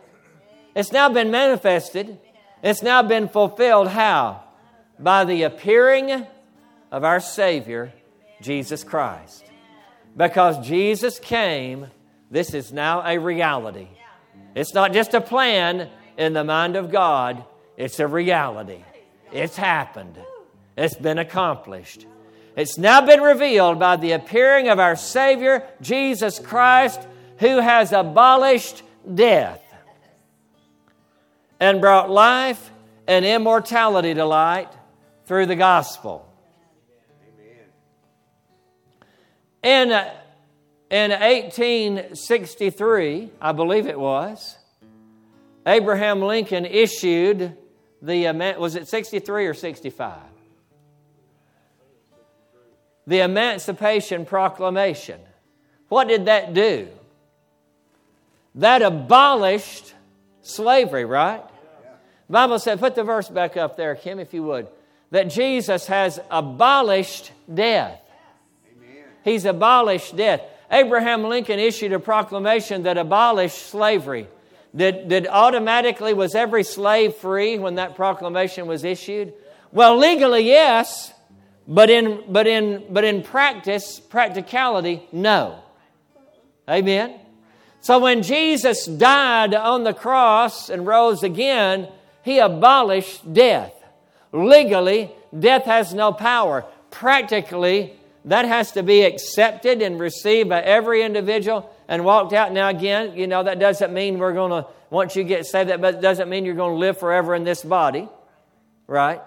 it's 0.75 0.93
now 0.93 1.09
been 1.09 1.31
manifested, 1.31 2.19
it's 2.63 2.83
now 2.83 3.03
been 3.03 3.29
fulfilled. 3.29 3.89
How? 3.89 4.45
By 4.99 5.25
the 5.25 5.45
appearing 5.45 6.27
of 6.91 7.05
our 7.05 7.21
Savior, 7.21 7.93
Jesus 8.41 8.85
Christ. 8.85 9.48
Because 10.19 10.67
Jesus 10.67 11.21
came, 11.21 11.87
this 12.29 12.53
is 12.53 12.73
now 12.73 13.07
a 13.07 13.19
reality. 13.19 13.87
It's 14.57 14.75
not 14.75 14.93
just 14.93 15.15
a 15.15 15.21
plan 15.21 15.89
in 16.17 16.33
the 16.33 16.43
mind 16.43 16.75
of 16.75 16.91
God, 16.91 17.45
it's 17.77 18.01
a 18.01 18.07
reality. 18.07 18.83
It's 19.33 19.57
happened, 19.57 20.19
it's 20.77 20.97
been 20.97 21.19
accomplished. 21.19 22.05
It's 22.57 22.77
now 22.77 23.01
been 23.07 23.21
revealed 23.21 23.79
by 23.79 23.95
the 23.95 24.13
appearing 24.13 24.69
of 24.69 24.81
our 24.81 24.97
Savior, 24.97 25.65
Jesus 25.81 26.41
Christ, 26.41 27.01
who 27.39 27.61
has 27.61 27.93
abolished 27.93 28.83
death 29.15 29.63
and 31.61 31.81
brought 31.81 32.11
life 32.11 32.73
and 33.07 33.25
immortality 33.25 34.15
to 34.15 34.25
light 34.25 34.73
through 35.27 35.47
the 35.47 35.55
gospel. 35.55 36.28
In, 39.63 39.93
uh, 39.93 40.13
in 40.91 41.11
1863, 41.11 43.31
I 43.41 43.53
believe 43.53 43.87
it 43.87 43.99
was, 43.99 44.57
Abraham 45.67 46.23
Lincoln 46.23 46.65
issued 46.65 47.57
the, 48.01 48.57
was 48.59 48.77
it 48.77 48.89
63 48.89 49.47
or 49.47 49.55
65? 49.55 50.21
The 53.07 53.21
Emancipation 53.21 54.25
Proclamation. 54.25 55.21
What 55.89 56.09
did 56.09 56.27
that 56.27 56.55
do? 56.55 56.89
That 58.55 58.83
abolished 58.83 59.95
slavery, 60.43 61.05
right? 61.05 61.43
The 62.29 62.33
Bible 62.33 62.59
said, 62.59 62.79
put 62.79 62.95
the 62.95 63.05
verse 63.05 63.29
back 63.29 63.57
up 63.57 63.77
there, 63.77 63.95
Kim, 63.95 64.19
if 64.19 64.35
you 64.35 64.43
would, 64.45 64.69
that 65.11 65.31
Jesus 65.31 65.87
has 65.87 66.21
abolished 66.31 67.33
death. 67.53 68.01
He's 69.25 69.45
abolished 69.45 70.17
death. 70.17 70.43
Abraham 70.71 71.25
Lincoln 71.25 71.59
issued 71.59 71.93
a 71.93 71.99
proclamation 71.99 72.83
that 72.83 72.99
abolished 72.99 73.59
slavery. 73.67 74.29
That, 74.75 75.09
did 75.09 75.27
automatically, 75.27 76.13
was 76.13 76.35
every 76.35 76.63
slave 76.63 77.15
free 77.15 77.59
when 77.59 77.77
that 77.77 77.97
proclamation 77.97 78.67
was 78.67 78.85
issued? 78.85 79.33
Well, 79.73 79.97
legally, 79.97 80.47
yes, 80.47 81.13
but 81.67 81.91
in, 81.91 82.25
but 82.29 82.47
in, 82.47 82.85
but 82.91 83.05
in 83.05 83.23
practice, 83.23 83.99
practicality, 83.99 85.07
no. 85.11 85.61
Amen? 86.69 87.19
So 87.81 87.99
when 87.99 88.23
Jesus 88.23 88.85
died 88.85 89.55
on 89.55 89.85
the 89.85 89.95
cross 89.95 90.69
and 90.69 90.87
rose 90.87 91.23
again, 91.23 91.89
he 92.23 92.39
abolished 92.39 93.33
death. 93.33 93.73
Legally, 94.33 95.11
death 95.39 95.65
has 95.65 95.95
no 95.95 96.13
power. 96.13 96.67
Practically, 96.91 97.98
that 98.29 98.45
has 98.45 98.73
to 98.73 98.83
be 98.83 99.03
accepted 99.03 99.81
and 99.81 99.99
received 99.99 100.51
by 100.51 100.61
every 100.61 101.03
individual 101.03 101.75
and 101.89 102.05
walked 102.05 102.35
out. 102.35 102.53
Now, 102.53 102.69
again, 102.69 103.17
you 103.17 103.27
know, 103.27 103.43
that 103.43 103.59
doesn't 103.59 103.93
mean 103.93 104.19
we're 104.19 104.35
going 104.35 104.51
to, 104.51 104.69
once 104.91 105.17
you 105.17 105.25
get 105.25 105.47
saved, 105.47 105.71
that 105.71 106.03
doesn't 106.03 106.29
mean 106.29 106.45
you're 106.45 106.55
going 106.55 106.75
to 106.75 106.79
live 106.79 106.99
forever 106.99 107.35
in 107.35 107.45
this 107.45 107.63
body, 107.63 108.07
right? 108.87 109.23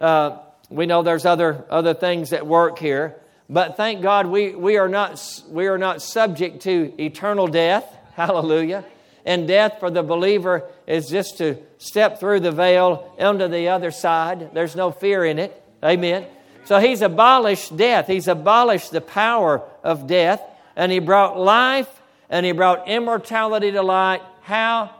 Uh, 0.00 0.38
we 0.68 0.86
know 0.86 1.02
there's 1.02 1.26
other, 1.26 1.64
other 1.70 1.94
things 1.94 2.32
at 2.32 2.44
work 2.44 2.80
here. 2.80 3.20
But 3.48 3.76
thank 3.76 4.02
God 4.02 4.26
we, 4.26 4.54
we, 4.56 4.78
are 4.78 4.88
not, 4.88 5.42
we 5.48 5.68
are 5.68 5.78
not 5.78 6.02
subject 6.02 6.62
to 6.62 6.92
eternal 7.00 7.46
death. 7.46 7.84
Hallelujah. 8.14 8.84
And 9.24 9.46
death 9.46 9.76
for 9.78 9.92
the 9.92 10.02
believer 10.02 10.68
is 10.88 11.08
just 11.08 11.38
to 11.38 11.58
step 11.78 12.18
through 12.18 12.40
the 12.40 12.52
veil 12.52 13.14
onto 13.20 13.46
the 13.46 13.68
other 13.68 13.92
side. 13.92 14.54
There's 14.54 14.74
no 14.74 14.90
fear 14.90 15.24
in 15.24 15.38
it. 15.38 15.62
Amen. 15.84 16.26
So 16.64 16.78
he's 16.78 17.02
abolished 17.02 17.76
death. 17.76 18.06
He's 18.06 18.28
abolished 18.28 18.90
the 18.90 19.00
power 19.00 19.62
of 19.82 20.06
death. 20.06 20.42
And 20.76 20.92
he 20.92 20.98
brought 20.98 21.38
life 21.38 21.88
and 22.28 22.46
he 22.46 22.52
brought 22.52 22.88
immortality 22.88 23.72
to 23.72 23.82
light. 23.82 24.22
How? 24.42 24.94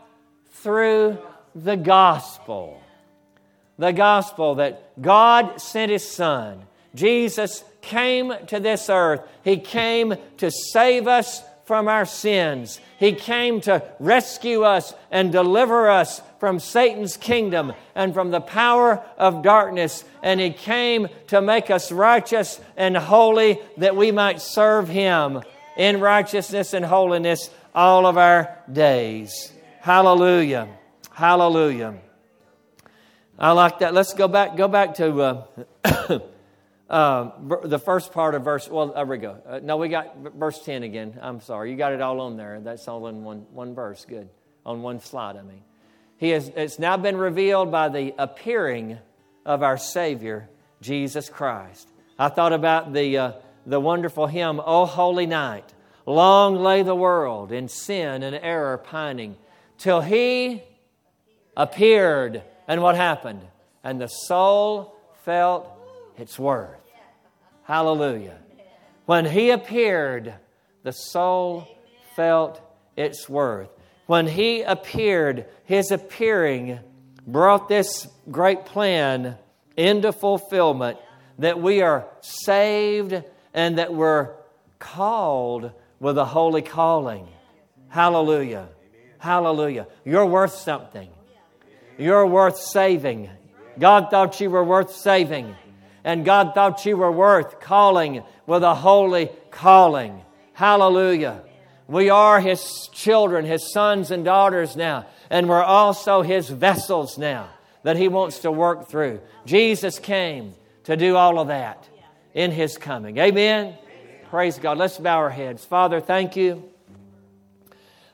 Through 0.50 1.18
the 1.54 1.76
gospel. 1.76 2.82
The 3.78 3.92
gospel 3.92 4.56
that 4.56 5.00
God 5.00 5.60
sent 5.60 5.90
his 5.90 6.06
son. 6.06 6.62
Jesus 6.94 7.64
came 7.80 8.34
to 8.48 8.60
this 8.60 8.90
earth. 8.90 9.22
He 9.42 9.58
came 9.58 10.14
to 10.38 10.50
save 10.50 11.06
us 11.06 11.42
from 11.70 11.86
our 11.86 12.04
sins. 12.04 12.80
He 12.98 13.12
came 13.12 13.60
to 13.60 13.84
rescue 14.00 14.64
us 14.64 14.92
and 15.08 15.30
deliver 15.30 15.88
us 15.88 16.20
from 16.40 16.58
Satan's 16.58 17.16
kingdom 17.16 17.74
and 17.94 18.12
from 18.12 18.32
the 18.32 18.40
power 18.40 19.00
of 19.16 19.44
darkness. 19.44 20.04
And 20.20 20.40
He 20.40 20.50
came 20.50 21.06
to 21.28 21.40
make 21.40 21.70
us 21.70 21.92
righteous 21.92 22.60
and 22.76 22.96
holy 22.96 23.60
that 23.76 23.94
we 23.94 24.10
might 24.10 24.42
serve 24.42 24.88
Him 24.88 25.42
in 25.76 26.00
righteousness 26.00 26.74
and 26.74 26.84
holiness 26.84 27.50
all 27.72 28.04
of 28.04 28.18
our 28.18 28.58
days. 28.72 29.52
Hallelujah. 29.78 30.66
Hallelujah. 31.12 32.00
I 33.38 33.52
like 33.52 33.78
that. 33.78 33.94
Let's 33.94 34.12
go 34.12 34.26
back. 34.26 34.56
Go 34.56 34.66
back 34.66 34.96
to 34.96 35.46
uh, 35.84 36.18
uh, 36.90 37.30
the 37.64 37.78
first 37.78 38.12
part 38.12 38.34
of 38.34 38.44
verse. 38.44 38.68
Well, 38.68 38.88
there 38.88 39.06
we 39.06 39.18
go. 39.18 39.38
Uh, 39.46 39.60
no, 39.62 39.76
we 39.76 39.88
got 39.88 40.16
verse 40.18 40.62
ten 40.62 40.82
again. 40.82 41.18
I'm 41.22 41.40
sorry. 41.40 41.70
You 41.70 41.76
got 41.76 41.92
it 41.92 42.00
all 42.00 42.20
on 42.20 42.36
there. 42.36 42.60
That's 42.60 42.86
all 42.88 43.06
in 43.06 43.22
one 43.22 43.46
one 43.52 43.74
verse. 43.74 44.04
Good 44.04 44.28
on 44.66 44.82
one 44.82 45.00
slide. 45.00 45.36
I 45.36 45.42
mean, 45.42 45.62
he 46.18 46.30
has. 46.30 46.48
It's 46.48 46.78
now 46.78 46.96
been 46.96 47.16
revealed 47.16 47.70
by 47.70 47.88
the 47.88 48.14
appearing 48.18 48.98
of 49.46 49.62
our 49.62 49.78
Savior 49.78 50.48
Jesus 50.80 51.28
Christ. 51.28 51.88
I 52.18 52.28
thought 52.28 52.52
about 52.52 52.92
the 52.92 53.16
uh, 53.16 53.32
the 53.64 53.80
wonderful 53.80 54.26
hymn, 54.26 54.60
"O 54.64 54.84
Holy 54.84 55.26
Night." 55.26 55.72
Long 56.06 56.56
lay 56.56 56.82
the 56.82 56.94
world 56.94 57.52
in 57.52 57.68
sin 57.68 58.24
and 58.24 58.34
error 58.34 58.78
pining, 58.78 59.36
till 59.78 60.00
He 60.00 60.62
appeared 61.56 62.42
and 62.70 62.82
what 62.82 62.94
happened? 62.94 63.40
And 63.82 64.00
the 64.00 64.06
soul 64.06 64.96
felt 65.24 65.68
its 66.20 66.38
worth. 66.38 66.76
Hallelujah. 67.64 68.38
When 69.06 69.24
he 69.24 69.50
appeared, 69.50 70.34
the 70.82 70.92
soul 70.92 71.68
felt 72.14 72.60
its 72.96 73.28
worth. 73.28 73.68
When 74.06 74.26
he 74.26 74.62
appeared, 74.62 75.46
his 75.64 75.90
appearing 75.90 76.80
brought 77.26 77.68
this 77.68 78.08
great 78.30 78.64
plan 78.64 79.36
into 79.76 80.12
fulfillment 80.12 80.98
that 81.38 81.60
we 81.60 81.80
are 81.82 82.06
saved 82.20 83.22
and 83.54 83.78
that 83.78 83.94
we're 83.94 84.30
called 84.78 85.72
with 85.98 86.18
a 86.18 86.24
holy 86.24 86.62
calling. 86.62 87.28
Hallelujah. 87.88 88.68
Hallelujah. 89.18 89.86
You're 90.04 90.26
worth 90.26 90.54
something. 90.54 91.08
You're 91.98 92.26
worth 92.26 92.58
saving. 92.58 93.30
God 93.78 94.10
thought 94.10 94.40
you 94.40 94.50
were 94.50 94.64
worth 94.64 94.92
saving. 94.94 95.54
And 96.04 96.24
God 96.24 96.54
thought 96.54 96.84
you 96.86 96.96
were 96.96 97.12
worth 97.12 97.60
calling 97.60 98.22
with 98.46 98.62
a 98.62 98.74
holy 98.74 99.30
calling. 99.50 100.22
Hallelujah. 100.52 101.42
We 101.86 102.10
are 102.10 102.40
His 102.40 102.88
children, 102.92 103.44
His 103.44 103.72
sons 103.72 104.10
and 104.10 104.24
daughters 104.24 104.76
now. 104.76 105.06
And 105.28 105.48
we're 105.48 105.62
also 105.62 106.22
His 106.22 106.48
vessels 106.48 107.18
now 107.18 107.50
that 107.82 107.96
He 107.96 108.08
wants 108.08 108.40
to 108.40 108.52
work 108.52 108.88
through. 108.88 109.20
Jesus 109.44 109.98
came 109.98 110.54
to 110.84 110.96
do 110.96 111.16
all 111.16 111.38
of 111.38 111.48
that 111.48 111.88
in 112.34 112.50
His 112.50 112.76
coming. 112.76 113.18
Amen? 113.18 113.76
Praise 114.30 114.58
God. 114.58 114.78
Let's 114.78 114.98
bow 114.98 115.18
our 115.18 115.30
heads. 115.30 115.64
Father, 115.64 116.00
thank 116.00 116.36
you. 116.36 116.70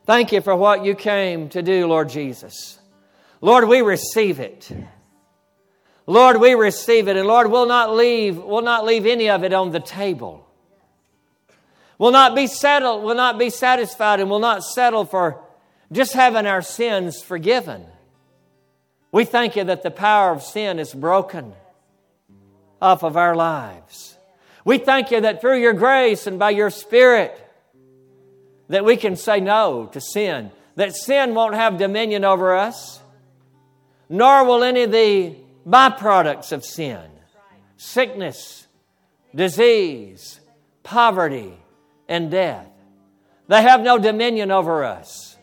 Thank 0.06 0.32
you 0.32 0.40
for 0.40 0.54
what 0.54 0.84
you 0.84 0.94
came 0.94 1.48
to 1.50 1.62
do, 1.62 1.86
Lord 1.86 2.08
Jesus. 2.08 2.78
Lord, 3.40 3.68
we 3.68 3.82
receive 3.82 4.40
it. 4.40 4.70
Lord, 6.06 6.40
we 6.40 6.54
receive 6.54 7.08
it. 7.08 7.16
And 7.16 7.26
Lord, 7.26 7.50
we'll 7.50 7.66
not 7.66 7.94
leave, 7.94 8.38
we'll 8.38 8.62
not 8.62 8.84
leave 8.84 9.06
any 9.06 9.28
of 9.28 9.44
it 9.44 9.52
on 9.52 9.72
the 9.72 9.80
table. 9.80 10.46
We'll 11.98 12.12
not 12.12 12.34
be 12.34 12.46
settled, 12.46 13.02
we'll 13.02 13.16
not 13.16 13.38
be 13.38 13.50
satisfied, 13.50 14.20
and 14.20 14.30
we'll 14.30 14.38
not 14.38 14.62
settle 14.62 15.04
for 15.04 15.42
just 15.90 16.12
having 16.12 16.46
our 16.46 16.62
sins 16.62 17.22
forgiven. 17.22 17.84
We 19.12 19.24
thank 19.24 19.56
you 19.56 19.64
that 19.64 19.82
the 19.82 19.90
power 19.90 20.32
of 20.32 20.42
sin 20.42 20.78
is 20.78 20.92
broken 20.92 21.54
off 22.82 23.02
of 23.02 23.16
our 23.16 23.34
lives. 23.34 24.16
We 24.64 24.78
thank 24.78 25.10
you 25.10 25.22
that 25.22 25.40
through 25.40 25.60
your 25.60 25.72
grace 25.72 26.26
and 26.26 26.38
by 26.38 26.50
your 26.50 26.70
Spirit, 26.70 27.40
that 28.68 28.84
we 28.84 28.96
can 28.96 29.16
say 29.16 29.40
no 29.40 29.86
to 29.92 30.00
sin, 30.00 30.50
that 30.74 30.94
sin 30.94 31.34
won't 31.34 31.54
have 31.54 31.78
dominion 31.78 32.24
over 32.24 32.54
us, 32.54 33.00
nor 34.08 34.44
will 34.44 34.62
any 34.62 34.82
of 34.82 34.90
the 34.90 35.36
byproducts 35.66 36.52
of 36.52 36.64
sin 36.64 37.00
sickness, 37.78 38.66
disease, 39.34 40.40
poverty, 40.82 41.52
and 42.08 42.30
death. 42.30 42.68
They 43.48 43.60
have 43.60 43.82
no 43.82 43.98
dominion 43.98 44.50
over 44.50 44.82
us. 44.82 45.36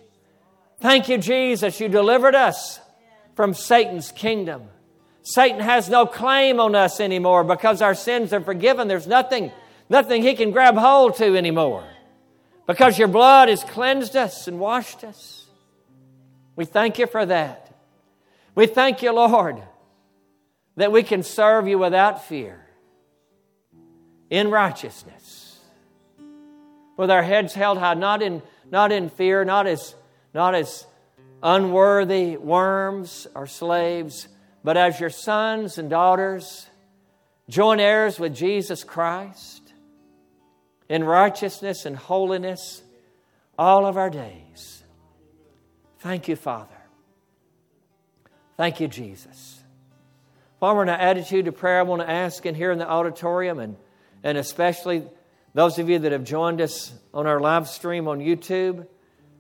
Thank 0.80 1.10
you, 1.10 1.20
Jesus, 1.20 1.80
you 1.80 1.90
delivered 1.90 2.34
us 2.34 2.80
from 3.36 3.54
Satan's 3.54 4.12
kingdom. 4.12 4.64
Satan 5.22 5.62
has 5.62 5.90
no 5.90 6.06
claim 6.06 6.60
on 6.60 6.76
us 6.76 7.00
anymore 7.00 7.44
because 7.44 7.82
our 7.82 7.96
sins 7.96 8.34
are 8.34 8.42
forgiven. 8.42 8.88
There's 8.88 9.08
nothing, 9.08 9.52
nothing 9.90 10.22
he 10.22 10.34
can 10.34 10.52
grab 10.52 10.76
hold 10.76 11.16
to 11.18 11.38
anymore 11.38 11.86
because 12.68 12.98
your 12.98 13.08
blood 13.08 13.48
has 13.48 13.64
cleansed 13.64 14.16
us 14.16 14.48
and 14.48 14.60
washed 14.60 15.04
us. 15.04 15.46
We 16.56 16.66
thank 16.66 17.00
you 17.00 17.08
for 17.08 17.26
that. 17.26 17.74
We 18.56 18.68
thank 18.68 19.02
you, 19.02 19.14
Lord, 19.14 19.62
that 20.76 20.92
we 20.92 21.04
can 21.04 21.24
serve 21.24 21.68
you 21.68 21.78
without 21.78 22.24
fear 22.26 22.66
in 24.30 24.50
righteousness 24.50 25.44
with 26.98 27.10
our 27.10 27.24
heads 27.24 27.54
held 27.54 27.78
high, 27.78 27.94
not 27.94 28.22
in, 28.22 28.42
not 28.70 28.92
in 28.92 29.10
fear, 29.10 29.44
not 29.44 29.68
as, 29.68 29.96
not 30.34 30.56
as 30.56 30.86
unworthy 31.42 32.38
worms 32.38 33.28
or 33.36 33.48
slaves, 33.48 34.28
but 34.64 34.78
as 34.78 35.00
your 35.00 35.10
sons 35.10 35.78
and 35.78 35.90
daughters, 35.90 36.68
joint 37.50 37.82
heirs 37.82 38.20
with 38.20 38.36
Jesus 38.36 38.84
Christ 38.84 39.74
in 40.88 41.04
righteousness 41.04 41.86
and 41.86 41.96
holiness 41.96 42.82
all 43.58 43.86
of 43.86 43.98
our 43.98 44.10
days. 44.10 44.84
Thank 46.00 46.28
you, 46.28 46.36
Father. 46.36 46.70
Thank 48.56 48.80
you, 48.80 48.88
Jesus. 48.88 49.63
While 50.64 50.78
we're 50.78 50.84
in 50.84 50.88
an 50.88 50.98
attitude 51.02 51.50
of 51.50 51.58
prayer, 51.58 51.80
I 51.80 51.82
want 51.82 52.04
to 52.04 52.10
ask 52.10 52.46
in 52.46 52.56
here 52.56 52.72
in 52.72 52.78
the 52.78 52.90
auditorium, 52.90 53.60
and, 53.60 53.76
and 54.24 54.38
especially 54.38 55.04
those 55.54 55.78
of 55.78 55.90
you 55.90 56.00
that 56.00 56.14
have 56.14 56.24
joined 56.24 56.62
us 56.62 56.94
on 57.14 57.28
our 57.28 57.42
live 57.42 57.68
stream 57.68 58.08
on 58.08 58.20
YouTube, 58.20 58.88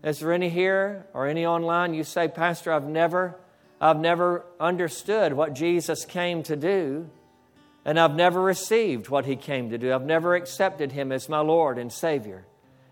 is 0.03 0.19
there 0.19 0.34
any 0.34 0.49
here 0.49 1.07
or 1.13 1.26
any 1.26 1.45
online 1.45 1.93
you 1.93 2.03
say, 2.03 2.28
Pastor, 2.28 2.74
I've 2.74 2.84
never, 2.84 3.39
I've 3.80 4.01
never 4.01 4.45
understood 4.59 5.32
what 5.32 5.53
Jesus 5.53 6.03
came 6.03 6.43
to 6.43 6.57
do, 6.57 7.09
and 7.86 7.97
I've 7.97 8.15
never 8.15 8.41
received 8.41 9.07
what 9.07 9.26
he 9.26 9.38
came 9.38 9.69
to 9.69 9.78
do. 9.78 9.93
I've 9.93 10.03
never 10.03 10.36
accepted 10.36 10.91
him 10.91 11.13
as 11.13 11.30
my 11.30 11.39
Lord 11.39 11.78
and 11.78 11.89
Savior. 11.89 12.45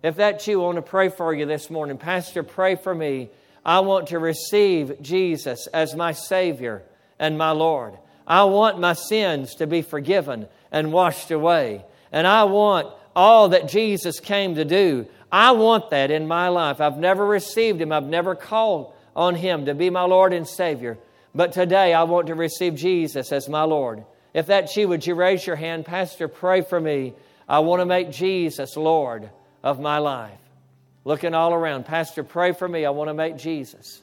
If 0.03 0.15
that's 0.15 0.47
you, 0.47 0.61
I 0.61 0.67
want 0.67 0.77
to 0.77 0.84
pray 0.84 1.09
for 1.09 1.34
you 1.34 1.45
this 1.45 1.69
morning. 1.69 1.97
Pastor, 1.97 2.43
pray 2.43 2.75
for 2.75 2.95
me. 2.95 3.29
I 3.65 3.82
want 3.82 4.07
to 4.07 4.19
receive 4.19 5.01
Jesus 5.01 5.67
as 5.67 5.97
my 5.97 6.13
Savior 6.13 6.84
and 7.19 7.38
my 7.38 7.51
Lord. 7.51 7.97
I 8.28 8.43
want 8.45 8.80
my 8.80 8.93
sins 8.93 9.55
to 9.55 9.67
be 9.67 9.82
forgiven 9.82 10.47
and 10.72 10.93
washed 10.93 11.32
away. 11.32 11.86
And 12.11 12.28
I 12.28 12.43
want 12.45 12.88
all 13.15 13.49
that 13.49 13.67
Jesus 13.67 14.19
came 14.19 14.55
to 14.55 14.65
do. 14.65 15.07
I 15.32 15.51
want 15.51 15.89
that 15.91 16.11
in 16.11 16.28
my 16.28 16.49
life. 16.49 16.82
I've 16.82 16.97
never 16.97 17.26
received 17.26 17.82
Him, 17.82 17.91
I've 17.91 18.05
never 18.05 18.36
called 18.36 18.93
on 19.15 19.36
Him 19.36 19.65
to 19.65 19.74
be 19.74 19.89
my 19.89 20.03
Lord 20.03 20.34
and 20.34 20.47
Savior. 20.47 20.97
But 21.34 21.53
today 21.53 21.93
I 21.93 22.03
want 22.03 22.28
to 22.28 22.36
receive 22.36 22.76
Jesus 22.76 23.32
as 23.32 23.47
my 23.47 23.63
Lord. 23.63 24.03
If 24.34 24.47
that's 24.47 24.76
you, 24.76 24.88
would 24.89 25.05
you 25.05 25.15
raise 25.15 25.45
your 25.45 25.55
hand? 25.55 25.86
Pastor, 25.86 26.28
pray 26.28 26.61
for 26.61 26.80
me. 26.80 27.13
I 27.47 27.59
want 27.59 27.82
to 27.82 27.86
make 27.86 28.11
Jesus 28.11 28.78
Lord 28.78 29.30
of 29.63 29.80
my 29.80 29.97
life. 29.97 30.39
Looking 31.03 31.34
all 31.34 31.53
around. 31.53 31.86
Pastor, 31.86 32.24
pray 32.24 32.53
for 32.53 32.67
me. 32.67 32.86
I 32.86 32.91
want 32.91 33.09
to 33.09 33.13
make 33.13 33.38
Jesus. 33.38 34.01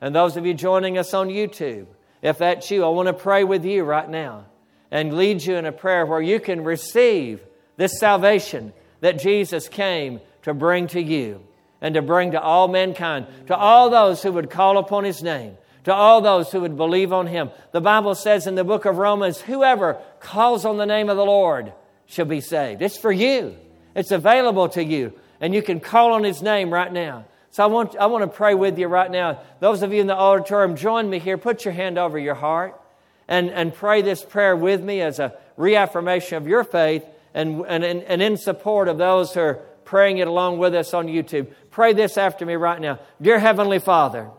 And 0.00 0.14
those 0.14 0.36
of 0.36 0.46
you 0.46 0.54
joining 0.54 0.98
us 0.98 1.14
on 1.14 1.28
YouTube, 1.28 1.86
if 2.22 2.38
that's 2.38 2.70
you, 2.70 2.84
I 2.84 2.88
want 2.88 3.08
to 3.08 3.12
pray 3.12 3.44
with 3.44 3.64
you 3.64 3.82
right 3.84 4.08
now 4.08 4.46
and 4.90 5.16
lead 5.16 5.42
you 5.42 5.56
in 5.56 5.66
a 5.66 5.72
prayer 5.72 6.06
where 6.06 6.22
you 6.22 6.38
can 6.38 6.62
receive 6.62 7.40
this 7.76 7.98
salvation 7.98 8.72
that 9.00 9.18
Jesus 9.18 9.68
came 9.68 10.20
to 10.42 10.54
bring 10.54 10.86
to 10.88 11.02
you 11.02 11.42
and 11.80 11.94
to 11.94 12.02
bring 12.02 12.30
to 12.30 12.40
all 12.40 12.68
mankind, 12.68 13.26
to 13.48 13.56
all 13.56 13.90
those 13.90 14.22
who 14.22 14.32
would 14.32 14.50
call 14.50 14.78
upon 14.78 15.02
his 15.02 15.22
name, 15.22 15.56
to 15.84 15.92
all 15.92 16.20
those 16.20 16.52
who 16.52 16.60
would 16.60 16.76
believe 16.76 17.12
on 17.12 17.26
him. 17.26 17.50
The 17.72 17.80
Bible 17.80 18.14
says 18.14 18.46
in 18.46 18.54
the 18.54 18.62
book 18.62 18.84
of 18.84 18.98
Romans, 18.98 19.40
whoever 19.40 20.00
calls 20.20 20.64
on 20.64 20.76
the 20.76 20.86
name 20.86 21.08
of 21.08 21.16
the 21.16 21.24
Lord 21.24 21.72
shall 22.06 22.26
be 22.26 22.40
saved. 22.40 22.82
It's 22.82 22.96
for 22.96 23.10
you, 23.10 23.56
it's 23.96 24.12
available 24.12 24.68
to 24.70 24.84
you, 24.84 25.12
and 25.40 25.52
you 25.52 25.62
can 25.62 25.80
call 25.80 26.12
on 26.12 26.22
his 26.22 26.40
name 26.40 26.72
right 26.72 26.92
now. 26.92 27.24
So 27.52 27.62
I 27.62 27.66
want, 27.66 27.96
I 27.96 28.06
want 28.06 28.22
to 28.22 28.34
pray 28.34 28.54
with 28.54 28.78
you 28.78 28.88
right 28.88 29.10
now. 29.10 29.40
Those 29.60 29.82
of 29.82 29.92
you 29.92 30.00
in 30.00 30.06
the 30.06 30.16
auditorium, 30.16 30.74
join 30.74 31.08
me 31.08 31.18
here. 31.18 31.36
Put 31.36 31.66
your 31.66 31.74
hand 31.74 31.98
over 31.98 32.18
your 32.18 32.34
heart 32.34 32.80
and, 33.28 33.50
and 33.50 33.74
pray 33.74 34.00
this 34.00 34.24
prayer 34.24 34.56
with 34.56 34.82
me 34.82 35.02
as 35.02 35.18
a 35.18 35.34
reaffirmation 35.58 36.38
of 36.38 36.48
your 36.48 36.64
faith 36.64 37.04
and, 37.34 37.60
and, 37.68 37.84
and 37.84 38.22
in 38.22 38.38
support 38.38 38.88
of 38.88 38.96
those 38.96 39.34
who 39.34 39.40
are 39.40 39.54
praying 39.84 40.16
it 40.16 40.28
along 40.28 40.58
with 40.58 40.74
us 40.74 40.94
on 40.94 41.08
YouTube. 41.08 41.52
Pray 41.70 41.92
this 41.92 42.16
after 42.16 42.46
me 42.46 42.54
right 42.54 42.80
now. 42.80 42.98
Dear 43.20 43.38
Heavenly 43.38 43.80
Father, 43.80 44.30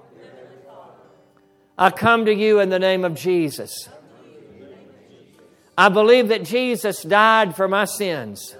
I 1.77 1.91
come 1.91 2.25
to 2.25 2.33
you 2.33 2.61
in 2.61 2.69
the 2.69 2.79
name 2.79 3.05
of 3.05 3.13
Jesus. 3.13 3.89
I 5.77 5.89
believe 5.89 6.29
that 6.29 6.43
Jesus 6.45 7.03
died 7.03 7.55
for 7.55 7.67
my 7.67 7.85
sins. 7.85 8.55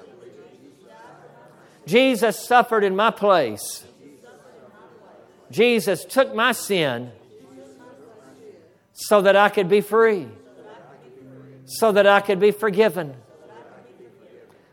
Jesus 1.87 2.37
suffered 2.37 2.83
in 2.83 2.95
my 2.95 3.09
place. 3.09 3.83
Jesus 5.53 6.03
took 6.03 6.33
my 6.33 6.51
sin 6.51 7.11
so 8.91 9.21
that 9.21 9.35
I 9.35 9.49
could 9.49 9.69
be 9.69 9.81
free, 9.81 10.27
so 11.65 11.91
that 11.91 12.07
I 12.07 12.21
could 12.21 12.39
be 12.39 12.49
forgiven, 12.49 13.13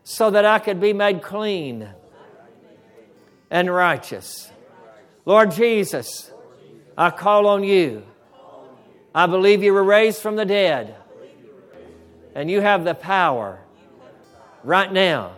so 0.04 0.30
that 0.30 0.46
I 0.46 0.58
could 0.58 0.80
be 0.80 0.94
made 0.94 1.22
clean 1.22 1.86
and 3.50 3.70
righteous. 3.70 4.50
Lord 5.26 5.50
Jesus, 5.50 6.30
I 6.96 7.10
call 7.10 7.46
on 7.46 7.62
you. 7.62 8.02
I 9.14 9.26
believe 9.26 9.62
you 9.62 9.74
were 9.74 9.84
raised 9.84 10.22
from 10.22 10.36
the 10.36 10.46
dead, 10.46 10.96
and 12.34 12.50
you 12.50 12.62
have 12.62 12.84
the 12.84 12.94
power 12.94 13.60
right 14.64 14.90
now 14.90 15.32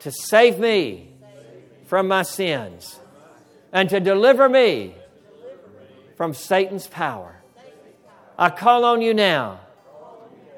to 0.00 0.12
save 0.12 0.58
me 0.58 1.14
from 1.86 2.06
my 2.06 2.20
sins 2.22 3.00
and 3.72 3.88
to 3.90 4.00
deliver 4.00 4.48
me 4.48 4.94
from 6.16 6.34
Satan's 6.34 6.86
power. 6.86 7.42
I 8.38 8.50
call 8.50 8.84
on 8.84 9.02
you 9.02 9.14
now. 9.14 9.60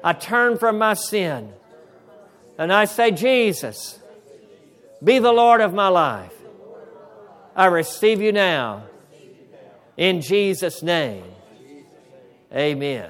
I 0.03 0.13
turn 0.13 0.57
from 0.57 0.77
my 0.77 0.93
sin 0.93 1.53
and 2.57 2.71
I 2.71 2.85
say, 2.85 3.11
Jesus, 3.11 3.99
be 5.03 5.19
the 5.19 5.31
Lord 5.31 5.61
of 5.61 5.73
my 5.73 5.87
life. 5.87 6.33
I 7.55 7.65
receive 7.65 8.21
you 8.21 8.31
now. 8.31 8.83
In 9.97 10.21
Jesus' 10.21 10.81
name. 10.81 11.25
Amen. 12.53 13.09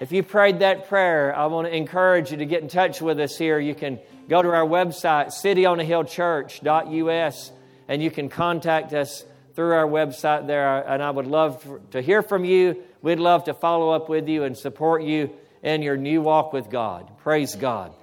If 0.00 0.12
you 0.12 0.22
prayed 0.22 0.60
that 0.60 0.88
prayer, 0.88 1.36
I 1.36 1.46
want 1.46 1.66
to 1.66 1.74
encourage 1.74 2.30
you 2.30 2.36
to 2.38 2.46
get 2.46 2.62
in 2.62 2.68
touch 2.68 3.00
with 3.00 3.18
us 3.20 3.38
here. 3.38 3.58
You 3.58 3.74
can 3.74 3.98
go 4.28 4.42
to 4.42 4.48
our 4.48 4.66
website, 4.66 5.28
cityonahillchurch.us, 5.28 7.52
and 7.88 8.02
you 8.02 8.10
can 8.10 8.28
contact 8.28 8.92
us 8.92 9.24
through 9.54 9.72
our 9.72 9.86
website 9.86 10.46
there. 10.46 10.78
And 10.88 11.02
I 11.02 11.10
would 11.10 11.26
love 11.26 11.80
to 11.90 12.02
hear 12.02 12.22
from 12.22 12.44
you. 12.44 12.82
We'd 13.02 13.20
love 13.20 13.44
to 13.44 13.54
follow 13.54 13.90
up 13.90 14.08
with 14.08 14.28
you 14.28 14.44
and 14.44 14.56
support 14.56 15.02
you 15.02 15.30
in 15.62 15.82
your 15.82 15.96
new 15.96 16.20
walk 16.20 16.52
with 16.52 16.70
God. 16.70 17.18
Praise 17.18 17.54
God. 17.54 17.94